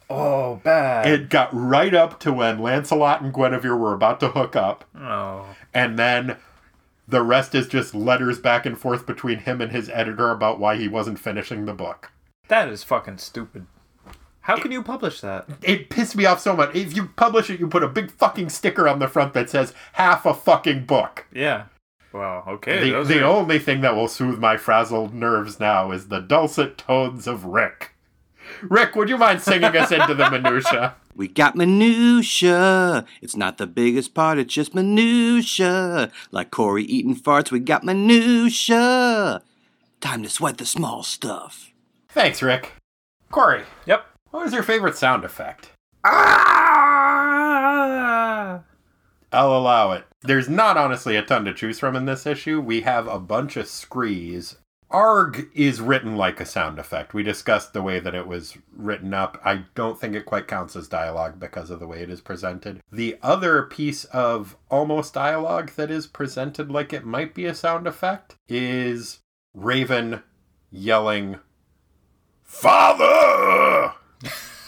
Oh, 0.08 0.56
bad. 0.56 1.06
It 1.06 1.30
got 1.30 1.48
right 1.52 1.94
up 1.94 2.20
to 2.20 2.32
when 2.32 2.58
Lancelot 2.58 3.22
and 3.22 3.32
Guinevere 3.32 3.76
were 3.76 3.94
about 3.94 4.20
to 4.20 4.28
hook 4.28 4.54
up, 4.54 4.84
oh. 4.94 5.46
and 5.72 5.98
then 5.98 6.36
the 7.06 7.22
rest 7.22 7.54
is 7.54 7.66
just 7.68 7.94
letters 7.94 8.38
back 8.38 8.64
and 8.66 8.78
forth 8.78 9.06
between 9.06 9.40
him 9.40 9.60
and 9.60 9.72
his 9.72 9.88
editor 9.90 10.30
about 10.30 10.58
why 10.58 10.76
he 10.76 10.88
wasn't 10.88 11.18
finishing 11.18 11.64
the 11.64 11.74
book. 11.74 12.10
That 12.48 12.68
is 12.68 12.84
fucking 12.84 13.18
stupid. 13.18 13.66
How 14.42 14.56
can 14.56 14.72
you 14.72 14.82
publish 14.82 15.20
that? 15.20 15.46
It 15.62 15.88
pissed 15.88 16.16
me 16.16 16.26
off 16.26 16.40
so 16.40 16.56
much. 16.56 16.74
If 16.74 16.96
you 16.96 17.06
publish 17.06 17.48
it, 17.48 17.60
you 17.60 17.68
put 17.68 17.84
a 17.84 17.88
big 17.88 18.10
fucking 18.10 18.48
sticker 18.48 18.88
on 18.88 18.98
the 18.98 19.06
front 19.06 19.34
that 19.34 19.48
says 19.48 19.72
half 19.92 20.26
a 20.26 20.34
fucking 20.34 20.86
book. 20.86 21.26
Yeah. 21.32 21.66
Well, 22.12 22.44
okay. 22.46 22.90
The, 22.90 23.04
the 23.04 23.22
are- 23.22 23.24
only 23.24 23.58
thing 23.58 23.80
that 23.82 23.94
will 23.94 24.08
soothe 24.08 24.38
my 24.38 24.56
frazzled 24.56 25.14
nerves 25.14 25.60
now 25.60 25.92
is 25.92 26.08
the 26.08 26.20
dulcet 26.20 26.76
tones 26.76 27.26
of 27.26 27.44
Rick. 27.44 27.91
Rick, 28.62 28.94
would 28.96 29.08
you 29.08 29.16
mind 29.18 29.40
singing 29.42 29.76
us 29.76 29.90
into 29.92 30.14
the 30.14 30.30
minutia? 30.30 30.94
We 31.14 31.28
got 31.28 31.56
minutia. 31.56 33.04
It's 33.20 33.36
not 33.36 33.58
the 33.58 33.66
biggest 33.66 34.14
part, 34.14 34.38
it's 34.38 34.54
just 34.54 34.74
minutia. 34.74 36.10
Like 36.30 36.50
Corey 36.50 36.84
eating 36.84 37.16
farts, 37.16 37.50
we 37.50 37.58
got 37.60 37.84
minutia. 37.84 39.42
Time 40.00 40.22
to 40.22 40.28
sweat 40.28 40.58
the 40.58 40.66
small 40.66 41.02
stuff. 41.02 41.70
Thanks, 42.08 42.42
Rick. 42.42 42.72
Corey, 43.30 43.64
Yep. 43.86 44.06
what 44.30 44.44
was 44.44 44.52
your 44.52 44.62
favorite 44.62 44.96
sound 44.96 45.24
effect? 45.24 45.70
Ah! 47.24 48.60
I'll 49.32 49.56
allow 49.56 49.92
it. 49.92 50.04
There's 50.22 50.48
not 50.48 50.76
honestly 50.76 51.16
a 51.16 51.22
ton 51.22 51.44
to 51.46 51.54
choose 51.54 51.78
from 51.78 51.96
in 51.96 52.04
this 52.04 52.26
issue. 52.26 52.60
We 52.60 52.82
have 52.82 53.06
a 53.06 53.18
bunch 53.18 53.56
of 53.56 53.66
screes. 53.66 54.56
Arg 54.92 55.48
is 55.54 55.80
written 55.80 56.16
like 56.16 56.38
a 56.38 56.44
sound 56.44 56.78
effect. 56.78 57.14
We 57.14 57.22
discussed 57.22 57.72
the 57.72 57.82
way 57.82 57.98
that 57.98 58.14
it 58.14 58.26
was 58.26 58.58
written 58.76 59.14
up. 59.14 59.40
I 59.44 59.64
don't 59.74 59.98
think 59.98 60.14
it 60.14 60.26
quite 60.26 60.46
counts 60.46 60.76
as 60.76 60.86
dialogue 60.86 61.40
because 61.40 61.70
of 61.70 61.80
the 61.80 61.86
way 61.86 62.02
it 62.02 62.10
is 62.10 62.20
presented. 62.20 62.80
The 62.92 63.16
other 63.22 63.62
piece 63.62 64.04
of 64.06 64.56
almost 64.70 65.14
dialogue 65.14 65.70
that 65.76 65.90
is 65.90 66.06
presented 66.06 66.70
like 66.70 66.92
it 66.92 67.06
might 67.06 67.34
be 67.34 67.46
a 67.46 67.54
sound 67.54 67.86
effect 67.86 68.36
is 68.48 69.20
Raven 69.54 70.22
yelling, 70.70 71.38
Father! 72.42 73.94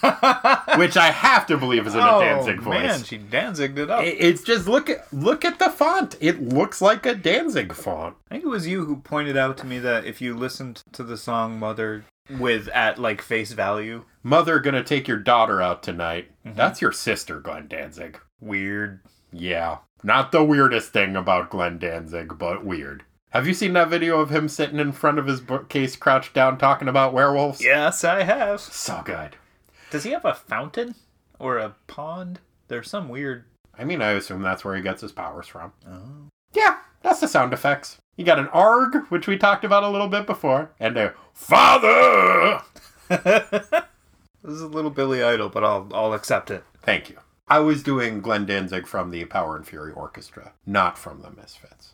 which 0.76 0.96
I 0.96 1.10
have 1.10 1.46
to 1.46 1.56
believe 1.56 1.86
is 1.86 1.94
in 1.94 2.00
a 2.00 2.16
oh, 2.16 2.20
Danzig 2.20 2.60
voice. 2.60 2.76
Oh, 2.76 2.82
man, 2.86 3.02
she 3.04 3.18
Danzigged 3.18 3.78
it 3.78 3.90
up. 3.90 4.02
It- 4.04 4.16
It's 4.18 4.42
just 4.42 4.66
look 4.68 4.88
at 4.90 5.12
look 5.12 5.44
at 5.44 5.58
the 5.58 5.70
font. 5.70 6.16
It 6.20 6.42
looks 6.42 6.80
like 6.80 7.06
a 7.06 7.14
Danzig 7.14 7.72
font. 7.72 8.16
I 8.30 8.34
think 8.34 8.44
it 8.44 8.48
was 8.48 8.66
you 8.66 8.84
who 8.84 8.96
pointed 8.96 9.36
out 9.36 9.56
to 9.58 9.66
me 9.66 9.78
that 9.80 10.04
if 10.04 10.20
you 10.20 10.34
listened 10.36 10.82
to 10.92 11.02
the 11.02 11.16
song 11.16 11.58
Mother 11.58 12.04
with 12.38 12.68
at 12.68 12.98
like 12.98 13.20
face 13.22 13.52
value, 13.52 14.04
Mother 14.22 14.58
gonna 14.58 14.82
take 14.84 15.06
your 15.08 15.18
daughter 15.18 15.60
out 15.60 15.82
tonight. 15.82 16.30
Mm-hmm. 16.46 16.56
That's 16.56 16.80
your 16.80 16.92
sister, 16.92 17.40
Glenn 17.40 17.68
Danzig. 17.68 18.18
weird. 18.40 19.00
Yeah, 19.32 19.78
not 20.02 20.30
the 20.32 20.44
weirdest 20.44 20.92
thing 20.92 21.16
about 21.16 21.50
Glenn 21.50 21.78
Danzig, 21.78 22.38
but 22.38 22.64
weird. 22.64 23.02
Have 23.30 23.48
you 23.48 23.54
seen 23.54 23.72
that 23.72 23.88
video 23.88 24.20
of 24.20 24.30
him 24.30 24.48
sitting 24.48 24.78
in 24.78 24.92
front 24.92 25.18
of 25.18 25.26
his 25.26 25.40
bookcase, 25.40 25.96
crouched 25.96 26.34
down, 26.34 26.56
talking 26.56 26.86
about 26.86 27.12
werewolves? 27.12 27.60
Yes, 27.64 28.04
I 28.04 28.22
have. 28.22 28.60
So 28.60 29.02
good. 29.04 29.34
Does 29.94 30.02
he 30.02 30.10
have 30.10 30.24
a 30.24 30.34
fountain 30.34 30.96
or 31.38 31.56
a 31.56 31.76
pond? 31.86 32.40
There's 32.66 32.90
some 32.90 33.08
weird. 33.08 33.44
I 33.78 33.84
mean, 33.84 34.02
I 34.02 34.10
assume 34.10 34.42
that's 34.42 34.64
where 34.64 34.74
he 34.74 34.82
gets 34.82 35.02
his 35.02 35.12
powers 35.12 35.46
from. 35.46 35.72
Oh. 35.88 36.30
Yeah, 36.52 36.78
that's 37.02 37.20
the 37.20 37.28
sound 37.28 37.52
effects. 37.52 37.98
You 38.16 38.24
got 38.24 38.40
an 38.40 38.48
arg, 38.48 39.06
which 39.08 39.28
we 39.28 39.38
talked 39.38 39.64
about 39.64 39.84
a 39.84 39.88
little 39.88 40.08
bit 40.08 40.26
before, 40.26 40.72
and 40.80 40.96
a 40.96 41.14
Father! 41.32 42.60
This 44.42 44.52
is 44.56 44.62
a 44.62 44.66
little 44.66 44.90
Billy 44.90 45.22
Idol, 45.22 45.48
but 45.48 45.62
I'll 45.62 45.88
I'll 45.94 46.12
accept 46.12 46.50
it. 46.50 46.64
Thank 46.82 47.08
you. 47.08 47.18
I 47.46 47.60
was 47.60 47.84
doing 47.84 48.20
Glenn 48.20 48.46
Danzig 48.46 48.88
from 48.88 49.10
the 49.12 49.24
Power 49.26 49.56
and 49.56 49.66
Fury 49.66 49.92
Orchestra, 49.92 50.54
not 50.66 50.98
from 50.98 51.22
the 51.22 51.30
Misfits. 51.30 51.93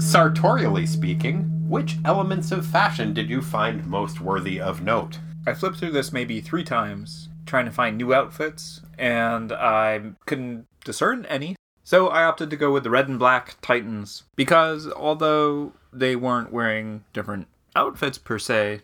Sartorially 0.00 0.86
speaking, 0.86 1.68
which 1.68 1.98
elements 2.06 2.52
of 2.52 2.64
fashion 2.64 3.12
did 3.12 3.28
you 3.28 3.42
find 3.42 3.86
most 3.86 4.18
worthy 4.18 4.58
of 4.58 4.80
note? 4.80 5.18
I 5.46 5.52
flipped 5.52 5.76
through 5.76 5.92
this 5.92 6.10
maybe 6.10 6.40
three 6.40 6.64
times 6.64 7.28
trying 7.44 7.66
to 7.66 7.70
find 7.70 7.98
new 7.98 8.14
outfits, 8.14 8.80
and 8.98 9.52
I 9.52 10.12
couldn't 10.24 10.66
discern 10.84 11.26
any. 11.26 11.54
So 11.84 12.08
I 12.08 12.24
opted 12.24 12.48
to 12.48 12.56
go 12.56 12.72
with 12.72 12.82
the 12.84 12.90
red 12.90 13.08
and 13.08 13.18
black 13.18 13.56
Titans 13.60 14.22
because 14.36 14.90
although 14.90 15.74
they 15.92 16.16
weren't 16.16 16.50
wearing 16.50 17.04
different 17.12 17.46
outfits 17.76 18.16
per 18.16 18.38
se, 18.38 18.80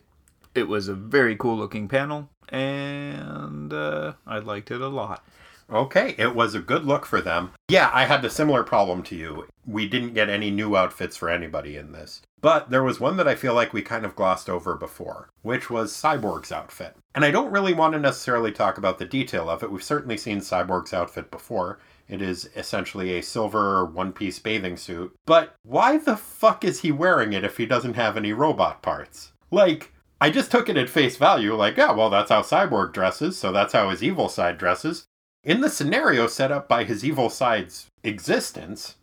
it 0.55 0.69
was 0.69 0.87
a 0.87 0.95
very 0.95 1.35
cool 1.35 1.57
looking 1.57 1.89
panel, 1.89 2.29
and 2.51 3.73
uh, 3.73 4.13
I 4.27 4.39
liked 4.39 4.71
it 4.71 4.83
a 4.83 4.89
lot. 4.89 5.25
Okay, 5.71 6.15
it 6.17 6.35
was 6.35 6.55
a 6.55 6.61
good 6.61 6.85
look 6.85 7.05
for 7.05 7.21
them. 7.21 7.51
Yeah, 7.69 7.91
I 7.93 8.05
had 8.05 8.25
a 8.25 8.31
similar 8.31 8.63
problem 8.63 9.03
to 9.05 9.17
you. 9.17 9.49
We 9.67 9.89
didn't 9.89 10.15
get 10.15 10.29
any 10.29 10.51
new 10.51 10.77
outfits 10.77 11.17
for 11.17 11.29
anybody 11.29 11.77
in 11.77 11.93
this. 11.93 12.23
But 12.41 12.71
there 12.71 12.85
was 12.85 13.01
one 13.01 13.17
that 13.17 13.27
I 13.27 13.35
feel 13.35 13.55
like 13.55 13.73
we 13.73 13.83
kind 13.83 14.05
of 14.05 14.15
glossed 14.15 14.49
over 14.49 14.77
before, 14.77 15.29
which 15.43 15.69
was 15.69 15.93
Cyborg's 15.93 16.53
outfit. 16.53 16.97
And 17.15 17.25
I 17.25 17.33
don't 17.33 17.51
really 17.51 17.75
want 17.75 17.95
to 17.95 17.99
necessarily 17.99 18.53
talk 18.53 18.79
about 18.79 18.99
the 18.99 19.05
detail 19.05 19.51
of 19.51 19.63
it. 19.63 19.73
We've 19.73 19.83
certainly 19.83 20.17
seen 20.17 20.39
Cyborg's 20.39 20.95
outfit 20.95 21.31
before. 21.31 21.81
It 22.09 22.23
is 22.23 22.49
essentially 22.55 23.15
a 23.15 23.23
silver 23.23 23.85
one 23.85 24.13
piece 24.13 24.39
bathing 24.39 24.77
suit. 24.77 25.13
But 25.27 25.57
why 25.65 25.99
the 25.99 26.17
fuck 26.17 26.63
is 26.63 26.81
he 26.81 26.93
wearing 26.93 27.33
it 27.33 27.43
if 27.43 27.57
he 27.57 27.67
doesn't 27.67 27.95
have 27.95 28.17
any 28.17 28.33
robot 28.33 28.83
parts? 28.83 29.33
Like, 29.51 29.93
I 30.21 30.31
just 30.31 30.51
took 30.51 30.69
it 30.69 30.77
at 30.77 30.89
face 30.89 31.17
value, 31.17 31.55
like, 31.55 31.77
yeah, 31.77 31.93
well, 31.93 32.11
that's 32.11 32.31
how 32.31 32.43
Cyborg 32.43 32.93
dresses, 32.93 33.37
so 33.37 33.51
that's 33.51 33.73
how 33.73 33.91
his 33.91 34.03
evil 34.03 34.29
side 34.29 34.57
dresses. 34.57 35.07
In 35.47 35.61
the 35.61 35.71
scenario 35.71 36.27
set 36.27 36.51
up 36.51 36.67
by 36.69 36.83
his 36.83 37.05
evil 37.05 37.31
side's 37.31 37.87
existence, 38.03 38.97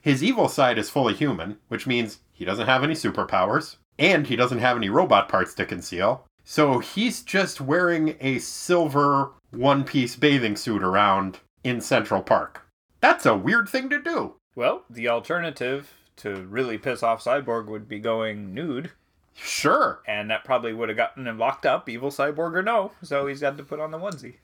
his 0.00 0.22
evil 0.22 0.48
side 0.48 0.78
is 0.78 0.88
fully 0.88 1.12
human, 1.12 1.58
which 1.66 1.88
means 1.88 2.20
he 2.32 2.44
doesn't 2.44 2.68
have 2.68 2.84
any 2.84 2.94
superpowers, 2.94 3.78
and 3.98 4.28
he 4.28 4.36
doesn't 4.36 4.60
have 4.60 4.76
any 4.76 4.88
robot 4.88 5.28
parts 5.28 5.54
to 5.54 5.66
conceal. 5.66 6.24
So 6.44 6.78
he's 6.78 7.22
just 7.22 7.60
wearing 7.60 8.16
a 8.20 8.38
silver 8.38 9.32
one 9.50 9.82
piece 9.82 10.14
bathing 10.14 10.54
suit 10.54 10.84
around 10.84 11.40
in 11.64 11.80
Central 11.80 12.22
Park. 12.22 12.62
That's 13.00 13.26
a 13.26 13.36
weird 13.36 13.68
thing 13.68 13.90
to 13.90 14.00
do. 14.00 14.36
Well, 14.54 14.84
the 14.88 15.08
alternative 15.08 15.92
to 16.18 16.46
really 16.48 16.78
piss 16.78 17.02
off 17.02 17.24
Cyborg 17.24 17.66
would 17.66 17.88
be 17.88 17.98
going 17.98 18.54
nude, 18.54 18.92
Sure. 19.34 20.00
and 20.06 20.30
that 20.30 20.44
probably 20.44 20.72
would 20.72 20.90
have 20.90 20.96
gotten 20.96 21.26
him 21.26 21.40
locked 21.40 21.66
up, 21.66 21.88
evil 21.88 22.10
Cyborg 22.12 22.54
or 22.54 22.62
no, 22.62 22.92
so 23.02 23.26
he's 23.26 23.40
got 23.40 23.56
to 23.56 23.64
put 23.64 23.80
on 23.80 23.90
the 23.90 23.98
onesie. 23.98 24.36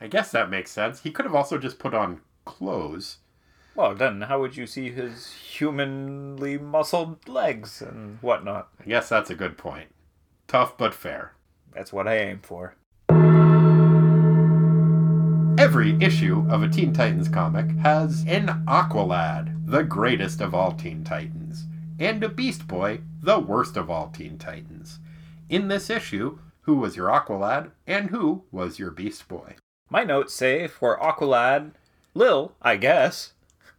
I 0.00 0.06
guess 0.06 0.30
that 0.30 0.50
makes 0.50 0.70
sense. 0.70 1.00
He 1.00 1.10
could 1.10 1.24
have 1.24 1.34
also 1.34 1.58
just 1.58 1.78
put 1.78 1.92
on 1.92 2.20
clothes. 2.44 3.18
Well, 3.74 3.94
then 3.94 4.22
how 4.22 4.40
would 4.40 4.56
you 4.56 4.66
see 4.66 4.90
his 4.90 5.32
humanly 5.32 6.58
muscled 6.58 7.28
legs 7.28 7.82
and 7.82 8.18
whatnot? 8.20 8.68
I 8.80 8.84
guess 8.88 9.08
that's 9.08 9.30
a 9.30 9.34
good 9.34 9.58
point. 9.58 9.88
Tough 10.46 10.78
but 10.78 10.94
fair. 10.94 11.32
That's 11.74 11.92
what 11.92 12.08
I 12.08 12.16
aim 12.16 12.40
for. 12.42 12.74
Every 15.58 15.96
issue 16.00 16.46
of 16.48 16.62
a 16.62 16.68
Teen 16.68 16.92
Titans 16.92 17.28
comic 17.28 17.68
has 17.78 18.24
an 18.28 18.64
Aqualad, 18.66 19.66
the 19.66 19.82
greatest 19.82 20.40
of 20.40 20.54
all 20.54 20.72
Teen 20.72 21.02
Titans, 21.02 21.66
and 21.98 22.22
a 22.22 22.28
Beast 22.28 22.68
Boy, 22.68 23.00
the 23.20 23.40
worst 23.40 23.76
of 23.76 23.90
all 23.90 24.08
Teen 24.08 24.38
Titans. 24.38 25.00
In 25.48 25.66
this 25.68 25.90
issue, 25.90 26.38
who 26.62 26.76
was 26.76 26.96
your 26.96 27.08
Aqualad 27.08 27.72
and 27.86 28.10
who 28.10 28.44
was 28.52 28.78
your 28.78 28.92
Beast 28.92 29.26
Boy? 29.26 29.56
My 29.90 30.04
notes 30.04 30.34
say 30.34 30.66
for 30.66 30.98
Aqualad, 30.98 31.72
Lil, 32.14 32.52
I 32.60 32.76
guess. 32.76 33.32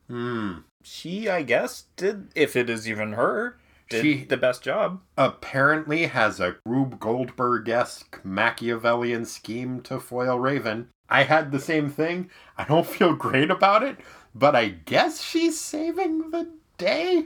Hmm. 0.08 0.60
She, 0.84 1.30
I 1.30 1.44
guess, 1.44 1.86
did, 1.98 2.30
if 2.36 2.56
it 2.56 2.70
is 2.70 2.90
even 2.90 3.14
her, 3.14 3.58
did 3.90 4.02
She- 4.02 4.24
the 4.24 4.38
best 4.38 4.64
job. 4.64 5.02
Apparently 5.18 6.06
has 6.08 6.40
a 6.40 6.56
Rube 6.66 7.00
Goldberg 7.00 7.68
esque 7.70 8.20
Machiavellian 8.24 9.26
scheme 9.26 9.82
to 9.82 10.00
foil 10.00 10.40
Raven. 10.40 10.90
I 11.10 11.24
had 11.24 11.52
the 11.52 11.60
same 11.60 11.90
thing. 11.90 12.30
I 12.58 12.64
don't 12.66 12.88
feel 12.88 13.14
great 13.16 13.52
about 13.52 13.84
it, 13.84 13.98
but 14.34 14.56
I 14.56 14.70
guess 14.70 15.22
she's 15.22 15.60
saving 15.60 16.32
the 16.32 16.50
day? 16.78 17.26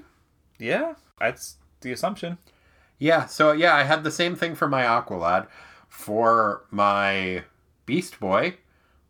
Yeah, 0.57 0.95
that's 1.19 1.57
the 1.81 1.91
assumption. 1.91 2.37
Yeah, 2.97 3.25
so 3.25 3.51
yeah, 3.51 3.75
I 3.75 3.83
had 3.83 4.03
the 4.03 4.11
same 4.11 4.35
thing 4.35 4.55
for 4.55 4.67
my 4.67 4.83
Aqualad. 4.83 5.47
For 5.89 6.63
my 6.71 7.43
Beast 7.85 8.19
Boy, 8.19 8.55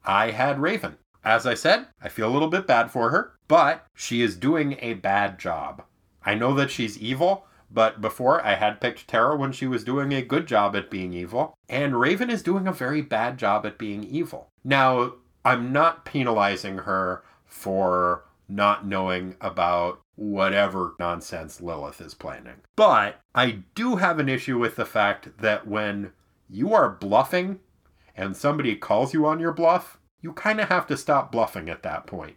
I 0.06 0.32
had 0.32 0.60
Raven. 0.60 0.98
As 1.24 1.46
I 1.46 1.54
said, 1.54 1.88
I 2.02 2.10
feel 2.10 2.30
a 2.30 2.34
little 2.34 2.50
bit 2.50 2.68
bad 2.68 2.92
for 2.92 3.10
her, 3.12 3.34
but 3.48 3.86
she 3.96 4.22
is 4.22 4.36
doing 4.36 4.78
a 4.82 4.96
bad 4.96 5.40
job. 5.40 5.84
I 6.26 6.36
know 6.36 6.54
that 6.56 6.72
she's 6.72 6.98
evil, 6.98 7.48
but 7.72 8.02
before 8.02 8.46
I 8.46 8.56
had 8.56 8.82
picked 8.82 9.08
Terra 9.08 9.36
when 9.36 9.52
she 9.52 9.66
was 9.66 9.84
doing 9.84 10.14
a 10.14 10.22
good 10.22 10.48
job 10.48 10.76
at 10.76 10.92
being 10.92 11.14
evil, 11.14 11.56
and 11.70 12.00
Raven 12.00 12.30
is 12.30 12.44
doing 12.44 12.68
a 12.68 12.74
very 12.74 13.02
bad 13.02 13.38
job 13.38 13.66
at 13.66 13.78
being 13.78 14.04
evil. 14.04 14.50
Now, 14.64 15.14
I'm 15.46 15.72
not 15.72 16.06
penalizing 16.06 16.80
her 16.80 17.24
for 17.46 18.26
not 18.48 18.86
knowing 18.86 19.36
about 19.42 20.02
whatever 20.16 20.94
nonsense 21.00 21.62
Lilith 21.62 22.00
is 22.00 22.14
planning. 22.14 22.62
But 22.76 23.20
I 23.34 23.64
do 23.76 23.96
have 23.96 24.20
an 24.20 24.30
issue 24.30 24.60
with 24.60 24.76
the 24.76 24.86
fact 24.86 25.38
that 25.40 25.68
when 25.68 26.12
you 26.50 26.74
are 26.74 26.90
bluffing 26.90 27.60
and 28.16 28.36
somebody 28.36 28.76
calls 28.76 29.14
you 29.14 29.26
on 29.26 29.40
your 29.40 29.54
bluff, 29.54 30.00
you 30.22 30.34
kind 30.34 30.60
of 30.60 30.70
have 30.70 30.88
to 30.88 30.98
stop 30.98 31.32
bluffing 31.32 31.70
at 31.70 31.84
that 31.84 32.08
point. 32.08 32.36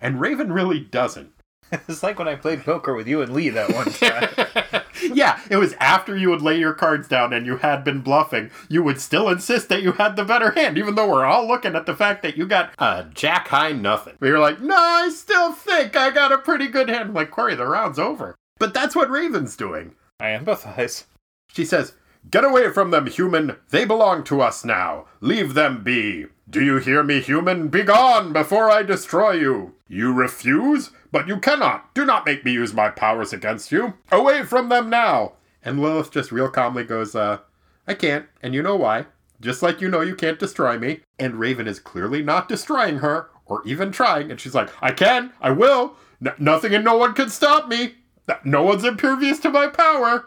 And 0.00 0.20
Raven 0.20 0.52
really 0.52 0.80
doesn't. 0.80 1.32
it's 1.72 2.02
like 2.02 2.18
when 2.18 2.28
I 2.28 2.34
played 2.34 2.64
poker 2.64 2.94
with 2.94 3.06
you 3.06 3.22
and 3.22 3.32
Lee 3.32 3.48
that 3.50 3.72
one 3.72 3.86
time. 3.92 4.82
yeah, 5.14 5.40
it 5.50 5.56
was 5.56 5.74
after 5.74 6.16
you 6.16 6.30
would 6.30 6.42
lay 6.42 6.58
your 6.58 6.72
cards 6.74 7.06
down 7.06 7.32
and 7.32 7.46
you 7.46 7.58
had 7.58 7.84
been 7.84 8.00
bluffing, 8.00 8.50
you 8.68 8.82
would 8.82 9.00
still 9.00 9.28
insist 9.28 9.68
that 9.68 9.82
you 9.82 9.92
had 9.92 10.16
the 10.16 10.24
better 10.24 10.50
hand, 10.52 10.78
even 10.78 10.94
though 10.94 11.08
we're 11.08 11.24
all 11.24 11.46
looking 11.46 11.76
at 11.76 11.86
the 11.86 11.94
fact 11.94 12.22
that 12.22 12.36
you 12.36 12.46
got 12.46 12.72
a 12.78 13.06
jack 13.14 13.48
high 13.48 13.72
nothing. 13.72 14.16
We 14.20 14.30
were 14.30 14.38
like, 14.38 14.60
no, 14.60 14.76
I 14.76 15.10
still 15.10 15.52
think 15.52 15.96
I 15.96 16.10
got 16.10 16.32
a 16.32 16.38
pretty 16.38 16.66
good 16.66 16.88
hand. 16.88 17.10
I'm 17.10 17.14
like, 17.14 17.30
Corey, 17.30 17.54
the 17.54 17.66
round's 17.66 17.98
over. 17.98 18.34
But 18.58 18.74
that's 18.74 18.96
what 18.96 19.10
Raven's 19.10 19.56
doing. 19.56 19.94
I 20.18 20.28
empathize. 20.30 21.04
She 21.52 21.64
says, 21.64 21.94
Get 22.28 22.44
away 22.44 22.70
from 22.70 22.90
them, 22.90 23.06
human! 23.06 23.56
They 23.70 23.84
belong 23.84 24.24
to 24.24 24.40
us 24.40 24.64
now! 24.64 25.06
Leave 25.20 25.54
them 25.54 25.82
be! 25.84 26.26
Do 26.48 26.60
you 26.62 26.78
hear 26.78 27.02
me, 27.02 27.20
human? 27.20 27.68
Begone 27.68 28.32
before 28.32 28.68
I 28.70 28.82
destroy 28.82 29.32
you! 29.32 29.74
You 29.88 30.12
refuse? 30.12 30.90
But 31.12 31.28
you 31.28 31.38
cannot! 31.38 31.94
Do 31.94 32.04
not 32.04 32.26
make 32.26 32.44
me 32.44 32.52
use 32.52 32.74
my 32.74 32.88
powers 32.90 33.32
against 33.32 33.72
you! 33.72 33.94
Away 34.12 34.42
from 34.44 34.68
them 34.68 34.90
now! 34.90 35.32
And 35.64 35.80
Lilith 35.80 36.10
just 36.10 36.32
real 36.32 36.48
calmly 36.50 36.84
goes, 36.84 37.14
uh, 37.14 37.38
I 37.86 37.94
can't, 37.94 38.26
and 38.42 38.54
you 38.54 38.62
know 38.62 38.76
why. 38.76 39.06
just 39.40 39.62
like 39.62 39.80
you 39.80 39.88
know 39.88 40.02
you 40.02 40.14
can't 40.14 40.38
destroy 40.38 40.78
me. 40.78 41.00
And 41.18 41.36
Raven 41.36 41.66
is 41.66 41.80
clearly 41.80 42.22
not 42.22 42.48
destroying 42.48 42.98
her 42.98 43.30
or 43.46 43.62
even 43.64 43.90
trying. 43.90 44.30
And 44.30 44.38
she's 44.40 44.54
like, 44.54 44.68
I 44.82 44.92
can, 44.92 45.32
I 45.40 45.50
will. 45.50 45.96
N- 46.24 46.34
nothing 46.38 46.74
and 46.74 46.84
no 46.84 46.96
one 46.96 47.14
can 47.14 47.30
stop 47.30 47.68
me. 47.68 47.94
No 48.44 48.62
one's 48.62 48.84
impervious 48.84 49.38
to 49.40 49.50
my 49.50 49.66
power. 49.66 50.26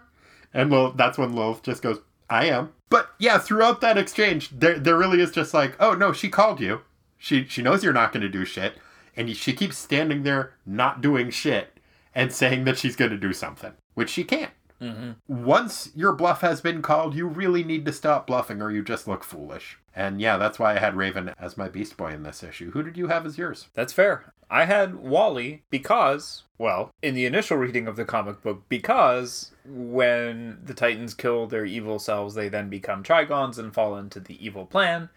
And 0.54 0.70
Lilith, 0.70 0.98
that's 0.98 1.18
when 1.18 1.36
Lilith 1.36 1.64
just 1.64 1.82
goes, 1.82 2.00
I 2.30 2.46
am. 2.46 2.74
But 2.90 3.10
yeah, 3.20 3.38
throughout 3.38 3.82
that 3.82 3.98
exchange, 3.98 4.50
there, 4.52 4.78
there 4.78 4.98
really 4.98 5.22
is 5.22 5.32
just 5.32 5.54
like, 5.54 5.76
oh 5.80 5.94
no, 5.94 6.14
she 6.14 6.30
called 6.30 6.60
you. 6.60 6.82
She, 7.18 7.46
she 7.46 7.62
knows 7.62 7.84
you're 7.84 7.94
not 7.94 8.12
going 8.12 8.22
to 8.22 8.30
do 8.30 8.46
shit. 8.46 8.78
And 9.16 9.36
she 9.36 9.54
keeps 9.54 9.78
standing 9.78 10.24
there 10.24 10.56
not 10.66 11.02
doing 11.02 11.30
shit 11.30 11.80
and 12.16 12.32
saying 12.32 12.66
that 12.66 12.78
she's 12.78 12.96
going 12.96 13.12
to 13.12 13.18
do 13.18 13.34
something, 13.34 13.74
which 13.94 14.10
she 14.10 14.24
can't. 14.24 14.52
Mm-hmm. 14.82 15.12
Once 15.46 15.92
your 15.96 16.14
bluff 16.14 16.42
has 16.42 16.60
been 16.60 16.82
called, 16.82 17.16
you 17.16 17.28
really 17.28 17.64
need 17.64 17.86
to 17.86 17.94
stop 17.94 18.28
bluffing 18.28 18.62
or 18.62 18.70
you 18.70 18.84
just 18.84 19.08
look 19.08 19.24
foolish. 19.24 19.80
And 19.96 20.20
yeah, 20.20 20.38
that's 20.38 20.60
why 20.60 20.76
I 20.76 20.80
had 20.80 20.96
Raven 20.96 21.34
as 21.40 21.58
my 21.58 21.70
Beast 21.70 21.96
Boy 21.96 22.12
in 22.14 22.24
this 22.24 22.44
issue. 22.44 22.72
Who 22.72 22.84
did 22.84 22.98
you 22.98 23.08
have 23.08 23.26
as 23.26 23.38
yours? 23.38 23.68
That's 23.74 23.94
fair. 23.94 24.34
I 24.54 24.66
had 24.66 24.98
Wally 24.98 25.64
because, 25.72 26.44
well, 26.60 26.92
in 27.02 27.16
the 27.16 27.26
initial 27.26 27.58
reading 27.58 27.88
of 27.88 27.96
the 27.96 28.06
comic 28.06 28.44
book, 28.44 28.62
because 28.70 29.50
when 29.66 30.60
the 30.64 30.76
Titans 30.76 31.16
kill 31.16 31.48
their 31.48 31.66
evil 31.66 31.98
selves, 31.98 32.36
they 32.36 32.50
then 32.50 32.70
become 32.70 33.02
Trigons 33.02 33.58
and 33.58 33.74
fall 33.74 33.98
into 33.98 34.20
the 34.20 34.38
evil 34.46 34.68
plan. 34.68 35.10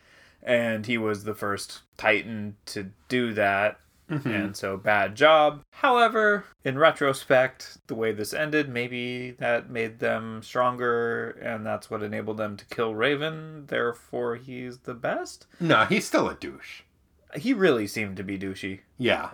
And 0.43 0.87
he 0.87 0.97
was 0.97 1.25
the 1.25 1.35
first 1.35 1.83
Titan 1.99 2.57
to 2.65 2.93
do 3.09 3.35
that. 3.35 3.79
Mm-hmm. 4.11 4.29
And 4.31 4.57
so, 4.57 4.79
bad 4.79 5.15
job. 5.17 5.63
However, 5.71 6.45
in 6.65 6.79
retrospect, 6.79 7.77
the 7.89 7.95
way 7.95 8.13
this 8.13 8.33
ended, 8.33 8.71
maybe 8.71 9.33
that 9.33 9.69
made 9.69 9.99
them 9.99 10.43
stronger, 10.43 11.31
and 11.43 11.67
that's 11.67 11.91
what 11.91 12.03
enabled 12.03 12.39
them 12.39 12.57
to 12.57 12.65
kill 12.67 12.95
Raven. 12.95 13.67
Therefore, 13.67 14.37
he's 14.37 14.79
the 14.79 14.95
best. 14.95 15.47
No, 15.61 15.85
he's 15.85 16.07
still 16.07 16.29
a 16.29 16.35
douche. 16.35 16.83
He 17.35 17.53
really 17.53 17.87
seemed 17.87 18.17
to 18.19 18.23
be 18.25 18.39
douchey. 18.39 18.81
Yeah. 18.99 19.31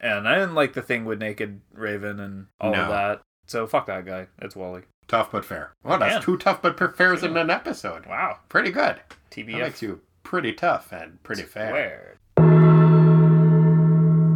And 0.00 0.26
I 0.28 0.34
didn't 0.34 0.54
like 0.54 0.72
the 0.72 0.82
thing 0.82 1.04
with 1.04 1.20
Naked 1.20 1.60
Raven 1.72 2.18
and 2.20 2.46
all 2.60 2.72
No. 2.72 2.82
of 2.82 2.88
that. 2.88 3.20
So 3.46 3.66
fuck 3.66 3.86
that 3.86 4.04
guy. 4.04 4.26
It's 4.40 4.56
Wally. 4.56 4.82
Tough 5.08 5.30
but 5.32 5.44
fair. 5.44 5.72
Well, 5.84 5.98
that's 5.98 6.14
Man. 6.14 6.22
two 6.22 6.36
tough 6.36 6.62
but 6.62 6.96
fairs 6.96 7.22
in 7.22 7.36
an 7.36 7.50
episode. 7.50 8.06
Wow. 8.06 8.38
Pretty 8.48 8.70
good. 8.70 8.96
That 8.96 9.30
TBF 9.30 9.58
makes 9.60 9.82
you 9.82 10.00
pretty 10.22 10.52
tough 10.52 10.92
and 10.92 11.22
pretty 11.22 11.42
fair. 11.42 11.68
squared. 11.68 12.18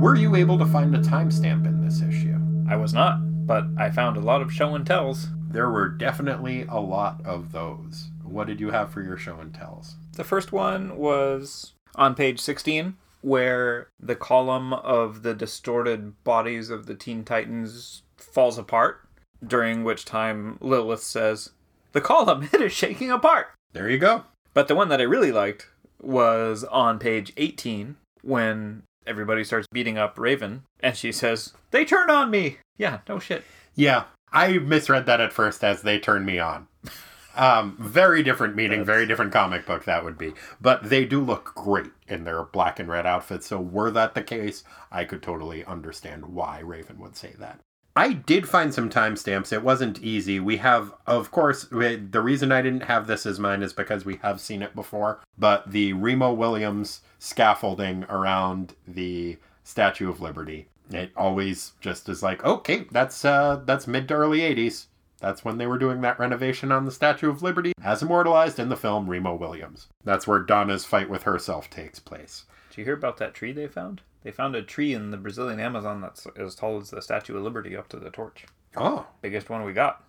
Were 0.00 0.14
you 0.14 0.36
able 0.36 0.58
to 0.58 0.66
find 0.66 0.94
a 0.94 1.00
timestamp 1.00 1.66
in 1.66 1.84
this 1.84 2.00
issue? 2.02 2.38
I 2.68 2.76
was 2.76 2.92
not, 2.92 3.18
but 3.46 3.64
I 3.78 3.90
found 3.90 4.16
a 4.16 4.20
lot 4.20 4.42
of 4.42 4.52
show 4.52 4.74
and 4.74 4.86
tells. 4.86 5.28
There 5.48 5.70
were 5.70 5.88
definitely 5.88 6.62
a 6.68 6.78
lot 6.78 7.20
of 7.24 7.52
those. 7.52 8.10
What 8.22 8.46
did 8.46 8.60
you 8.60 8.70
have 8.70 8.90
for 8.90 9.02
your 9.02 9.16
show 9.16 9.38
and 9.40 9.52
tells? 9.54 9.96
The 10.12 10.24
first 10.24 10.52
one 10.52 10.96
was 10.96 11.72
on 11.96 12.14
page 12.14 12.40
16, 12.40 12.96
where 13.22 13.88
the 13.98 14.14
column 14.14 14.72
of 14.72 15.22
the 15.22 15.34
distorted 15.34 16.22
bodies 16.22 16.70
of 16.70 16.86
the 16.86 16.94
Teen 16.94 17.24
Titans 17.24 18.02
falls 18.16 18.58
apart, 18.58 19.00
during 19.44 19.84
which 19.84 20.04
time 20.04 20.58
Lilith 20.60 21.02
says, 21.02 21.50
The 21.92 22.00
column, 22.00 22.48
it 22.52 22.60
is 22.60 22.72
shaking 22.72 23.10
apart. 23.10 23.48
There 23.72 23.90
you 23.90 23.98
go. 23.98 24.24
But 24.54 24.68
the 24.68 24.74
one 24.74 24.88
that 24.88 25.00
I 25.00 25.04
really 25.04 25.32
liked 25.32 25.68
was 26.00 26.64
on 26.64 26.98
page 26.98 27.32
18 27.36 27.96
when 28.22 28.82
everybody 29.06 29.44
starts 29.44 29.66
beating 29.72 29.98
up 29.98 30.18
Raven 30.18 30.62
and 30.80 30.96
she 30.96 31.12
says, 31.12 31.52
They 31.70 31.84
turned 31.84 32.10
on 32.10 32.30
me. 32.30 32.58
Yeah, 32.78 33.00
no 33.08 33.18
shit. 33.18 33.44
Yeah, 33.74 34.04
I 34.32 34.58
misread 34.58 35.06
that 35.06 35.20
at 35.20 35.32
first 35.32 35.62
as 35.62 35.82
they 35.82 35.98
turned 35.98 36.26
me 36.26 36.38
on. 36.38 36.68
Um, 37.36 37.76
very 37.78 38.22
different 38.22 38.56
meaning, 38.56 38.84
very 38.84 39.06
different 39.06 39.32
comic 39.32 39.66
book 39.66 39.84
that 39.84 40.04
would 40.04 40.16
be. 40.18 40.32
But 40.60 40.88
they 40.88 41.04
do 41.04 41.20
look 41.20 41.52
great 41.54 41.92
in 42.08 42.24
their 42.24 42.42
black 42.44 42.78
and 42.78 42.88
red 42.88 43.06
outfits. 43.06 43.46
So 43.46 43.60
were 43.60 43.90
that 43.90 44.14
the 44.14 44.22
case, 44.22 44.64
I 44.90 45.04
could 45.04 45.22
totally 45.22 45.64
understand 45.64 46.26
why 46.26 46.60
Raven 46.60 46.98
would 46.98 47.16
say 47.16 47.34
that. 47.38 47.60
I 47.98 48.12
did 48.12 48.46
find 48.46 48.74
some 48.74 48.90
timestamps. 48.90 49.54
It 49.54 49.62
wasn't 49.62 50.02
easy. 50.02 50.38
We 50.38 50.58
have, 50.58 50.92
of 51.06 51.30
course, 51.30 51.70
we- 51.70 51.96
the 51.96 52.20
reason 52.20 52.52
I 52.52 52.60
didn't 52.60 52.82
have 52.82 53.06
this 53.06 53.24
as 53.24 53.38
mine 53.40 53.62
is 53.62 53.72
because 53.72 54.04
we 54.04 54.16
have 54.16 54.38
seen 54.38 54.60
it 54.62 54.74
before. 54.74 55.20
But 55.38 55.70
the 55.70 55.94
Remo 55.94 56.32
Williams 56.32 57.00
scaffolding 57.18 58.04
around 58.10 58.74
the 58.86 59.38
Statue 59.64 60.10
of 60.10 60.20
Liberty, 60.20 60.68
it 60.90 61.10
always 61.16 61.72
just 61.80 62.08
is 62.10 62.22
like, 62.22 62.44
okay, 62.44 62.86
that's 62.90 63.24
uh, 63.24 63.60
that's 63.64 63.86
mid 63.86 64.08
to 64.08 64.14
early 64.14 64.40
'80s. 64.40 64.86
That's 65.20 65.44
when 65.44 65.56
they 65.58 65.66
were 65.66 65.78
doing 65.78 66.00
that 66.02 66.18
renovation 66.18 66.70
on 66.70 66.84
the 66.84 66.90
Statue 66.92 67.30
of 67.30 67.42
Liberty, 67.42 67.72
as 67.82 68.02
immortalized 68.02 68.58
in 68.58 68.68
the 68.68 68.76
film 68.76 69.08
Remo 69.08 69.34
Williams. 69.34 69.88
That's 70.04 70.26
where 70.26 70.40
Donna's 70.40 70.84
fight 70.84 71.08
with 71.08 71.22
herself 71.22 71.70
takes 71.70 71.98
place. 71.98 72.44
Did 72.70 72.78
you 72.78 72.84
hear 72.84 72.94
about 72.94 73.16
that 73.18 73.32
tree 73.34 73.52
they 73.52 73.66
found? 73.66 74.02
They 74.22 74.30
found 74.30 74.54
a 74.56 74.62
tree 74.62 74.92
in 74.92 75.10
the 75.10 75.16
Brazilian 75.16 75.60
Amazon 75.60 76.00
that's 76.00 76.26
as 76.36 76.54
tall 76.54 76.78
as 76.80 76.90
the 76.90 77.00
Statue 77.00 77.36
of 77.36 77.42
Liberty 77.44 77.76
up 77.76 77.88
to 77.88 77.96
the 77.98 78.10
torch. 78.10 78.44
Oh, 78.76 79.06
Biggest 79.22 79.48
one 79.48 79.64
we 79.64 79.72
got. 79.72 80.04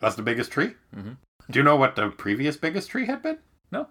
that's 0.00 0.16
the 0.16 0.22
biggest 0.22 0.50
tree. 0.50 0.74
Mm-hmm. 0.96 1.12
Do 1.50 1.58
you 1.58 1.62
know 1.62 1.76
what 1.76 1.94
the 1.94 2.08
previous 2.08 2.56
biggest 2.56 2.90
tree 2.90 3.06
had 3.06 3.22
been? 3.22 3.38
No, 3.70 3.88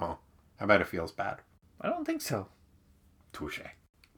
Oh, 0.00 0.18
I 0.60 0.66
bet 0.66 0.80
it 0.80 0.86
feels 0.88 1.12
bad. 1.12 1.38
I 1.80 1.88
don't 1.88 2.04
think 2.04 2.22
so. 2.22 2.48
Touche. 3.32 3.60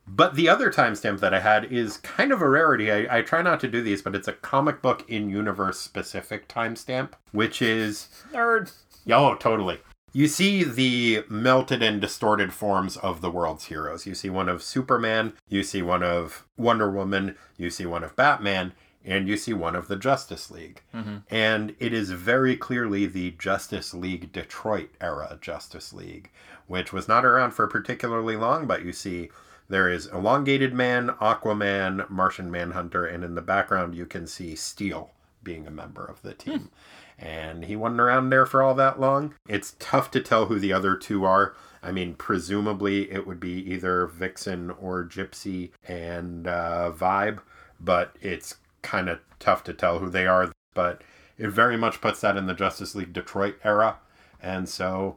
But 0.06 0.34
the 0.34 0.48
other 0.48 0.70
timestamp 0.70 1.20
that 1.20 1.32
I 1.32 1.40
had 1.40 1.72
is 1.72 1.96
kind 1.98 2.30
of 2.30 2.42
a 2.42 2.48
rarity. 2.48 2.92
I, 2.92 3.18
I 3.18 3.22
try 3.22 3.42
not 3.42 3.58
to 3.60 3.68
do 3.68 3.82
these, 3.82 4.02
but 4.02 4.14
it's 4.14 4.28
a 4.28 4.32
comic 4.32 4.82
book 4.82 5.08
in 5.08 5.30
universe 5.30 5.80
specific 5.80 6.46
timestamp, 6.46 7.12
which 7.32 7.62
is 7.62 8.08
Nerd. 8.32 8.72
Oh, 9.10 9.34
totally. 9.34 9.80
You 10.12 10.28
see 10.28 10.62
the 10.62 11.24
melted 11.28 11.82
and 11.82 12.00
distorted 12.00 12.52
forms 12.52 12.96
of 12.98 13.20
the 13.20 13.30
world's 13.30 13.64
heroes. 13.64 14.06
You 14.06 14.14
see 14.14 14.30
one 14.30 14.48
of 14.48 14.62
Superman, 14.62 15.32
you 15.48 15.64
see 15.64 15.82
one 15.82 16.04
of 16.04 16.46
Wonder 16.56 16.90
Woman, 16.90 17.36
you 17.56 17.68
see 17.68 17.84
one 17.84 18.04
of 18.04 18.14
Batman, 18.14 18.74
and 19.04 19.28
you 19.28 19.36
see 19.36 19.52
one 19.52 19.74
of 19.74 19.88
the 19.88 19.96
Justice 19.96 20.50
League. 20.50 20.82
Mm-hmm. 20.94 21.16
And 21.30 21.74
it 21.80 21.92
is 21.92 22.10
very 22.10 22.56
clearly 22.56 23.06
the 23.06 23.32
Justice 23.32 23.92
League 23.92 24.32
Detroit 24.32 24.90
era 25.00 25.36
Justice 25.40 25.92
League, 25.92 26.30
which 26.68 26.92
was 26.92 27.08
not 27.08 27.24
around 27.24 27.50
for 27.50 27.66
particularly 27.66 28.36
long, 28.36 28.66
but 28.66 28.84
you 28.84 28.92
see 28.92 29.30
there 29.68 29.88
is 29.88 30.06
Elongated 30.06 30.74
Man, 30.74 31.08
Aquaman, 31.20 32.08
Martian 32.10 32.50
Manhunter, 32.50 33.06
and 33.06 33.24
in 33.24 33.34
the 33.34 33.42
background 33.42 33.94
you 33.94 34.06
can 34.06 34.26
see 34.26 34.54
Steel 34.54 35.10
being 35.42 35.66
a 35.66 35.70
member 35.70 36.04
of 36.04 36.22
the 36.22 36.34
team. 36.34 36.70
And 37.18 37.64
he 37.64 37.76
wasn't 37.76 38.00
around 38.00 38.30
there 38.30 38.46
for 38.46 38.62
all 38.62 38.74
that 38.74 39.00
long. 39.00 39.34
It's 39.48 39.76
tough 39.78 40.10
to 40.12 40.20
tell 40.20 40.46
who 40.46 40.58
the 40.58 40.72
other 40.72 40.96
two 40.96 41.24
are. 41.24 41.54
I 41.82 41.92
mean, 41.92 42.14
presumably 42.14 43.10
it 43.12 43.26
would 43.26 43.38
be 43.38 43.52
either 43.70 44.06
Vixen 44.06 44.70
or 44.70 45.04
Gypsy 45.04 45.70
and 45.86 46.46
uh, 46.46 46.92
Vibe, 46.94 47.40
but 47.78 48.16
it's 48.20 48.56
kind 48.82 49.08
of 49.08 49.20
tough 49.38 49.62
to 49.64 49.74
tell 49.74 49.98
who 49.98 50.10
they 50.10 50.26
are. 50.26 50.50
But 50.74 51.02
it 51.38 51.50
very 51.50 51.76
much 51.76 52.00
puts 52.00 52.20
that 52.22 52.36
in 52.36 52.46
the 52.46 52.54
Justice 52.54 52.94
League 52.94 53.12
Detroit 53.12 53.56
era. 53.62 53.98
And 54.42 54.68
so 54.68 55.16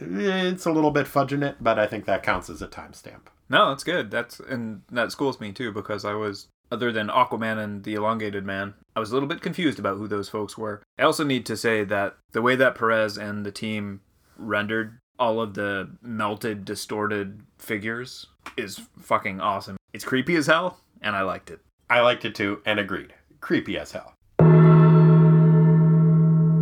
eh, 0.00 0.48
it's 0.48 0.64
a 0.64 0.72
little 0.72 0.90
bit 0.90 1.06
fudging 1.06 1.42
it, 1.42 1.56
but 1.60 1.78
I 1.78 1.86
think 1.86 2.06
that 2.06 2.22
counts 2.22 2.48
as 2.48 2.62
a 2.62 2.68
timestamp. 2.68 3.26
No, 3.48 3.68
that's 3.68 3.84
good. 3.84 4.10
That's 4.10 4.40
and 4.40 4.82
that 4.90 5.12
schools 5.12 5.40
me 5.40 5.52
too 5.52 5.72
because 5.72 6.04
I 6.04 6.14
was 6.14 6.48
other 6.70 6.90
than 6.90 7.08
Aquaman 7.08 7.62
and 7.62 7.84
the 7.84 7.94
Elongated 7.94 8.44
Man, 8.44 8.74
I 8.94 9.00
was 9.00 9.10
a 9.10 9.14
little 9.14 9.28
bit 9.28 9.40
confused 9.40 9.78
about 9.78 9.98
who 9.98 10.08
those 10.08 10.28
folks 10.28 10.58
were. 10.58 10.82
I 10.98 11.02
also 11.04 11.24
need 11.24 11.46
to 11.46 11.56
say 11.56 11.84
that 11.84 12.16
the 12.32 12.42
way 12.42 12.56
that 12.56 12.74
Perez 12.74 13.16
and 13.16 13.46
the 13.46 13.52
team 13.52 14.00
rendered 14.36 14.98
all 15.18 15.40
of 15.40 15.54
the 15.54 15.90
melted, 16.02 16.64
distorted 16.64 17.42
figures 17.58 18.26
is 18.56 18.80
fucking 18.98 19.40
awesome. 19.40 19.76
It's 19.92 20.04
creepy 20.04 20.36
as 20.36 20.46
hell, 20.46 20.80
and 21.00 21.16
I 21.16 21.22
liked 21.22 21.50
it. 21.50 21.60
I 21.88 22.00
liked 22.00 22.24
it 22.24 22.34
too 22.34 22.60
and 22.66 22.80
agreed. 22.80 23.14
Creepy 23.40 23.78
as 23.78 23.92
hell. 23.92 24.12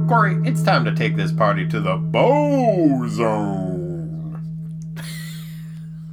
Corey, 0.06 0.36
it's 0.44 0.62
time 0.62 0.84
to 0.84 0.94
take 0.94 1.16
this 1.16 1.32
party 1.32 1.66
to 1.66 1.80
the 1.80 1.96
Bow 1.96 3.08
Zone. 3.08 3.73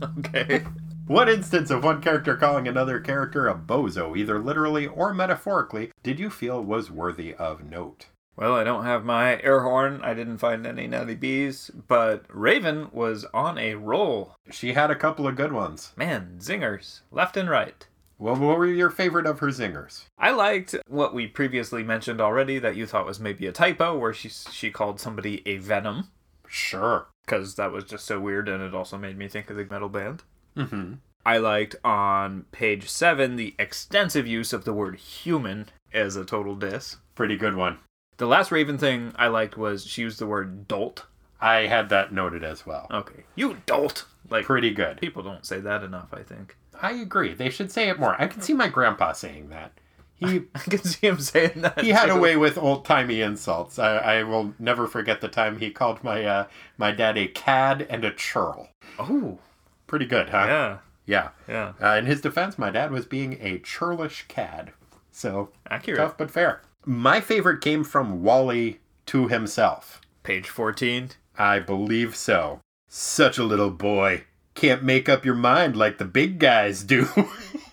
Okay. 0.20 0.64
What 1.08 1.30
instance 1.30 1.70
of 1.72 1.84
one 1.84 2.02
character 2.02 2.38
calling 2.38 2.68
another 2.68 3.00
character 3.00 3.48
a 3.48 3.54
bozo, 3.54 4.18
either 4.18 4.40
literally 4.40 4.88
or 4.88 5.14
metaphorically, 5.14 5.92
did 6.04 6.20
you 6.20 6.30
feel 6.30 6.64
was 6.64 6.90
worthy 6.90 7.34
of 7.34 7.66
note? 7.70 8.06
Well, 8.38 8.56
I 8.56 8.64
don't 8.64 8.86
have 8.86 9.04
my 9.04 9.42
air 9.42 9.62
horn. 9.62 10.00
I 10.04 10.14
didn't 10.14 10.38
find 10.38 10.66
any 10.66 10.88
natty 10.88 11.16
bees, 11.16 11.70
but 11.88 12.24
Raven 12.30 12.90
was 12.94 13.26
on 13.34 13.58
a 13.58 13.76
roll. 13.76 14.36
She 14.50 14.74
had 14.74 14.90
a 14.90 14.96
couple 14.96 15.28
of 15.28 15.36
good 15.36 15.52
ones. 15.52 15.92
Man, 15.98 16.38
zingers, 16.40 17.02
left 17.12 17.36
and 17.36 17.50
right. 17.50 17.86
Well, 18.18 18.36
what 18.36 18.58
were 18.58 18.68
your 18.68 18.90
favorite 18.90 19.26
of 19.26 19.40
her 19.40 19.48
zingers? 19.48 20.06
I 20.18 20.32
liked 20.32 20.76
what 20.88 21.14
we 21.14 21.28
previously 21.28 21.84
mentioned 21.84 22.22
already 22.22 22.58
that 22.60 22.78
you 22.78 22.86
thought 22.86 23.06
was 23.06 23.20
maybe 23.20 23.48
a 23.48 23.52
typo, 23.52 23.98
where 23.98 24.14
she 24.14 24.30
she 24.30 24.72
called 24.72 25.00
somebody 25.00 25.42
a 25.46 25.58
venom 25.58 26.08
Sure. 26.52 27.08
Because 27.26 27.56
that 27.56 27.72
was 27.72 27.84
just 27.86 28.06
so 28.06 28.20
weird, 28.20 28.50
and 28.50 28.62
it 28.64 28.74
also 28.76 28.98
made 28.98 29.18
me 29.18 29.28
think 29.28 29.50
of 29.50 29.58
the 29.58 29.66
metal 29.66 29.90
band. 29.90 30.24
Mm-hmm. 30.58 30.94
I 31.26 31.38
liked 31.38 31.76
on 31.84 32.46
page 32.52 32.90
seven 32.90 33.36
the 33.36 33.54
extensive 33.60 34.26
use 34.26 34.54
of 34.54 34.66
the 34.66 34.74
word 34.74 34.98
human 34.98 35.68
as 35.94 36.16
a 36.16 36.26
total 36.26 36.56
diss. 36.56 36.98
Pretty 37.16 37.38
good 37.38 37.56
one. 37.56 37.78
The 38.18 38.26
last 38.28 38.52
Raven 38.52 38.78
thing 38.78 39.14
I 39.16 39.28
liked 39.28 39.56
was 39.58 39.86
she 39.86 40.02
used 40.02 40.20
the 40.20 40.26
word 40.26 40.68
dolt. 40.68 41.06
I 41.40 41.68
had 41.68 41.90
that 41.90 42.12
noted 42.12 42.44
as 42.44 42.66
well. 42.66 42.88
Okay. 42.92 43.24
You 43.36 43.58
dolt. 43.66 44.06
Like 44.30 44.46
Pretty 44.46 44.72
good. 44.72 45.00
people 45.02 45.24
don't 45.24 45.46
say 45.46 45.60
that 45.60 45.84
enough, 45.84 46.14
I 46.14 46.22
think. 46.24 46.56
I 46.80 46.92
agree. 46.94 47.34
They 47.34 47.50
should 47.50 47.72
say 47.72 47.90
it 47.90 48.00
more. 48.00 48.16
I 48.20 48.28
can 48.28 48.42
see 48.42 48.54
my 48.54 48.68
grandpa 48.68 49.12
saying 49.12 49.50
that. 49.50 49.74
He 50.22 50.42
I 50.56 50.60
can 50.60 50.84
see 50.84 51.08
him 51.08 51.20
saying 51.20 51.62
that. 51.62 51.82
he 51.82 51.90
had 51.90 52.10
a 52.10 52.18
way 52.18 52.38
with 52.38 52.58
old 52.58 52.86
timey 52.86 53.20
insults. 53.22 53.78
I, 53.80 53.98
I 53.98 54.24
will 54.24 54.54
never 54.60 54.88
forget 54.88 55.20
the 55.20 55.28
time 55.28 55.60
he 55.60 55.70
called 55.72 56.04
my 56.04 56.24
uh, 56.24 56.48
my 56.78 56.92
dad 56.92 57.18
a 57.18 57.28
cad 57.28 57.86
and 57.90 58.06
a 58.06 58.14
churl. 58.14 58.70
Oh, 59.00 59.40
Pretty 59.88 60.06
good, 60.06 60.30
huh? 60.30 60.46
yeah. 60.48 60.78
Yeah. 61.06 61.30
Yeah. 61.50 61.74
Uh, 61.84 61.98
in 61.98 62.06
his 62.06 62.22
defense, 62.22 62.58
my 62.58 62.70
dad 62.70 62.92
was 62.92 63.06
being 63.06 63.38
a 63.42 63.60
churlish 63.60 64.26
cad. 64.30 64.72
So 65.12 65.50
Accurate. 65.70 65.98
tough 66.00 66.18
but 66.18 66.32
fair. 66.32 66.62
My 66.86 67.20
favorite 67.20 67.60
came 67.62 67.84
from 67.84 68.24
Wally 68.24 68.80
to 69.08 69.28
himself. 69.28 70.00
Page 70.24 70.48
14. 70.48 71.10
I 71.38 71.60
believe 71.60 72.16
so. 72.16 72.62
Such 72.88 73.38
a 73.38 73.44
little 73.44 73.72
boy. 73.72 74.24
Can't 74.54 74.84
make 74.84 75.10
up 75.10 75.26
your 75.26 75.36
mind 75.36 75.76
like 75.76 75.98
the 75.98 76.06
big 76.06 76.40
guys 76.40 76.84
do. 76.84 77.08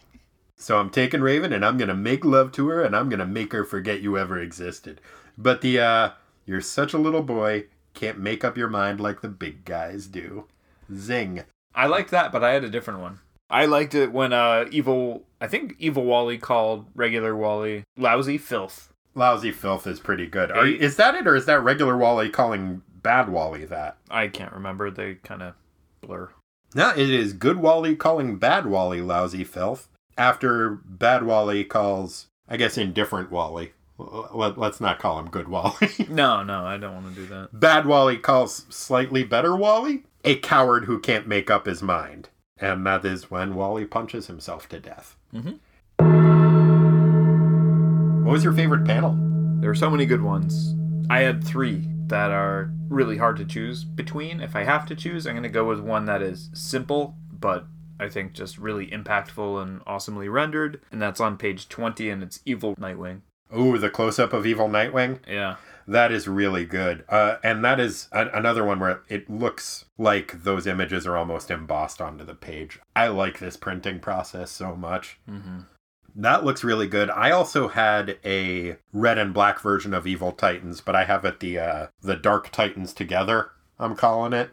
so 0.58 0.78
I'm 0.78 0.90
taking 0.90 1.20
Raven 1.20 1.52
and 1.52 1.64
I'm 1.64 1.78
going 1.78 1.88
to 1.88 1.94
make 1.94 2.24
love 2.24 2.52
to 2.52 2.68
her 2.68 2.82
and 2.82 2.94
I'm 2.94 3.08
going 3.08 3.20
to 3.20 3.26
make 3.26 3.52
her 3.52 3.64
forget 3.64 4.00
you 4.00 4.18
ever 4.18 4.38
existed. 4.38 5.00
But 5.38 5.60
the, 5.60 5.78
uh, 5.78 6.10
you're 6.44 6.60
such 6.60 6.92
a 6.92 6.98
little 6.98 7.22
boy. 7.22 7.66
Can't 7.94 8.18
make 8.18 8.44
up 8.44 8.58
your 8.58 8.68
mind 8.68 9.00
like 9.00 9.20
the 9.20 9.28
big 9.28 9.64
guys 9.64 10.06
do. 10.06 10.46
Zing. 10.92 11.44
I 11.74 11.86
liked 11.86 12.10
that, 12.10 12.32
but 12.32 12.42
I 12.42 12.52
had 12.52 12.64
a 12.64 12.70
different 12.70 13.00
one. 13.00 13.20
I 13.50 13.66
liked 13.66 13.94
it 13.94 14.12
when 14.12 14.32
uh 14.32 14.66
evil 14.70 15.24
I 15.40 15.46
think 15.46 15.76
evil 15.78 16.04
Wally 16.04 16.36
called 16.36 16.86
regular 16.94 17.34
Wally 17.34 17.84
lousy 17.96 18.36
filth. 18.36 18.92
Lousy 19.14 19.52
filth 19.52 19.86
is 19.86 20.00
pretty 20.00 20.26
good. 20.26 20.50
Are, 20.50 20.66
is 20.66 20.96
that 20.96 21.14
it 21.14 21.26
or 21.26 21.34
is 21.34 21.46
that 21.46 21.62
regular 21.62 21.96
Wally 21.96 22.28
calling 22.28 22.82
bad 23.02 23.30
Wally 23.30 23.64
that? 23.64 23.96
I 24.10 24.28
can't 24.28 24.52
remember. 24.52 24.90
They 24.90 25.14
kind 25.14 25.42
of 25.42 25.54
blur. 26.02 26.30
No, 26.74 26.90
it 26.90 27.10
is 27.10 27.32
good 27.32 27.58
Wally 27.58 27.96
calling 27.96 28.36
bad 28.36 28.66
Wally 28.66 29.00
lousy 29.00 29.44
filth 29.44 29.88
after 30.18 30.80
bad 30.84 31.22
Wally 31.24 31.64
calls, 31.64 32.26
I 32.48 32.56
guess, 32.56 32.76
indifferent 32.76 33.30
Wally. 33.30 33.72
Let, 33.98 34.58
us 34.58 34.80
not 34.80 34.98
call 34.98 35.18
him 35.18 35.28
good 35.30 35.48
Wally. 35.48 35.88
No, 36.08 36.42
no, 36.42 36.64
I 36.66 36.76
don't 36.76 36.94
want 37.02 37.14
to 37.14 37.20
do 37.20 37.26
that. 37.28 37.48
bad 37.52 37.86
Wally 37.86 38.16
calls 38.16 38.66
slightly 38.68 39.24
better 39.24 39.56
Wally 39.56 40.04
a 40.24 40.36
coward 40.36 40.84
who 40.84 41.00
can't 41.00 41.26
make 41.26 41.50
up 41.50 41.66
his 41.66 41.82
mind. 41.82 42.28
And 42.58 42.84
that 42.86 43.04
is 43.04 43.30
when 43.30 43.54
Wally 43.54 43.84
punches 43.86 44.26
himself 44.26 44.68
to 44.70 44.80
death. 44.80 45.16
Mhm. 45.34 45.58
What 48.24 48.32
was 48.32 48.44
your 48.44 48.52
favorite 48.52 48.84
panel? 48.84 49.16
There 49.60 49.70
are 49.70 49.74
so 49.74 49.90
many 49.90 50.06
good 50.06 50.22
ones. 50.22 50.74
I 51.08 51.20
had 51.20 51.42
three 51.42 51.88
that 52.08 52.30
are 52.30 52.70
really 52.88 53.16
hard 53.16 53.36
to 53.38 53.44
choose 53.44 53.84
between. 53.84 54.40
If 54.40 54.54
I 54.56 54.64
have 54.64 54.86
to 54.86 54.94
choose, 54.94 55.26
I'm 55.26 55.34
going 55.34 55.42
to 55.44 55.48
go 55.48 55.64
with 55.66 55.80
one 55.80 56.04
that 56.06 56.20
is 56.22 56.50
simple, 56.52 57.16
but 57.32 57.66
I 58.00 58.08
think 58.08 58.32
just 58.32 58.58
really 58.58 58.88
impactful 58.88 59.62
and 59.62 59.80
awesomely 59.86 60.28
rendered. 60.28 60.80
And 60.90 61.00
that's 61.02 61.20
on 61.20 61.36
page 61.36 61.68
20, 61.68 62.10
and 62.10 62.22
it's 62.22 62.40
Evil 62.44 62.74
Nightwing. 62.76 63.20
Ooh, 63.56 63.78
the 63.78 63.90
close 63.90 64.18
up 64.18 64.32
of 64.32 64.46
Evil 64.46 64.68
Nightwing. 64.68 65.20
Yeah. 65.26 65.56
That 65.86 66.12
is 66.12 66.28
really 66.28 66.66
good. 66.66 67.04
Uh, 67.08 67.36
and 67.42 67.64
that 67.64 67.80
is 67.80 68.08
a- 68.12 68.28
another 68.28 68.62
one 68.62 68.78
where 68.78 69.00
it 69.08 69.30
looks 69.30 69.86
like 69.96 70.42
those 70.42 70.66
images 70.66 71.06
are 71.06 71.16
almost 71.16 71.50
embossed 71.50 72.00
onto 72.02 72.24
the 72.24 72.34
page. 72.34 72.78
I 72.94 73.08
like 73.08 73.38
this 73.38 73.56
printing 73.56 74.00
process 74.00 74.50
so 74.50 74.76
much. 74.76 75.18
Mm-hmm. 75.28 75.60
That 76.14 76.44
looks 76.44 76.64
really 76.64 76.88
good. 76.88 77.10
I 77.10 77.30
also 77.30 77.68
had 77.68 78.18
a 78.24 78.76
red 78.92 79.18
and 79.18 79.32
black 79.32 79.60
version 79.60 79.94
of 79.94 80.06
Evil 80.06 80.32
Titans, 80.32 80.80
but 80.80 80.96
I 80.96 81.04
have 81.04 81.24
it 81.24 81.40
the 81.40 81.58
uh, 81.58 81.86
the 82.02 82.16
Dark 82.16 82.50
Titans 82.50 82.92
together. 82.92 83.52
I'm 83.78 83.94
calling 83.94 84.32
it, 84.32 84.50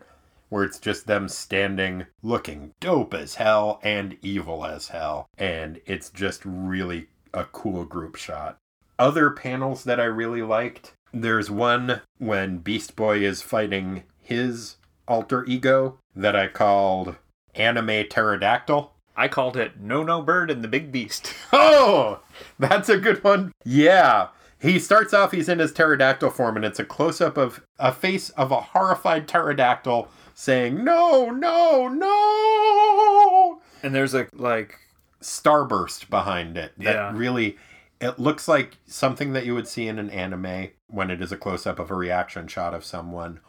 where 0.50 0.64
it's 0.64 0.80
just 0.80 1.08
them 1.08 1.28
standing, 1.28 2.06
looking 2.22 2.72
dope 2.80 3.14
as 3.14 3.36
hell 3.36 3.80
and 3.84 4.18
evil 4.22 4.66
as 4.66 4.90
hell, 4.90 5.28
and 5.38 5.82
it's 5.86 6.10
just 6.10 6.42
really 6.46 7.08
a 7.34 7.46
cool 7.46 7.86
group 7.86 8.16
shot. 8.16 8.58
Other 8.98 9.30
panels 9.32 9.84
that 9.84 10.00
I 10.00 10.06
really 10.06 10.42
liked. 10.42 10.94
There's 11.14 11.52
one 11.52 12.02
when 12.18 12.60
Beast 12.60 12.96
Boy 12.96 13.20
is 13.20 13.42
fighting 13.42 14.04
his 14.22 14.78
alter 15.08 15.46
ego 15.46 16.00
that 16.16 16.36
I 16.36 16.48
called 16.48 17.16
Anime 17.54 18.08
Pterodactyl. 18.10 18.92
I 19.18 19.28
called 19.28 19.56
it 19.56 19.80
No 19.80 20.04
No 20.04 20.22
Bird 20.22 20.52
and 20.52 20.64
the 20.64 20.68
Big 20.68 20.92
Beast. 20.92 21.34
Oh, 21.54 22.20
that's 22.60 22.90
a 22.90 22.98
good 22.98 23.24
one. 23.24 23.52
Yeah. 23.64 24.30
He 24.60 24.80
starts 24.80 25.14
off, 25.14 25.32
he's 25.32 25.48
in 25.48 25.60
his 25.60 25.72
pterodactyl 25.72 26.32
form, 26.32 26.56
and 26.56 26.66
it's 26.66 26.80
a 26.80 26.86
close 26.86 27.22
up 27.22 27.38
of 27.38 27.62
a 27.78 27.92
face 27.92 28.30
of 28.32 28.52
a 28.52 28.60
horrified 28.62 29.28
pterodactyl 29.28 30.10
saying, 30.36 30.84
No, 30.84 31.32
no, 31.32 31.88
no. 31.88 33.62
and 33.82 33.96
there's 33.96 34.14
a, 34.14 34.28
like, 34.34 34.78
Starburst 35.22 36.10
behind 36.10 36.58
it. 36.58 36.74
That 36.78 36.94
Yeah. 36.96 37.12
really, 37.16 37.58
it 38.00 38.20
looks 38.20 38.48
like 38.48 38.78
something 38.86 39.34
that 39.34 39.46
you 39.46 39.56
would 39.56 39.68
see 39.68 39.88
in 39.88 39.98
an 39.98 40.10
anime 40.12 40.70
when 40.88 41.10
it 41.10 41.22
is 41.22 41.32
a 41.32 41.38
close 41.38 41.66
up 41.66 41.80
of 41.80 41.90
a 41.90 41.96
reaction 41.96 42.48
shot 42.48 42.74
of 42.74 42.84
someone, 42.86 43.40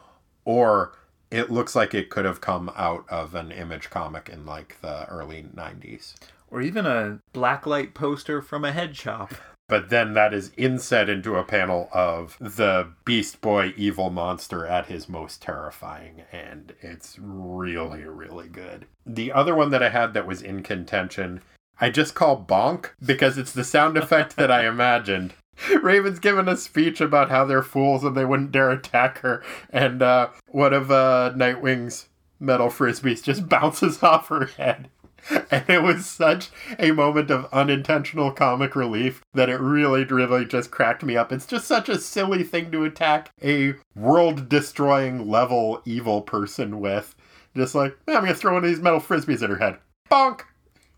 or 0.45 0.93
it 1.29 1.51
looks 1.51 1.75
like 1.75 1.93
it 1.93 2.09
could 2.09 2.25
have 2.25 2.39
come 2.41 2.71
out 2.75 3.05
of 3.09 3.35
an 3.35 3.51
image 3.51 3.89
comic 3.89 4.29
in 4.29 4.45
like 4.45 4.79
the 4.81 5.05
early 5.09 5.43
90s. 5.55 6.15
or 6.49 6.61
even 6.61 6.85
a 6.85 7.19
blacklight 7.33 7.93
poster 7.93 8.41
from 8.41 8.63
a 8.63 8.71
head 8.71 8.95
shop. 8.95 9.33
But 9.69 9.89
then 9.89 10.13
that 10.13 10.33
is 10.33 10.51
inset 10.55 11.09
into 11.09 11.35
a 11.35 11.43
panel 11.43 11.89
of 11.91 12.37
the 12.39 12.93
Beast 13.03 13.41
Boy 13.41 13.73
evil 13.75 14.09
monster 14.09 14.65
at 14.65 14.85
his 14.85 15.09
most 15.09 15.41
terrifying, 15.41 16.23
and 16.31 16.73
it's 16.81 17.17
really, 17.19 18.03
really 18.03 18.47
good. 18.47 18.87
The 19.05 19.33
other 19.33 19.55
one 19.55 19.69
that 19.71 19.83
I 19.83 19.89
had 19.89 20.13
that 20.13 20.27
was 20.27 20.41
in 20.41 20.63
contention, 20.63 21.41
I 21.81 21.89
just 21.89 22.15
call 22.15 22.41
Bonk 22.41 22.91
because 23.05 23.37
it's 23.37 23.51
the 23.51 23.65
sound 23.65 23.97
effect 23.97 24.37
that 24.37 24.51
I 24.51 24.65
imagined. 24.67 25.33
Raven's 25.81 26.19
given 26.19 26.47
a 26.47 26.55
speech 26.55 27.01
about 27.01 27.29
how 27.29 27.43
they're 27.43 27.63
fools 27.63 28.03
and 28.03 28.15
they 28.15 28.25
wouldn't 28.25 28.51
dare 28.51 28.71
attack 28.71 29.19
her, 29.19 29.43
and 29.69 30.01
uh, 30.01 30.29
one 30.47 30.73
of 30.73 30.91
uh, 30.91 31.33
Nightwing's 31.35 32.07
metal 32.39 32.69
frisbees 32.69 33.23
just 33.23 33.49
bounces 33.49 34.01
off 34.01 34.29
her 34.29 34.45
head. 34.45 34.89
And 35.51 35.69
it 35.69 35.81
was 35.81 36.05
such 36.05 36.49
a 36.77 36.91
moment 36.91 37.31
of 37.31 37.51
unintentional 37.53 38.31
comic 38.31 38.75
relief 38.75 39.21
that 39.33 39.49
it 39.49 39.59
really, 39.59 40.03
really 40.03 40.45
just 40.45 40.71
cracked 40.71 41.03
me 41.03 41.15
up. 41.15 41.31
It's 41.31 41.45
just 41.45 41.67
such 41.67 41.89
a 41.89 41.99
silly 41.99 42.43
thing 42.43 42.71
to 42.71 42.83
attack 42.83 43.31
a 43.43 43.75
world 43.95 44.49
destroying 44.49 45.29
level 45.29 45.81
evil 45.85 46.21
person 46.21 46.79
with. 46.79 47.15
Just 47.55 47.75
like, 47.75 47.97
"Eh, 48.07 48.15
I'm 48.15 48.25
to 48.25 48.33
throw 48.33 48.53
one 48.53 48.63
of 48.63 48.69
these 48.69 48.81
metal 48.81 48.99
frisbees 48.99 49.41
at 49.41 49.49
her 49.49 49.57
head. 49.57 49.77
Bonk! 50.11 50.41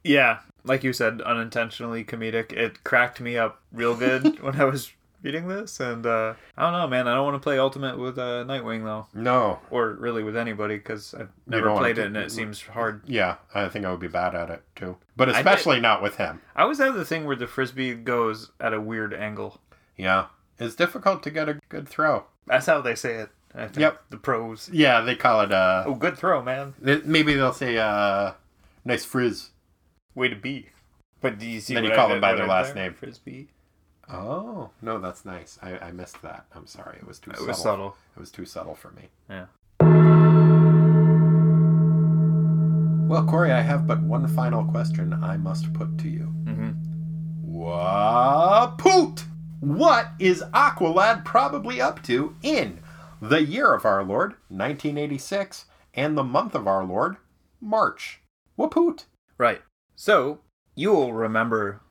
Yeah, 0.04 0.40
like 0.64 0.84
you 0.84 0.94
said, 0.94 1.22
unintentionally 1.22 2.04
comedic. 2.04 2.52
It 2.52 2.84
cracked 2.84 3.22
me 3.22 3.38
up 3.38 3.62
real 3.72 3.96
good 3.96 4.40
when 4.44 4.60
I 4.60 4.66
was 4.66 4.92
reading 5.22 5.48
this, 5.48 5.80
and 5.80 6.06
uh, 6.06 6.34
I 6.58 6.62
don't 6.64 6.74
know, 6.74 6.88
man. 6.88 7.08
I 7.08 7.16
don't 7.16 7.26
want 7.26 7.36
to 7.36 7.40
play 7.40 7.60
Ultimate 7.60 7.98
with 7.98 8.18
uh, 8.18 8.44
Nightwing 8.46 8.84
though, 8.84 9.08
No. 9.14 9.60
or 9.70 9.94
really 9.94 10.24
with 10.24 10.38
anybody 10.38 10.78
because 10.78 11.14
I've 11.14 11.30
never 11.48 11.72
played 11.76 11.96
play- 11.96 12.04
it, 12.04 12.08
and 12.08 12.18
it 12.18 12.32
seems 12.32 12.62
hard. 12.62 13.02
Yeah, 13.06 13.36
I 13.54 13.68
think 13.70 13.86
I 13.86 13.92
would 13.92 14.00
be 14.00 14.08
bad 14.08 14.36
at 14.36 14.50
it 14.50 14.64
too. 14.76 14.98
But 15.16 15.26
did- 15.26 15.36
especially 15.36 15.80
not 15.80 16.02
with 16.02 16.18
him. 16.18 16.42
I 16.56 16.64
always 16.64 16.78
have 16.80 16.96
the 16.96 17.06
thing 17.06 17.26
where 17.26 17.36
the 17.36 17.48
frisbee 17.48 17.94
goes 17.96 18.52
at 18.60 18.74
a 18.74 18.82
weird 18.82 19.14
angle. 19.14 19.60
Yeah. 19.98 20.28
It's 20.60 20.76
difficult 20.76 21.24
to 21.24 21.30
get 21.32 21.48
a 21.48 21.60
good 21.70 21.88
throw. 21.88 22.26
That's 22.46 22.66
how 22.66 22.82
they 22.82 22.96
say 22.96 23.16
it. 23.16 23.30
I 23.56 23.66
think. 23.68 23.80
Yep. 23.80 24.02
The 24.12 24.18
pros. 24.18 24.70
Yeah, 24.72 25.02
they 25.02 25.16
call 25.16 25.42
it, 25.42 25.52
uh, 25.52 25.84
Oh, 25.88 25.96
good 25.96 26.18
throw, 26.18 26.42
man. 26.44 26.74
maybe 26.80 27.34
they'll 27.34 27.54
say, 27.54 27.78
uh, 27.78 28.34
nice 28.86 29.06
frizz. 29.06 29.50
Way 30.16 30.28
to 30.30 30.36
be. 30.36 30.70
But 31.22 31.40
do 31.40 31.48
you 31.48 31.60
see? 31.60 31.74
Then 31.74 31.84
you 31.86 31.92
call 31.92 32.08
did- 32.10 32.16
them 32.16 32.22
by 32.22 32.34
their 32.34 32.46
last 32.48 32.68
did? 32.70 32.76
name. 32.76 32.94
Frisbee. 32.94 33.48
Oh, 34.12 34.70
no, 34.82 35.00
that's 35.00 35.24
nice. 35.26 35.60
I, 35.62 35.78
I 35.78 35.92
missed 35.92 36.22
that. 36.24 36.46
I'm 36.56 36.66
sorry. 36.66 36.98
It 36.98 37.08
was 37.08 37.20
too 37.20 37.32
It 37.32 37.36
subtle. 37.38 37.48
was 37.48 37.62
subtle. 37.62 37.96
It 38.16 38.20
was 38.20 38.32
too 38.32 38.46
subtle 38.46 38.76
for 38.76 38.92
me. 38.92 39.10
Yeah. 39.30 39.46
Well, 43.08 43.26
Corey, 43.26 43.52
I 43.52 43.62
have 43.62 43.88
but 43.88 44.02
one 44.02 44.28
final 44.28 44.64
question 44.66 45.14
I 45.24 45.36
must 45.38 45.74
put 45.74 45.98
to 46.00 46.10
you. 46.10 46.32
Mm-hmm. 46.44 46.72
Wapoot! 47.56 49.24
What 49.60 50.10
is 50.20 50.44
Aqualad 50.54 51.26
probably 51.26 51.82
up 51.82 52.02
to 52.04 52.36
in 52.44 52.80
the 53.22 53.42
year 53.44 53.74
of 53.74 53.84
our 53.84 54.04
Lord, 54.04 54.32
1986, 54.50 55.66
and 55.96 56.18
the 56.18 56.24
month 56.24 56.54
of 56.56 56.68
our 56.68 56.86
Lord, 56.86 57.18
March? 57.60 58.22
Wapoot! 58.58 59.06
Right. 59.38 59.62
So, 59.96 60.40
you 60.76 60.92
will 60.94 61.14
remember 61.14 61.82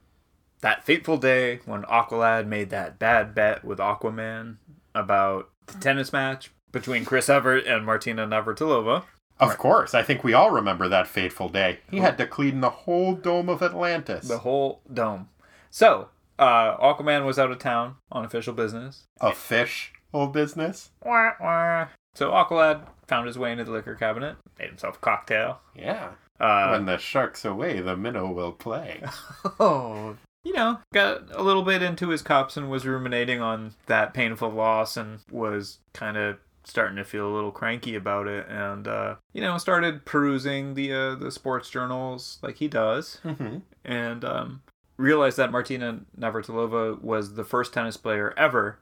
that 0.60 0.84
fateful 0.84 1.16
day 1.16 1.60
when 1.64 1.82
Aqualad 1.84 2.46
made 2.46 2.70
that 2.70 2.98
bad 2.98 3.34
bet 3.34 3.64
with 3.64 3.78
Aquaman 3.78 4.56
about 4.94 5.50
the 5.66 5.78
tennis 5.78 6.12
match 6.12 6.50
between 6.72 7.04
Chris 7.04 7.28
Evert 7.28 7.66
and 7.66 7.84
Martina 7.84 8.26
Navratilova. 8.26 9.04
Of 9.40 9.56
course, 9.56 9.94
I 9.94 10.02
think 10.02 10.24
we 10.24 10.34
all 10.34 10.50
remember 10.50 10.88
that 10.88 11.06
fateful 11.06 11.48
day. 11.48 11.78
He 11.90 11.98
had 11.98 12.18
to 12.18 12.26
clean 12.26 12.60
the 12.60 12.70
whole 12.70 13.14
dome 13.14 13.48
of 13.48 13.62
Atlantis. 13.62 14.26
The 14.26 14.38
whole 14.38 14.80
dome. 14.92 15.28
So, 15.70 16.08
uh, 16.40 16.76
Aquaman 16.78 17.24
was 17.24 17.38
out 17.38 17.52
of 17.52 17.60
town 17.60 17.96
on 18.10 18.24
official 18.24 18.52
business. 18.52 19.04
A 19.20 19.32
fish 19.32 19.92
whole 20.12 20.26
business? 20.28 20.90
Wah, 21.04 21.32
wah. 21.40 21.88
So 22.14 22.30
Aqualad 22.30 22.86
found 23.06 23.26
his 23.26 23.38
way 23.38 23.52
into 23.52 23.64
the 23.64 23.70
liquor 23.70 23.94
cabinet, 23.94 24.36
made 24.58 24.68
himself 24.68 24.96
a 24.96 25.00
cocktail. 25.00 25.60
Yeah. 25.74 26.10
Uh, 26.40 26.68
when 26.70 26.86
the 26.86 26.98
shark's 26.98 27.44
away, 27.44 27.80
the 27.80 27.96
minnow 27.96 28.30
will 28.30 28.52
play. 28.52 29.02
oh, 29.60 30.16
you 30.44 30.52
know, 30.52 30.78
got 30.92 31.22
a 31.32 31.42
little 31.42 31.62
bit 31.62 31.82
into 31.82 32.08
his 32.08 32.22
cups 32.22 32.56
and 32.56 32.70
was 32.70 32.86
ruminating 32.86 33.40
on 33.40 33.74
that 33.86 34.14
painful 34.14 34.50
loss 34.50 34.96
and 34.96 35.20
was 35.30 35.78
kind 35.92 36.16
of 36.16 36.38
starting 36.64 36.96
to 36.96 37.04
feel 37.04 37.26
a 37.26 37.34
little 37.34 37.50
cranky 37.50 37.94
about 37.94 38.28
it 38.28 38.46
and 38.48 38.86
uh, 38.86 39.14
you 39.32 39.40
know 39.40 39.56
started 39.56 40.04
perusing 40.04 40.74
the 40.74 40.92
uh, 40.92 41.14
the 41.14 41.30
sports 41.30 41.70
journals 41.70 42.38
like 42.42 42.56
he 42.56 42.68
does 42.68 43.20
mm-hmm. 43.24 43.56
and 43.86 44.22
um, 44.22 44.60
realized 44.98 45.38
that 45.38 45.50
Martina 45.50 46.00
Navratilova 46.18 47.00
was 47.00 47.34
the 47.34 47.44
first 47.44 47.72
tennis 47.72 47.96
player 47.96 48.34
ever 48.36 48.78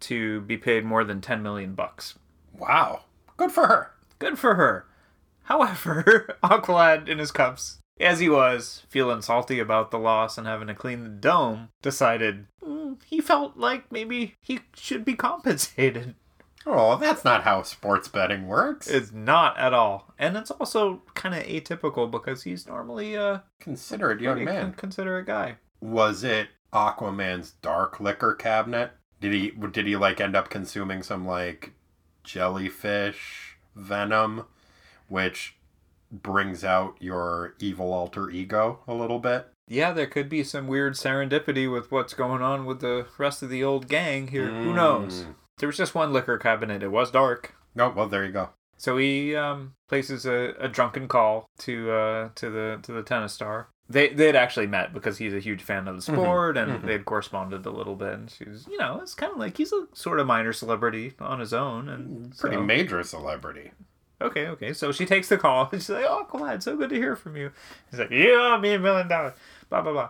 to 0.00 0.40
be 0.42 0.56
paid 0.56 0.84
more 0.84 1.04
than 1.04 1.20
10 1.20 1.42
million 1.42 1.74
bucks. 1.74 2.18
Wow. 2.56 3.02
Good 3.36 3.52
for 3.52 3.66
her. 3.66 3.90
Good 4.18 4.38
for 4.38 4.54
her. 4.54 4.86
However, 5.44 6.36
Aqualad 6.44 7.08
in 7.08 7.18
his 7.18 7.32
cups, 7.32 7.78
as 8.00 8.20
he 8.20 8.28
was, 8.28 8.82
feeling 8.88 9.22
salty 9.22 9.58
about 9.60 9.90
the 9.90 9.98
loss 9.98 10.36
and 10.38 10.46
having 10.46 10.68
to 10.68 10.74
clean 10.74 11.02
the 11.04 11.08
dome, 11.10 11.68
decided 11.82 12.46
mm, 12.64 12.96
he 13.06 13.20
felt 13.20 13.56
like 13.56 13.90
maybe 13.92 14.34
he 14.40 14.60
should 14.74 15.04
be 15.04 15.14
compensated. 15.14 16.14
Oh, 16.66 16.96
that's 16.96 17.26
not 17.26 17.42
how 17.44 17.60
sports 17.60 18.08
betting 18.08 18.46
works. 18.48 18.88
It's 18.88 19.12
not 19.12 19.58
at 19.58 19.74
all. 19.74 20.14
And 20.18 20.34
it's 20.34 20.50
also 20.50 21.02
kind 21.12 21.34
of 21.34 21.42
atypical 21.42 22.10
because 22.10 22.44
he's 22.44 22.66
normally 22.66 23.14
a 23.16 23.44
Considerate 23.60 24.22
young 24.22 24.44
man. 24.46 24.62
con- 24.62 24.72
considerate 24.72 25.26
guy. 25.26 25.56
Was 25.82 26.24
it 26.24 26.48
Aquaman's 26.72 27.50
dark 27.60 28.00
liquor 28.00 28.32
cabinet? 28.32 28.92
Did 29.20 29.34
he 29.34 29.50
did 29.50 29.86
he 29.86 29.94
like 29.96 30.22
end 30.22 30.34
up 30.34 30.48
consuming 30.48 31.02
some 31.02 31.26
like 31.26 31.72
jellyfish 32.22 33.58
venom, 33.76 34.44
which 35.08 35.53
brings 36.22 36.64
out 36.64 36.96
your 37.00 37.54
evil 37.58 37.92
alter 37.92 38.30
ego 38.30 38.80
a 38.86 38.94
little 38.94 39.18
bit? 39.18 39.48
Yeah, 39.66 39.92
there 39.92 40.06
could 40.06 40.28
be 40.28 40.44
some 40.44 40.66
weird 40.66 40.94
serendipity 40.94 41.70
with 41.72 41.90
what's 41.90 42.12
going 42.14 42.42
on 42.42 42.66
with 42.66 42.80
the 42.80 43.06
rest 43.18 43.42
of 43.42 43.48
the 43.48 43.64
old 43.64 43.88
gang 43.88 44.28
here. 44.28 44.48
Who 44.48 44.74
knows? 44.74 45.24
Mm. 45.24 45.34
There 45.58 45.66
was 45.68 45.76
just 45.76 45.94
one 45.94 46.12
liquor 46.12 46.36
cabinet. 46.38 46.82
It 46.82 46.90
was 46.90 47.10
dark. 47.10 47.54
No, 47.74 47.88
well 47.88 48.08
there 48.08 48.24
you 48.24 48.32
go. 48.32 48.50
So 48.76 48.98
he 48.98 49.34
um, 49.34 49.74
places 49.88 50.26
a, 50.26 50.54
a 50.58 50.68
drunken 50.68 51.08
call 51.08 51.46
to 51.60 51.90
uh, 51.90 52.28
to 52.34 52.50
the 52.50 52.78
to 52.82 52.92
the 52.92 53.02
tennis 53.02 53.32
star. 53.32 53.68
They 53.88 54.08
they'd 54.08 54.36
actually 54.36 54.66
met 54.66 54.92
because 54.92 55.18
he's 55.18 55.32
a 55.34 55.40
huge 55.40 55.62
fan 55.62 55.88
of 55.88 55.96
the 55.96 56.02
sport, 56.02 56.56
and 56.56 56.82
they'd 56.84 57.04
corresponded 57.04 57.64
a 57.66 57.70
little 57.70 57.94
bit. 57.96 58.12
And 58.14 58.30
she's 58.30 58.66
you 58.68 58.76
know 58.78 58.98
it's 59.02 59.14
kind 59.14 59.32
of 59.32 59.38
like 59.38 59.56
he's 59.56 59.72
a 59.72 59.86
sort 59.92 60.20
of 60.20 60.26
minor 60.26 60.52
celebrity 60.52 61.12
on 61.20 61.40
his 61.40 61.52
own, 61.54 61.88
and 61.88 62.36
Pretty 62.36 62.56
so- 62.56 62.62
major 62.62 63.02
celebrity. 63.02 63.72
Okay, 64.24 64.46
okay. 64.48 64.72
So 64.72 64.90
she 64.92 65.06
takes 65.06 65.28
the 65.28 65.36
call. 65.38 65.68
and 65.70 65.80
She's 65.82 65.90
like, 65.90 66.04
"Oh, 66.08 66.26
glad, 66.30 66.62
so 66.62 66.76
good 66.76 66.90
to 66.90 66.96
hear 66.96 67.14
from 67.16 67.36
you." 67.36 67.50
He's 67.90 68.00
like, 68.00 68.10
"Yeah, 68.10 68.58
me 68.60 68.72
a 68.74 68.78
million 68.78 69.08
dollars." 69.08 69.34
Blah 69.70 69.82
blah 69.82 69.92
blah. 69.92 70.08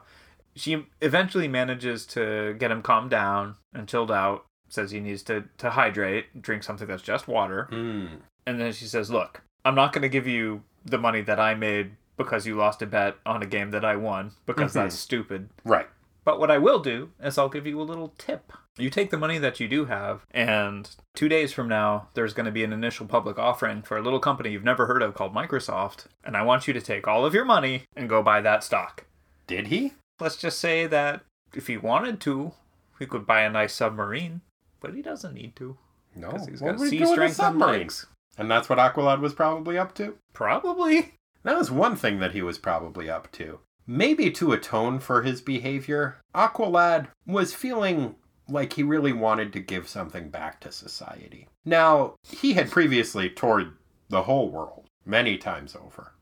She 0.56 0.86
eventually 1.02 1.48
manages 1.48 2.06
to 2.06 2.54
get 2.58 2.70
him 2.70 2.80
calmed 2.82 3.10
down 3.10 3.56
and 3.74 3.88
chilled 3.88 4.10
out. 4.12 4.44
Says 4.68 4.90
he 4.92 5.00
needs 5.00 5.22
to 5.24 5.44
to 5.58 5.70
hydrate, 5.70 6.40
drink 6.42 6.62
something 6.62 6.86
that's 6.86 7.02
just 7.02 7.26
water. 7.28 7.68
Mm. 7.72 8.20
And 8.46 8.60
then 8.60 8.72
she 8.72 8.84
says, 8.86 9.10
"Look, 9.10 9.42
I'm 9.64 9.74
not 9.74 9.92
going 9.92 10.02
to 10.02 10.08
give 10.08 10.26
you 10.26 10.62
the 10.84 10.98
money 10.98 11.22
that 11.22 11.40
I 11.40 11.54
made 11.54 11.92
because 12.16 12.46
you 12.46 12.54
lost 12.56 12.82
a 12.82 12.86
bet 12.86 13.16
on 13.26 13.42
a 13.42 13.46
game 13.46 13.70
that 13.72 13.84
I 13.84 13.96
won 13.96 14.32
because 14.46 14.70
Mhm. 14.72 14.74
that's 14.74 14.94
stupid. 14.94 15.48
Right. 15.64 15.88
But 16.24 16.38
what 16.38 16.50
I 16.50 16.58
will 16.58 16.78
do 16.78 17.10
is 17.22 17.36
I'll 17.38 17.48
give 17.48 17.66
you 17.66 17.80
a 17.80 17.82
little 17.82 18.14
tip. 18.18 18.52
You 18.76 18.90
take 18.90 19.10
the 19.10 19.16
money 19.16 19.38
that 19.38 19.60
you 19.60 19.68
do 19.68 19.84
have, 19.84 20.26
and 20.32 20.90
two 21.14 21.28
days 21.28 21.52
from 21.52 21.68
now, 21.68 22.08
there's 22.14 22.34
going 22.34 22.46
to 22.46 22.52
be 22.52 22.64
an 22.64 22.72
initial 22.72 23.06
public 23.06 23.38
offering 23.38 23.82
for 23.82 23.96
a 23.96 24.02
little 24.02 24.18
company 24.18 24.50
you've 24.50 24.64
never 24.64 24.86
heard 24.86 25.02
of 25.02 25.14
called 25.14 25.32
Microsoft. 25.32 26.06
And 26.24 26.36
I 26.36 26.42
want 26.42 26.66
you 26.66 26.74
to 26.74 26.80
take 26.80 27.06
all 27.06 27.24
of 27.24 27.34
your 27.34 27.44
money 27.44 27.84
and 27.94 28.08
go 28.08 28.20
buy 28.20 28.40
that 28.40 28.64
stock. 28.64 29.06
Did 29.46 29.68
he? 29.68 29.92
Let's 30.18 30.36
just 30.36 30.58
say 30.58 30.88
that 30.88 31.22
if 31.54 31.68
he 31.68 31.76
wanted 31.76 32.20
to, 32.22 32.52
he 32.98 33.06
could 33.06 33.26
buy 33.26 33.42
a 33.42 33.50
nice 33.50 33.74
submarine, 33.74 34.40
but 34.80 34.92
he 34.92 35.02
doesn't 35.02 35.34
need 35.34 35.54
to. 35.56 35.76
No, 36.16 36.30
he's 36.30 36.60
What 36.60 36.72
got 36.72 36.78
would 36.80 36.92
he 36.92 36.98
sea 36.98 37.04
a 37.04 37.06
strength 37.06 37.30
and 37.30 37.36
submarine? 37.36 37.90
And 38.36 38.50
that's 38.50 38.68
what 38.68 38.78
Aqualad 38.78 39.20
was 39.20 39.34
probably 39.34 39.78
up 39.78 39.94
to? 39.96 40.16
Probably. 40.32 41.14
That 41.44 41.58
was 41.58 41.70
one 41.70 41.94
thing 41.94 42.18
that 42.18 42.32
he 42.32 42.42
was 42.42 42.58
probably 42.58 43.08
up 43.08 43.30
to. 43.32 43.60
Maybe 43.86 44.30
to 44.32 44.52
atone 44.52 44.98
for 44.98 45.22
his 45.22 45.42
behavior, 45.42 46.16
Aqualad 46.34 47.08
was 47.26 47.54
feeling 47.54 48.16
like 48.48 48.74
he 48.74 48.82
really 48.82 49.12
wanted 49.12 49.52
to 49.52 49.60
give 49.60 49.88
something 49.88 50.28
back 50.28 50.60
to 50.60 50.72
society. 50.72 51.48
Now, 51.64 52.14
he 52.22 52.54
had 52.54 52.70
previously 52.70 53.30
toured 53.30 53.76
the 54.08 54.24
whole 54.24 54.50
world 54.50 54.86
many 55.06 55.38
times 55.38 55.74
over. 55.76 56.12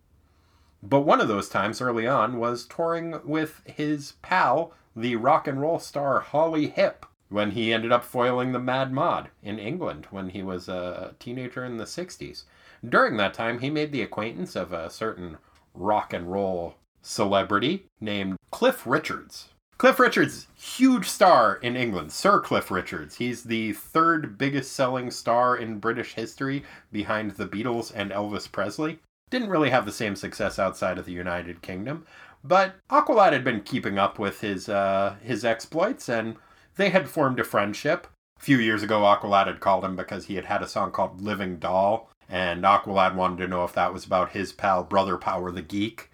But 0.83 1.01
one 1.01 1.20
of 1.20 1.29
those 1.29 1.49
times 1.49 1.81
early 1.81 2.07
on 2.07 2.39
was 2.39 2.66
touring 2.66 3.20
with 3.25 3.61
his 3.64 4.14
pal, 4.23 4.73
the 4.97 5.16
rock 5.16 5.47
and 5.47 5.61
roll 5.61 5.79
star 5.79 6.20
Holly 6.20 6.68
Hip, 6.68 7.07
when 7.29 7.53
he 7.53 7.73
ended 7.73 7.91
up 7.93 8.05
foiling 8.05 8.53
the 8.53 8.59
Mad 8.59 8.93
Mod 8.93 9.31
in 9.43 9.59
England 9.59 10.07
when 10.11 10.29
he 10.31 10.43
was 10.43 10.68
a 10.68 11.14
teenager 11.18 11.64
in 11.64 11.79
the 11.79 11.85
60s. 11.85 12.45
During 12.87 13.16
that 13.16 13.33
time, 13.33 13.61
he 13.61 13.70
made 13.70 13.91
the 13.91 14.03
acquaintance 14.03 14.55
of 14.55 14.73
a 14.73 14.91
certain 14.91 15.39
rock 15.73 16.12
and 16.12 16.31
roll 16.31 16.75
celebrity 17.01 17.87
named 18.01 18.37
Cliff 18.51 18.87
Richards. 18.87 19.49
Cliff 19.79 19.99
Richards, 19.99 20.47
huge 20.55 21.09
star 21.09 21.57
in 21.57 21.75
England, 21.75 22.12
Sir 22.12 22.41
Cliff 22.41 22.70
Richards. 22.70 23.16
He's 23.16 23.43
the 23.43 23.73
third 23.73 24.39
biggest 24.39 24.73
selling 24.73 25.11
star 25.11 25.57
in 25.57 25.81
British 25.81 26.14
history 26.14 26.62
behind 26.93 27.33
the 27.33 27.47
Beatles 27.49 27.91
and 27.93 28.12
Elvis 28.12 28.51
Presley. 28.51 29.01
Didn't 29.31 29.51
really 29.51 29.70
have 29.70 29.85
the 29.85 29.93
same 29.93 30.14
success 30.14 30.59
outside 30.59 30.99
of 30.99 31.05
the 31.05 31.12
United 31.12 31.62
Kingdom, 31.62 32.07
but 32.45 32.75
Aqualad 32.91 33.33
had 33.33 33.43
been 33.43 33.62
keeping 33.62 33.99
up 33.99 34.18
with 34.18 34.41
his 34.41 34.68
uh, 34.68 35.16
his 35.23 35.45
exploits, 35.45 36.09
and 36.09 36.37
they 36.77 36.91
had 36.91 37.09
formed 37.09 37.41
a 37.41 37.45
friendship. 37.45 38.07
A 38.39 38.45
few 38.45 38.59
years 38.59 38.83
ago, 38.83 39.01
Aqualad 39.01 39.47
had 39.47 39.61
called 39.61 39.85
him 39.85 39.97
because 39.97 40.27
he 40.27 40.37
had 40.37 40.45
had 40.45 40.62
a 40.62 40.68
song 40.68 40.93
called 40.93 41.20
"Living 41.20 41.57
Doll," 41.57 42.09
and 42.29 42.62
Aqualad 42.62 43.14
wanted 43.16 43.39
to 43.39 43.49
know 43.49 43.64
if 43.64 43.73
that 43.73 43.93
was 43.93 44.05
about 44.05 44.31
his 44.31 44.53
pal 44.53 44.85
Brother 44.85 45.16
Power 45.16 45.51
the 45.51 45.62
Geek. 45.62 46.11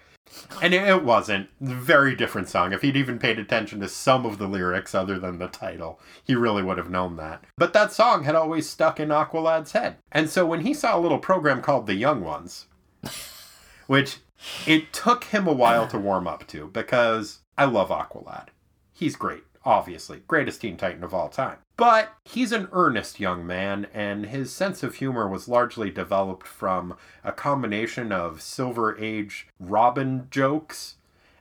And 0.63 0.75
it- 0.75 1.05
wasn't. 1.05 1.49
Very 1.61 2.15
different 2.15 2.49
song. 2.49 2.73
If 2.73 2.83
he'd 2.83 2.97
even 2.97 3.19
paid 3.19 3.39
attention 3.39 3.81
to 3.81 3.89
some 3.89 4.27
of 4.27 4.39
the 4.39 4.49
lyrics 4.49 4.95
other 4.95 5.19
than 5.19 5.39
the 5.39 5.49
title, 5.49 6.01
he 6.25 6.35
really 6.35 6.63
would 6.63 6.79
have 6.79 6.91
known 6.91 7.17
that. 7.17 7.45
But 7.57 7.73
that 7.73 7.93
song 7.93 8.25
had 8.25 8.35
always 8.35 8.69
stuck 8.69 8.99
in 8.99 9.09
Aqualad's 9.11 9.73
head. 9.73 9.97
And 10.11 10.29
so 10.29 10.45
when 10.47 10.61
he 10.61 10.75
saw 10.75 10.97
a 10.97 11.01
little 11.01 11.19
program 11.19 11.61
called 11.63 11.87
The 11.87 11.95
Young 11.95 12.23
Ones, 12.23 12.67
which 13.87 14.19
it 14.67 14.93
took 14.93 15.25
him 15.25 15.47
a 15.47 15.53
while 15.53 15.87
to 15.89 15.99
warm 15.99 16.27
up 16.27 16.47
to 16.49 16.69
because 16.69 17.41
I 17.57 17.65
love 17.65 17.89
Aqualad. 17.89 18.49
He's 18.93 19.17
great, 19.17 19.45
obviously. 19.69 20.23
Greatest 20.27 20.63
Teen 20.63 20.79
Titan 20.79 21.05
of 21.05 21.13
all 21.13 21.29
time. 21.29 21.59
But 21.77 22.15
he's 22.25 22.53
an 22.53 22.69
earnest 22.73 23.21
young 23.21 23.47
man, 23.47 23.87
and 23.93 24.25
his 24.25 24.51
sense 24.51 24.83
of 24.83 24.95
humor 24.95 25.29
was 25.29 25.47
largely 25.47 25.91
developed 25.91 26.47
from 26.47 26.97
a 27.23 27.33
combination 27.33 28.11
of 28.11 28.41
Silver 28.41 28.99
Age 28.99 29.47
Robin 29.61 30.27
jokes 30.31 30.95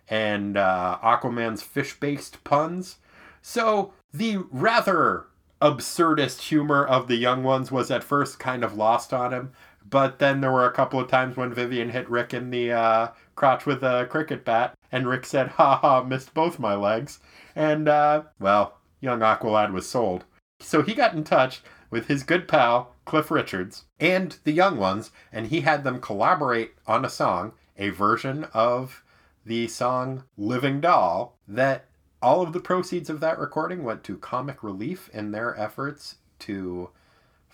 and 0.09 0.57
uh, 0.57 0.99
Aquaman's 1.01 1.63
fish 1.63 1.97
based 2.01 2.43
puns. 2.43 2.97
So 3.41 3.93
the 4.13 4.43
rather 4.51 5.27
absurdist 5.61 6.41
humor 6.41 6.85
of 6.85 7.07
the 7.07 7.15
young 7.15 7.43
ones 7.43 7.71
was 7.71 7.89
at 7.89 8.03
first 8.03 8.39
kind 8.39 8.61
of 8.61 8.75
lost 8.75 9.13
on 9.13 9.31
him. 9.31 9.53
But 9.89 10.19
then 10.19 10.41
there 10.41 10.51
were 10.51 10.65
a 10.65 10.73
couple 10.73 10.99
of 10.99 11.07
times 11.07 11.37
when 11.37 11.53
Vivian 11.53 11.91
hit 11.91 12.09
Rick 12.09 12.33
in 12.33 12.49
the 12.49 12.73
uh, 12.73 13.07
crotch 13.35 13.65
with 13.65 13.83
a 13.83 14.05
cricket 14.09 14.43
bat, 14.43 14.77
and 14.91 15.07
Rick 15.07 15.25
said, 15.25 15.47
"Ha 15.51 15.77
ha, 15.77 16.03
missed 16.03 16.33
both 16.33 16.59
my 16.59 16.75
legs." 16.75 17.19
And 17.57 17.89
uh, 17.89 18.21
well, 18.39 18.77
young 19.01 19.21
Aqualad 19.21 19.73
was 19.73 19.89
sold. 19.89 20.25
So 20.59 20.83
he 20.83 20.93
got 20.93 21.15
in 21.15 21.23
touch 21.23 21.63
with 21.89 22.07
his 22.07 22.21
good 22.21 22.47
pal 22.47 22.93
Cliff 23.03 23.31
Richards 23.31 23.85
and 23.99 24.37
the 24.43 24.51
young 24.51 24.77
ones, 24.77 25.09
and 25.33 25.47
he 25.47 25.61
had 25.61 25.83
them 25.83 25.99
collaborate 25.99 26.75
on 26.85 27.03
a 27.03 27.09
song, 27.09 27.53
a 27.75 27.89
version 27.89 28.45
of 28.53 29.03
the 29.43 29.67
song 29.67 30.25
"Living 30.37 30.79
Doll." 30.81 31.35
That 31.47 31.85
all 32.21 32.43
of 32.43 32.53
the 32.53 32.59
proceeds 32.59 33.09
of 33.09 33.21
that 33.21 33.39
recording 33.39 33.83
went 33.83 34.03
to 34.03 34.17
Comic 34.17 34.61
Relief 34.61 35.09
in 35.11 35.31
their 35.31 35.59
efforts 35.59 36.17
to 36.39 36.91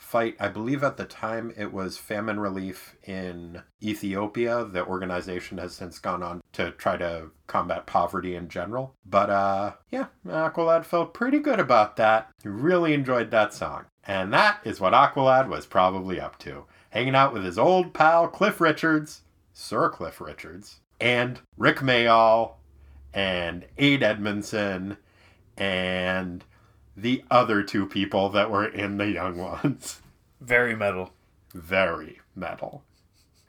fight, 0.04 0.36
I 0.40 0.50
believe 0.50 0.84
at 0.84 0.98
the 0.98 1.06
time 1.06 1.54
it 1.58 1.74
was 1.74 1.98
famine 1.98 2.40
relief 2.40 2.96
in 3.04 3.64
Ethiopia. 3.82 4.66
The 4.66 4.86
organization 4.86 5.58
has 5.58 5.74
since 5.74 5.98
gone 5.98 6.22
on 6.22 6.42
to 6.54 6.72
try 6.72 6.98
to 6.98 7.32
combat 7.48 7.86
poverty 7.86 8.36
in 8.36 8.50
general. 8.50 8.94
But 9.06 9.30
uh 9.30 9.74
yeah, 9.90 10.08
Aqualad 10.28 10.86
felt 10.86 11.14
pretty 11.14 11.40
good 11.40 11.60
about 11.60 11.96
that. 11.98 12.30
He 12.44 12.50
really 12.50 12.94
enjoyed 12.94 13.32
that 13.32 13.54
song. 13.54 13.86
And 14.06 14.34
that 14.34 14.60
is 14.64 14.80
what 14.80 14.94
Aqualad 14.94 15.48
was 15.48 15.66
probably 15.66 16.20
up 16.20 16.38
to. 16.40 16.66
Hanging 16.90 17.16
out 17.16 17.34
with 17.34 17.44
his 17.44 17.58
old 17.58 17.94
pal 17.94 18.28
Cliff 18.28 18.60
Richards, 18.62 19.22
Sir 19.54 19.90
Cliff 19.90 20.20
Richards, 20.20 20.82
and 21.00 21.40
Rik 21.58 21.78
Mayall, 21.78 22.56
and 23.14 23.66
Ade 23.78 24.04
Edmondson, 24.04 24.98
and 25.58 26.44
the 26.96 27.24
other 27.32 27.64
two 27.64 27.86
people 27.86 28.30
that 28.30 28.50
were 28.52 28.66
in 28.66 28.98
the 28.98 29.08
young 29.08 29.38
ones. 29.38 30.02
Very 30.42 30.76
metal. 30.76 31.14
Very 31.54 32.20
metal. 32.36 32.84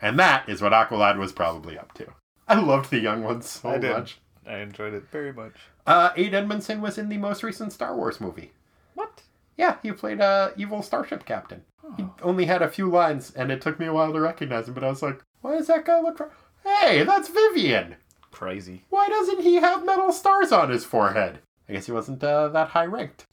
And 0.01 0.19
that 0.19 0.49
is 0.49 0.61
what 0.63 0.73
Aqualad 0.73 1.17
was 1.19 1.33
probably 1.33 1.79
up 1.79 1.93
to. 1.95 2.07
I 2.47 2.55
loved 2.61 2.91
the 2.91 3.01
young 3.01 3.23
ones 3.23 3.49
so 3.49 3.71
I 3.71 3.79
did. 3.79 3.93
much. 3.93 4.19
I 4.47 4.59
enjoyed 4.59 4.93
it 4.95 5.09
very 5.11 5.33
much. 5.33 5.55
Uh, 5.87 6.11
Ade 6.17 6.35
Edmondson 6.35 6.81
was 6.81 6.99
in 6.99 7.09
the 7.09 7.17
most 7.17 7.43
recent 7.43 7.73
Star 7.73 7.97
Wars 7.97 8.21
movie. 8.21 8.53
What? 8.95 9.23
Yeah, 9.57 9.77
he 9.83 9.93
played 9.93 10.21
a 10.21 10.53
evil 10.57 10.83
starship 10.83 11.25
captain. 11.25 11.63
He 11.97 12.07
only 12.23 12.47
had 12.47 12.63
a 12.63 12.69
few 12.71 12.91
lines, 12.91 13.33
and 13.35 13.51
it 13.53 13.61
took 13.61 13.79
me 13.79 13.87
a 13.87 13.93
while 13.93 14.13
to 14.13 14.21
recognize 14.21 14.69
him. 14.69 14.75
But 14.75 14.85
I 14.85 14.89
was 14.89 15.03
like, 15.03 15.23
"Why 15.43 15.57
does 15.57 15.67
that 15.69 15.85
guy 15.85 16.01
look? 16.01 16.33
Hey, 16.65 17.05
that's 17.05 17.29
Vivian. 17.29 17.97
Crazy. 18.31 18.85
Why 18.89 19.09
doesn't 19.09 19.43
he 19.43 19.57
have 19.57 19.85
metal 19.85 20.13
stars 20.13 20.51
on 20.51 20.71
his 20.71 20.85
forehead? 20.85 21.41
I 21.69 21.73
guess 21.73 21.87
he 21.87 21.93
wasn't 21.93 22.23
uh, 22.23 22.49
that 22.49 22.69
high 22.69 22.87
ranked." 22.87 23.27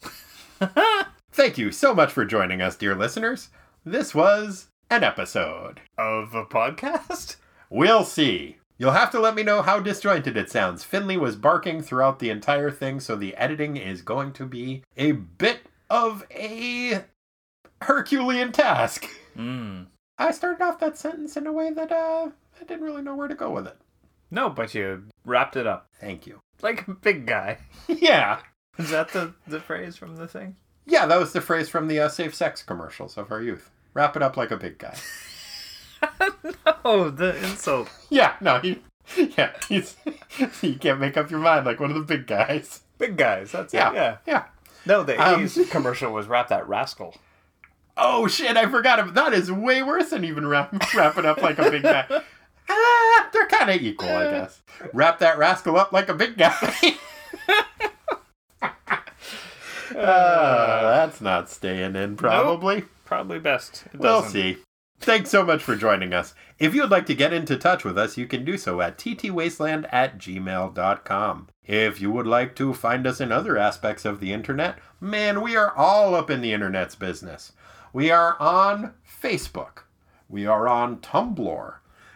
Thank 1.32 1.58
you 1.58 1.72
so 1.72 1.94
much 1.94 2.12
for 2.12 2.26
joining 2.26 2.62
us, 2.62 2.76
dear 2.76 2.96
listeners. 2.96 3.50
This 3.86 4.14
was 4.14 4.68
an 4.90 5.04
episode. 5.04 5.82
Of 5.98 6.36
a 6.36 6.46
podcast? 6.46 7.38
We'll 7.70 8.04
see. 8.04 8.58
You'll 8.78 8.92
have 8.92 9.12
to 9.12 9.20
let 9.20 9.36
me 9.36 9.44
know 9.44 9.62
how 9.62 9.80
disjointed 9.80 10.36
it 10.36 10.50
sounds. 10.50 10.84
Finley 10.84 11.16
was 11.16 11.36
barking 11.36 11.82
throughout 11.82 12.20
the 12.20 12.30
entire 12.30 12.70
thing, 12.70 13.00
so 13.00 13.16
the 13.16 13.36
editing 13.38 13.78
is 13.78 14.02
going 14.02 14.34
to 14.34 14.46
be 14.46 14.84
a 14.98 15.14
bit 15.14 15.62
of 15.90 16.26
a 16.32 17.06
Herculean 17.82 18.52
task. 18.52 19.08
Mm. 19.38 19.88
I 20.18 20.32
started 20.32 20.64
off 20.64 20.80
that 20.80 20.98
sentence 20.98 21.38
in 21.38 21.48
a 21.48 21.54
way 21.54 21.72
that 21.72 21.92
uh, 21.92 22.30
I 22.60 22.64
didn't 22.66 22.84
really 22.84 23.02
know 23.02 23.16
where 23.16 23.28
to 23.28 23.36
go 23.36 23.52
with 23.52 23.68
it. 23.68 23.78
No, 24.30 24.50
but 24.50 24.74
you 24.74 25.04
wrapped 25.26 25.56
it 25.56 25.68
up. 25.68 25.88
Thank 26.00 26.26
you. 26.26 26.40
Like 26.62 26.88
a 26.88 26.92
big 26.94 27.26
guy. 27.26 27.58
yeah. 27.88 28.40
Is 28.78 28.90
that 28.92 29.10
the, 29.10 29.34
the 29.48 29.60
phrase 29.60 29.96
from 29.98 30.16
the 30.16 30.28
thing? 30.28 30.56
Yeah, 30.86 31.06
that 31.06 31.20
was 31.20 31.34
the 31.34 31.42
phrase 31.42 31.70
from 31.70 31.88
the 31.88 32.00
uh, 32.00 32.10
safe 32.10 32.34
sex 32.34 32.64
commercials 32.64 33.18
of 33.18 33.32
our 33.32 33.42
youth. 33.42 33.70
Wrap 33.94 34.16
it 34.16 34.24
up 34.24 34.38
like 34.38 34.52
a 34.52 34.58
big 34.58 34.78
guy. 34.78 34.96
no, 36.84 37.10
the 37.10 37.36
insult. 37.44 37.90
yeah, 38.10 38.36
no, 38.42 38.60
he, 38.60 38.82
yeah, 39.38 39.52
he's, 39.70 39.96
you 40.62 40.76
can't 40.76 41.00
make 41.00 41.18
up 41.18 41.30
your 41.30 41.40
mind 41.40 41.66
like 41.66 41.80
one 41.80 41.92
of 41.92 41.96
the 41.96 42.02
big 42.04 42.26
guys. 42.28 42.82
Big 42.98 43.18
guys, 43.18 43.52
that's 43.52 43.74
Yeah, 43.74 43.92
it. 43.92 43.96
Yeah. 43.96 44.18
yeah. 44.26 44.44
No, 44.86 45.04
the 45.04 45.22
Um, 45.22 45.42
80s 45.46 45.70
commercial 45.70 46.12
was 46.12 46.28
Wrap 46.28 46.48
That 46.48 46.68
Rascal. 46.68 47.16
Oh 47.98 48.28
shit, 48.28 48.58
I 48.58 48.68
forgot 48.70 49.00
about 49.00 49.14
that 49.16 49.34
is 49.34 49.52
way 49.52 49.84
worse 49.84 50.10
than 50.10 50.24
even 50.26 50.48
wrap, 50.48 50.74
wrap 50.96 51.18
it 51.18 51.26
up 51.26 51.42
like 51.42 51.60
a 51.60 51.70
big 51.70 51.84
guy. 51.84 52.08
Ah, 52.70 53.30
they're 53.34 53.48
kind 53.48 53.70
of 53.70 53.82
equal, 53.82 54.10
I 54.10 54.30
guess. 54.32 54.62
Wrap 54.94 55.20
that 55.20 55.38
rascal 55.38 55.78
up 55.78 55.92
like 55.92 56.10
a 56.10 56.14
big 56.14 56.38
guy. 56.38 56.74
Uh, 59.96 60.82
that's 61.06 61.20
not 61.20 61.50
staying 61.50 61.96
in, 61.98 62.16
probably. 62.16 62.84
Probably 63.06 63.40
best. 63.40 63.84
It 63.94 64.00
We'll 64.00 64.22
doesn't. 64.22 64.32
see. 64.32 64.58
Thanks 65.00 65.30
so 65.30 65.44
much 65.44 65.62
for 65.62 65.76
joining 65.76 66.14
us. 66.14 66.34
If 66.60 66.74
you'd 66.74 66.92
like 66.92 67.06
to 67.08 67.16
get 67.16 67.34
into 67.34 67.58
touch 67.58 67.84
with 67.84 67.98
us, 67.98 68.18
you 68.18 68.26
can 68.26 68.46
do 68.46 68.58
so 68.58 68.80
at 68.80 68.98
ttwasteland 68.98 69.90
at 69.92 70.18
gmail.com. 70.18 71.50
If 71.66 72.00
you 72.00 72.10
would 72.12 72.28
like 72.28 72.56
to 72.56 72.74
find 72.74 73.06
us 73.06 73.20
in 73.20 73.32
other 73.34 73.58
aspects 73.58 74.06
of 74.06 74.20
the 74.22 74.32
internet, 74.32 74.78
man, 75.02 75.42
we 75.42 75.58
are 75.58 75.76
all 75.76 76.16
up 76.16 76.30
in 76.30 76.40
the 76.42 76.54
internet's 76.54 76.96
business. 76.96 77.52
We 77.92 78.12
are 78.12 78.40
on 78.40 78.94
Facebook. 79.22 79.80
We 80.30 80.46
are 80.46 80.68
on 80.70 80.98
Tumblr. 81.00 81.74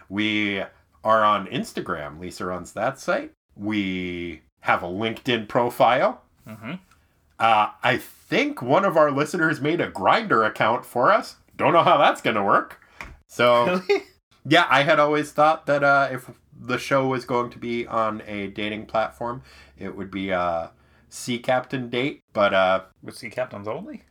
We 0.10 0.64
are 1.04 1.24
on 1.24 1.48
Instagram. 1.48 2.20
Lisa 2.20 2.46
runs 2.46 2.74
that 2.74 3.00
site. 3.00 3.32
We 3.56 4.42
have 4.62 4.84
a 4.84 4.88
LinkedIn 4.88 5.48
profile. 5.48 6.24
Uh, 6.48 7.70
I 7.84 7.98
think 7.98 8.62
one 8.62 8.86
of 8.86 8.96
our 8.98 9.12
listeners 9.12 9.60
made 9.62 9.82
a 9.82 9.92
Grindr 9.92 10.46
account 10.48 10.86
for 10.86 11.12
us. 11.12 11.36
Don't 11.58 11.74
know 11.74 11.84
how 11.84 11.98
that's 11.98 12.22
going 12.22 12.36
to 12.36 12.44
work. 12.44 12.80
So, 13.28 13.82
yeah, 14.46 14.66
I 14.70 14.84
had 14.84 15.00
always 15.00 15.32
thought 15.32 15.66
that 15.66 15.84
uh, 15.84 16.10
if 16.12 16.30
the 16.58 16.78
show 16.78 17.08
was 17.08 17.26
going 17.26 17.50
to 17.52 17.58
be 17.58 17.86
on 17.88 18.22
a 18.26 18.48
dating 18.48 18.86
platform, 18.86 19.42
it 19.78 19.96
would 19.96 20.10
be 20.12 20.30
a 20.30 20.72
Sea 21.10 21.40
Captain 21.40 21.90
Date. 21.90 22.22
But 22.34 22.54
uh, 22.54 22.84
With 23.04 23.18
Sea 23.18 23.30
Captains 23.30 23.68
only? 23.68 24.04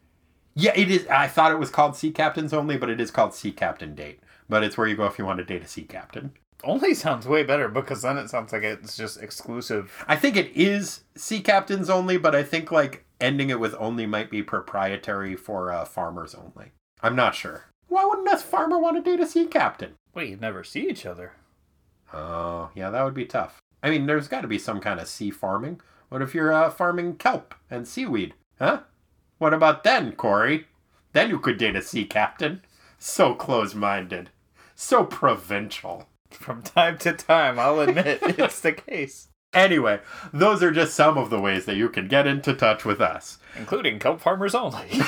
yeah, 0.55 0.73
it 0.77 0.91
is. 0.91 1.07
I 1.09 1.27
thought 1.29 1.53
it 1.53 1.59
was 1.59 1.71
called 1.71 1.97
Sea 1.97 2.11
Captains 2.13 2.53
only, 2.53 2.77
but 2.77 2.91
it 2.91 3.01
is 3.01 3.11
called 3.11 3.35
Sea 3.35 3.53
Captain 3.53 3.95
Date. 3.95 4.21
But 4.49 4.63
it's 4.63 4.77
where 4.77 4.87
you 4.87 4.97
go 4.97 5.07
if 5.07 5.19
you 5.19 5.25
want 5.25 5.39
to 5.39 5.45
date 5.45 5.63
a 5.63 5.69
sea 5.69 5.83
captain. 5.83 6.33
Only 6.63 6.95
sounds 6.95 7.27
way 7.27 7.43
better 7.43 7.69
because 7.69 8.03
then 8.03 8.17
it 8.17 8.31
sounds 8.31 8.53
like 8.53 8.63
it's 8.63 8.97
just 8.97 9.23
exclusive. 9.23 10.05
I 10.09 10.17
think 10.17 10.37
it 10.37 10.51
is 10.55 11.05
sea 11.17 11.41
captains 11.41 11.91
only, 11.91 12.17
but 12.17 12.35
I 12.35 12.43
think 12.43 12.71
like 12.71 13.05
ending 13.21 13.51
it 13.51 13.61
with 13.61 13.75
only 13.79 14.07
might 14.07 14.31
be 14.31 14.43
proprietary 14.43 15.37
for 15.37 15.71
uh, 15.71 15.85
farmers 15.85 16.35
only. 16.35 16.73
I'm 17.03 17.17
not 17.17 17.35
sure. 17.35 17.65
Why 17.89 18.05
wouldn't 18.05 18.33
a 18.33 18.39
farmer 18.39 18.79
want 18.79 18.97
to 18.97 19.11
date 19.11 19.21
a 19.23 19.27
sea 19.27 19.47
captain? 19.47 19.95
Wait, 20.15 20.31
you'd 20.31 20.41
never 20.41 20.65
see 20.65 20.89
each 20.89 21.05
other. 21.05 21.33
Oh, 22.13 22.71
yeah, 22.75 22.91
that 22.91 23.03
would 23.03 23.15
be 23.15 23.27
tough. 23.27 23.59
I 23.83 23.91
mean, 23.91 24.07
there's 24.07 24.29
got 24.29 24.41
to 24.41 24.49
be 24.49 24.59
some 24.59 24.81
kind 24.81 25.01
of 25.01 25.09
sea 25.09 25.31
farming. 25.31 25.81
What 26.09 26.23
if 26.23 26.35
you're 26.35 26.53
uh, 26.53 26.71
farming 26.71 27.17
kelp 27.17 27.55
and 27.71 27.87
seaweed? 27.87 28.35
Huh? 28.59 28.81
What 29.39 29.53
about 29.53 29.85
then, 29.85 30.13
Corey? 30.13 30.67
Then 31.13 31.29
you 31.29 31.39
could 31.39 31.59
date 31.59 31.77
a 31.77 31.83
sea 31.83 32.05
captain. 32.05 32.63
So 32.99 33.35
close 33.35 33.75
minded. 33.75 34.31
So 34.75 35.05
provincial. 35.05 36.09
From 36.31 36.62
time 36.62 36.99
to 36.99 37.12
time, 37.12 37.59
I'll 37.59 37.81
admit 37.81 38.18
it's 38.22 38.61
the 38.61 38.72
case. 38.72 39.29
Anyway, 39.53 40.01
those 40.33 40.62
are 40.64 40.72
just 40.72 40.95
some 40.95 41.16
of 41.16 41.31
the 41.31 41.41
ways 41.41 41.64
that 41.66 41.77
you 41.77 41.89
can 41.89 42.09
get 42.09 42.27
into 42.27 42.55
touch 42.55 42.85
with 42.85 43.01
us. 43.01 43.39
Including 43.57 44.01
kelp 44.01 44.20
farmers 44.20 44.55
only. 44.55 44.89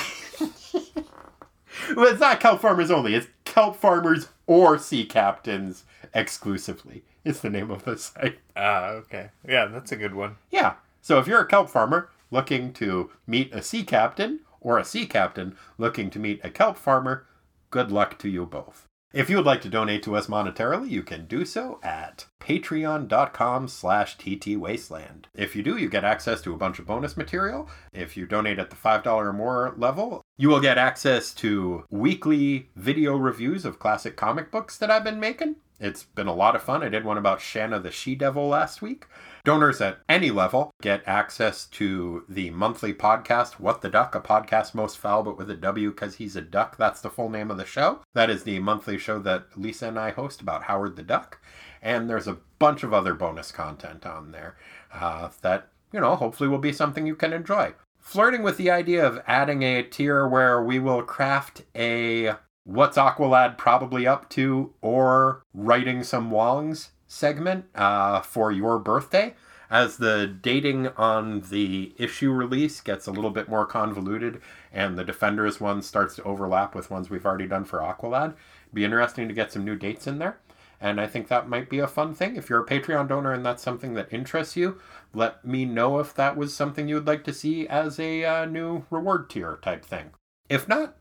Well, 1.95 2.07
it's 2.07 2.19
not 2.19 2.39
kelp 2.39 2.59
farmers 2.59 2.91
only. 2.91 3.15
It's 3.15 3.27
kelp 3.45 3.75
farmers 3.77 4.29
or 4.45 4.77
sea 4.77 5.05
captains 5.05 5.85
exclusively. 6.13 7.03
It's 7.23 7.39
the 7.39 7.49
name 7.49 7.71
of 7.71 7.85
the 7.85 7.97
site. 7.97 8.39
ah, 8.55 8.87
okay. 8.89 9.29
Yeah, 9.47 9.67
that's 9.67 9.91
a 9.91 9.95
good 9.95 10.15
one. 10.15 10.35
Yeah. 10.51 10.75
So 11.01 11.19
if 11.19 11.27
you're 11.27 11.41
a 11.41 11.47
kelp 11.47 11.69
farmer 11.69 12.09
looking 12.31 12.73
to 12.73 13.11
meet 13.25 13.53
a 13.53 13.61
sea 13.61 13.83
captain, 13.83 14.41
or 14.59 14.77
a 14.77 14.83
sea 14.83 15.05
captain 15.05 15.55
looking 15.77 16.09
to 16.09 16.19
meet 16.19 16.41
a 16.43 16.49
kelp 16.49 16.77
farmer, 16.77 17.25
good 17.69 17.91
luck 17.91 18.17
to 18.19 18.29
you 18.29 18.45
both. 18.45 18.86
If 19.13 19.29
you 19.29 19.37
would 19.37 19.45
like 19.45 19.61
to 19.61 19.69
donate 19.69 20.03
to 20.03 20.17
us 20.17 20.27
monetarily, 20.27 20.89
you 20.89 21.01
can 21.01 21.27
do 21.27 21.45
so 21.45 21.79
at 21.81 22.25
patreon.com 22.41 23.69
slash 23.69 24.17
ttwasteland. 24.17 25.25
If 25.33 25.55
you 25.55 25.63
do, 25.63 25.77
you 25.77 25.87
get 25.87 26.03
access 26.03 26.41
to 26.41 26.53
a 26.53 26.57
bunch 26.57 26.77
of 26.77 26.87
bonus 26.87 27.15
material. 27.15 27.69
If 27.93 28.17
you 28.17 28.25
donate 28.25 28.59
at 28.59 28.69
the 28.69 28.75
$5 28.75 29.05
or 29.07 29.31
more 29.31 29.73
level, 29.77 30.21
you 30.35 30.49
will 30.49 30.59
get 30.59 30.77
access 30.77 31.33
to 31.35 31.85
weekly 31.89 32.69
video 32.75 33.15
reviews 33.15 33.63
of 33.63 33.79
classic 33.79 34.17
comic 34.17 34.51
books 34.51 34.77
that 34.77 34.91
I've 34.91 35.05
been 35.05 35.21
making. 35.21 35.55
It's 35.79 36.03
been 36.03 36.27
a 36.27 36.35
lot 36.35 36.55
of 36.55 36.63
fun. 36.63 36.83
I 36.83 36.89
did 36.89 37.05
one 37.05 37.17
about 37.17 37.39
Shanna 37.39 37.79
the 37.79 37.91
She-Devil 37.91 38.47
last 38.47 38.81
week. 38.81 39.05
Donors 39.47 39.79
at 39.79 39.99
any 40.09 40.29
level 40.29 40.71
get 40.81 41.01
access 41.05 41.67
to 41.67 42.25
the 42.27 42.49
monthly 42.49 42.93
podcast, 42.93 43.61
What 43.61 43.81
the 43.81 43.87
Duck, 43.87 44.13
a 44.13 44.19
podcast 44.19 44.75
most 44.75 44.97
foul 44.97 45.23
but 45.23 45.37
with 45.37 45.49
a 45.49 45.55
W 45.55 45.89
because 45.91 46.15
he's 46.15 46.35
a 46.35 46.41
duck. 46.41 46.75
That's 46.75 46.99
the 46.99 47.09
full 47.09 47.29
name 47.29 47.49
of 47.49 47.55
the 47.55 47.63
show. 47.63 48.01
That 48.13 48.29
is 48.29 48.43
the 48.43 48.59
monthly 48.59 48.97
show 48.97 49.19
that 49.19 49.57
Lisa 49.57 49.87
and 49.87 49.97
I 49.97 50.11
host 50.11 50.41
about 50.41 50.63
Howard 50.63 50.97
the 50.97 51.01
Duck. 51.01 51.39
And 51.81 52.09
there's 52.09 52.27
a 52.27 52.39
bunch 52.59 52.83
of 52.83 52.93
other 52.93 53.13
bonus 53.13 53.53
content 53.53 54.05
on 54.05 54.33
there 54.33 54.57
uh, 54.93 55.29
that, 55.43 55.69
you 55.93 56.01
know, 56.01 56.17
hopefully 56.17 56.49
will 56.49 56.57
be 56.57 56.73
something 56.73 57.07
you 57.07 57.15
can 57.15 57.31
enjoy. 57.31 57.73
Flirting 57.99 58.43
with 58.43 58.57
the 58.57 58.69
idea 58.69 59.07
of 59.07 59.23
adding 59.27 59.63
a 59.63 59.81
tier 59.81 60.27
where 60.27 60.61
we 60.61 60.77
will 60.77 61.03
craft 61.03 61.61
a 61.73 62.33
What's 62.65 62.97
Aqualad 62.97 63.57
probably 63.57 64.05
up 64.05 64.29
to 64.31 64.73
or 64.81 65.41
writing 65.53 66.03
some 66.03 66.31
Wongs 66.31 66.89
segment 67.07 67.65
uh, 67.75 68.19
for 68.21 68.51
your 68.51 68.77
birthday. 68.79 69.33
As 69.69 69.97
the 69.97 70.27
dating 70.27 70.87
on 70.89 71.41
the 71.41 71.93
issue 71.97 72.31
release 72.31 72.79
gets 72.79 73.05
a 73.05 73.11
little 73.11 73.31
bit 73.31 73.49
more 73.49 73.65
convoluted 73.65 74.41
and 74.71 74.97
the 74.97 75.03
Defenders 75.03 75.59
one 75.59 75.81
starts 75.81 76.15
to 76.15 76.23
overlap 76.23 76.73
with 76.73 76.89
ones 76.89 77.09
we've 77.09 77.25
already 77.25 77.47
done 77.47 77.65
for 77.65 77.79
Aqualad, 77.79 78.35
be 78.73 78.85
interesting 78.85 79.27
to 79.27 79.33
get 79.33 79.51
some 79.51 79.65
new 79.65 79.75
dates 79.75 80.07
in 80.07 80.19
there. 80.19 80.37
And 80.79 81.01
I 81.01 81.07
think 81.07 81.27
that 81.27 81.49
might 81.49 81.69
be 81.69 81.79
a 81.79 81.87
fun 81.87 82.13
thing. 82.13 82.35
If 82.35 82.49
you're 82.49 82.61
a 82.61 82.65
Patreon 82.65 83.09
donor 83.09 83.33
and 83.33 83.45
that's 83.45 83.63
something 83.63 83.95
that 83.95 84.13
interests 84.13 84.55
you, 84.55 84.79
let 85.13 85.43
me 85.43 85.65
know 85.65 85.99
if 85.99 86.13
that 86.13 86.37
was 86.37 86.53
something 86.53 86.87
you 86.87 86.95
would 86.95 87.07
like 87.07 87.23
to 87.25 87.33
see 87.33 87.67
as 87.67 87.99
a 87.99 88.23
uh, 88.23 88.45
new 88.45 88.85
reward 88.89 89.29
tier 89.29 89.57
type 89.61 89.83
thing. 89.83 90.11
If 90.49 90.67
not, 90.67 90.95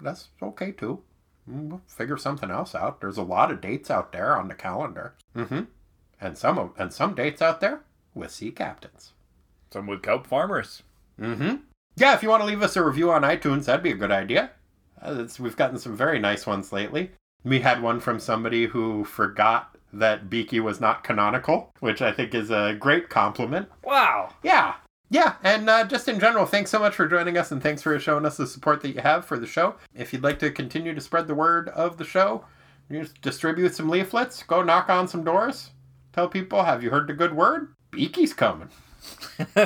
that's 0.00 0.28
okay 0.42 0.72
too. 0.72 1.02
Mm, 1.48 1.68
We'll 1.68 1.82
figure 1.86 2.16
something 2.16 2.50
else 2.50 2.74
out. 2.74 3.00
There's 3.00 3.18
a 3.18 3.22
lot 3.22 3.50
of 3.52 3.60
dates 3.60 3.90
out 3.90 4.12
there 4.12 4.36
on 4.36 4.48
the 4.48 4.54
calendar. 4.54 5.14
Mm-hmm. 5.36 5.62
And 6.20 6.36
some 6.36 6.58
of 6.58 6.72
and 6.78 6.92
some 6.92 7.14
dates 7.14 7.40
out 7.40 7.60
there 7.60 7.82
with 8.18 8.30
sea 8.30 8.50
captains. 8.50 9.12
Some 9.72 9.86
with 9.86 10.02
kelp 10.02 10.26
farmers. 10.26 10.82
Mm-hmm. 11.20 11.56
Yeah, 11.96 12.14
if 12.14 12.22
you 12.22 12.28
want 12.28 12.42
to 12.42 12.46
leave 12.46 12.62
us 12.62 12.76
a 12.76 12.84
review 12.84 13.10
on 13.10 13.22
iTunes, 13.22 13.64
that'd 13.64 13.82
be 13.82 13.90
a 13.90 13.96
good 13.96 14.12
idea. 14.12 14.50
Uh, 15.00 15.26
we've 15.38 15.56
gotten 15.56 15.78
some 15.78 15.96
very 15.96 16.18
nice 16.18 16.46
ones 16.46 16.72
lately. 16.72 17.10
We 17.44 17.60
had 17.60 17.82
one 17.82 18.00
from 18.00 18.20
somebody 18.20 18.66
who 18.66 19.04
forgot 19.04 19.76
that 19.92 20.28
Beaky 20.28 20.60
was 20.60 20.80
not 20.80 21.04
canonical, 21.04 21.72
which 21.80 22.02
I 22.02 22.12
think 22.12 22.34
is 22.34 22.50
a 22.50 22.76
great 22.78 23.08
compliment. 23.08 23.68
Wow. 23.82 24.34
Yeah. 24.42 24.74
Yeah, 25.10 25.36
and 25.42 25.70
uh, 25.70 25.84
just 25.86 26.06
in 26.06 26.20
general, 26.20 26.44
thanks 26.44 26.70
so 26.70 26.78
much 26.78 26.94
for 26.94 27.08
joining 27.08 27.38
us 27.38 27.50
and 27.50 27.62
thanks 27.62 27.80
for 27.80 27.98
showing 27.98 28.26
us 28.26 28.36
the 28.36 28.46
support 28.46 28.82
that 28.82 28.94
you 28.94 29.00
have 29.00 29.24
for 29.24 29.38
the 29.38 29.46
show. 29.46 29.76
If 29.94 30.12
you'd 30.12 30.22
like 30.22 30.38
to 30.40 30.50
continue 30.50 30.94
to 30.94 31.00
spread 31.00 31.26
the 31.26 31.34
word 31.34 31.70
of 31.70 31.96
the 31.96 32.04
show, 32.04 32.44
just 32.92 33.18
distribute 33.22 33.74
some 33.74 33.88
leaflets, 33.88 34.42
go 34.42 34.62
knock 34.62 34.90
on 34.90 35.08
some 35.08 35.24
doors, 35.24 35.70
tell 36.12 36.28
people, 36.28 36.62
have 36.62 36.82
you 36.82 36.90
heard 36.90 37.06
the 37.06 37.14
good 37.14 37.34
word? 37.34 37.72
Beaky's 37.90 38.32
coming. 38.32 38.68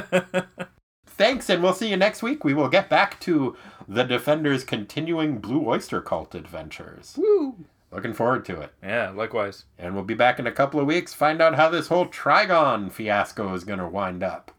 Thanks, 1.07 1.51
and 1.51 1.63
we'll 1.63 1.75
see 1.75 1.89
you 1.89 1.97
next 1.97 2.23
week. 2.23 2.45
We 2.45 2.55
will 2.55 2.69
get 2.69 2.89
back 2.89 3.21
to 3.21 3.57
the 3.87 4.03
Defenders' 4.03 4.65
continuing 4.65 5.39
Blue 5.39 5.69
Oyster 5.69 6.01
Cult 6.01 6.35
adventures. 6.35 7.15
Woo! 7.19 7.57
Looking 7.91 8.15
forward 8.15 8.45
to 8.47 8.61
it. 8.61 8.73
Yeah, 8.83 9.11
likewise. 9.11 9.65
And 9.79 9.95
we'll 9.95 10.05
be 10.05 10.15
back 10.15 10.39
in 10.39 10.47
a 10.47 10.53
couple 10.53 10.81
of 10.81 10.87
weeks, 10.87 11.13
find 11.13 11.43
out 11.43 11.57
how 11.57 11.69
this 11.69 11.89
whole 11.89 12.07
Trigon 12.07 12.91
fiasco 12.91 13.53
is 13.55 13.65
going 13.65 13.79
to 13.79 13.87
wind 13.87 14.23
up. 14.23 14.51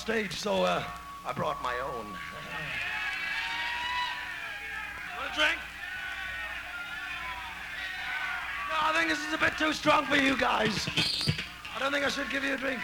Stage, 0.00 0.32
so 0.32 0.64
uh, 0.64 0.82
I 1.26 1.32
brought 1.34 1.62
my 1.62 1.74
own. 1.80 2.06
Want 5.18 5.30
a 5.30 5.36
drink? 5.36 5.58
No, 8.70 8.76
I 8.80 8.92
think 8.96 9.10
this 9.10 9.18
is 9.26 9.34
a 9.34 9.38
bit 9.38 9.58
too 9.58 9.74
strong 9.74 10.06
for 10.06 10.16
you 10.16 10.38
guys. 10.38 10.88
I 11.76 11.78
don't 11.78 11.92
think 11.92 12.06
I 12.06 12.08
should 12.08 12.30
give 12.30 12.44
you 12.44 12.54
a 12.54 12.56
drink. 12.56 12.80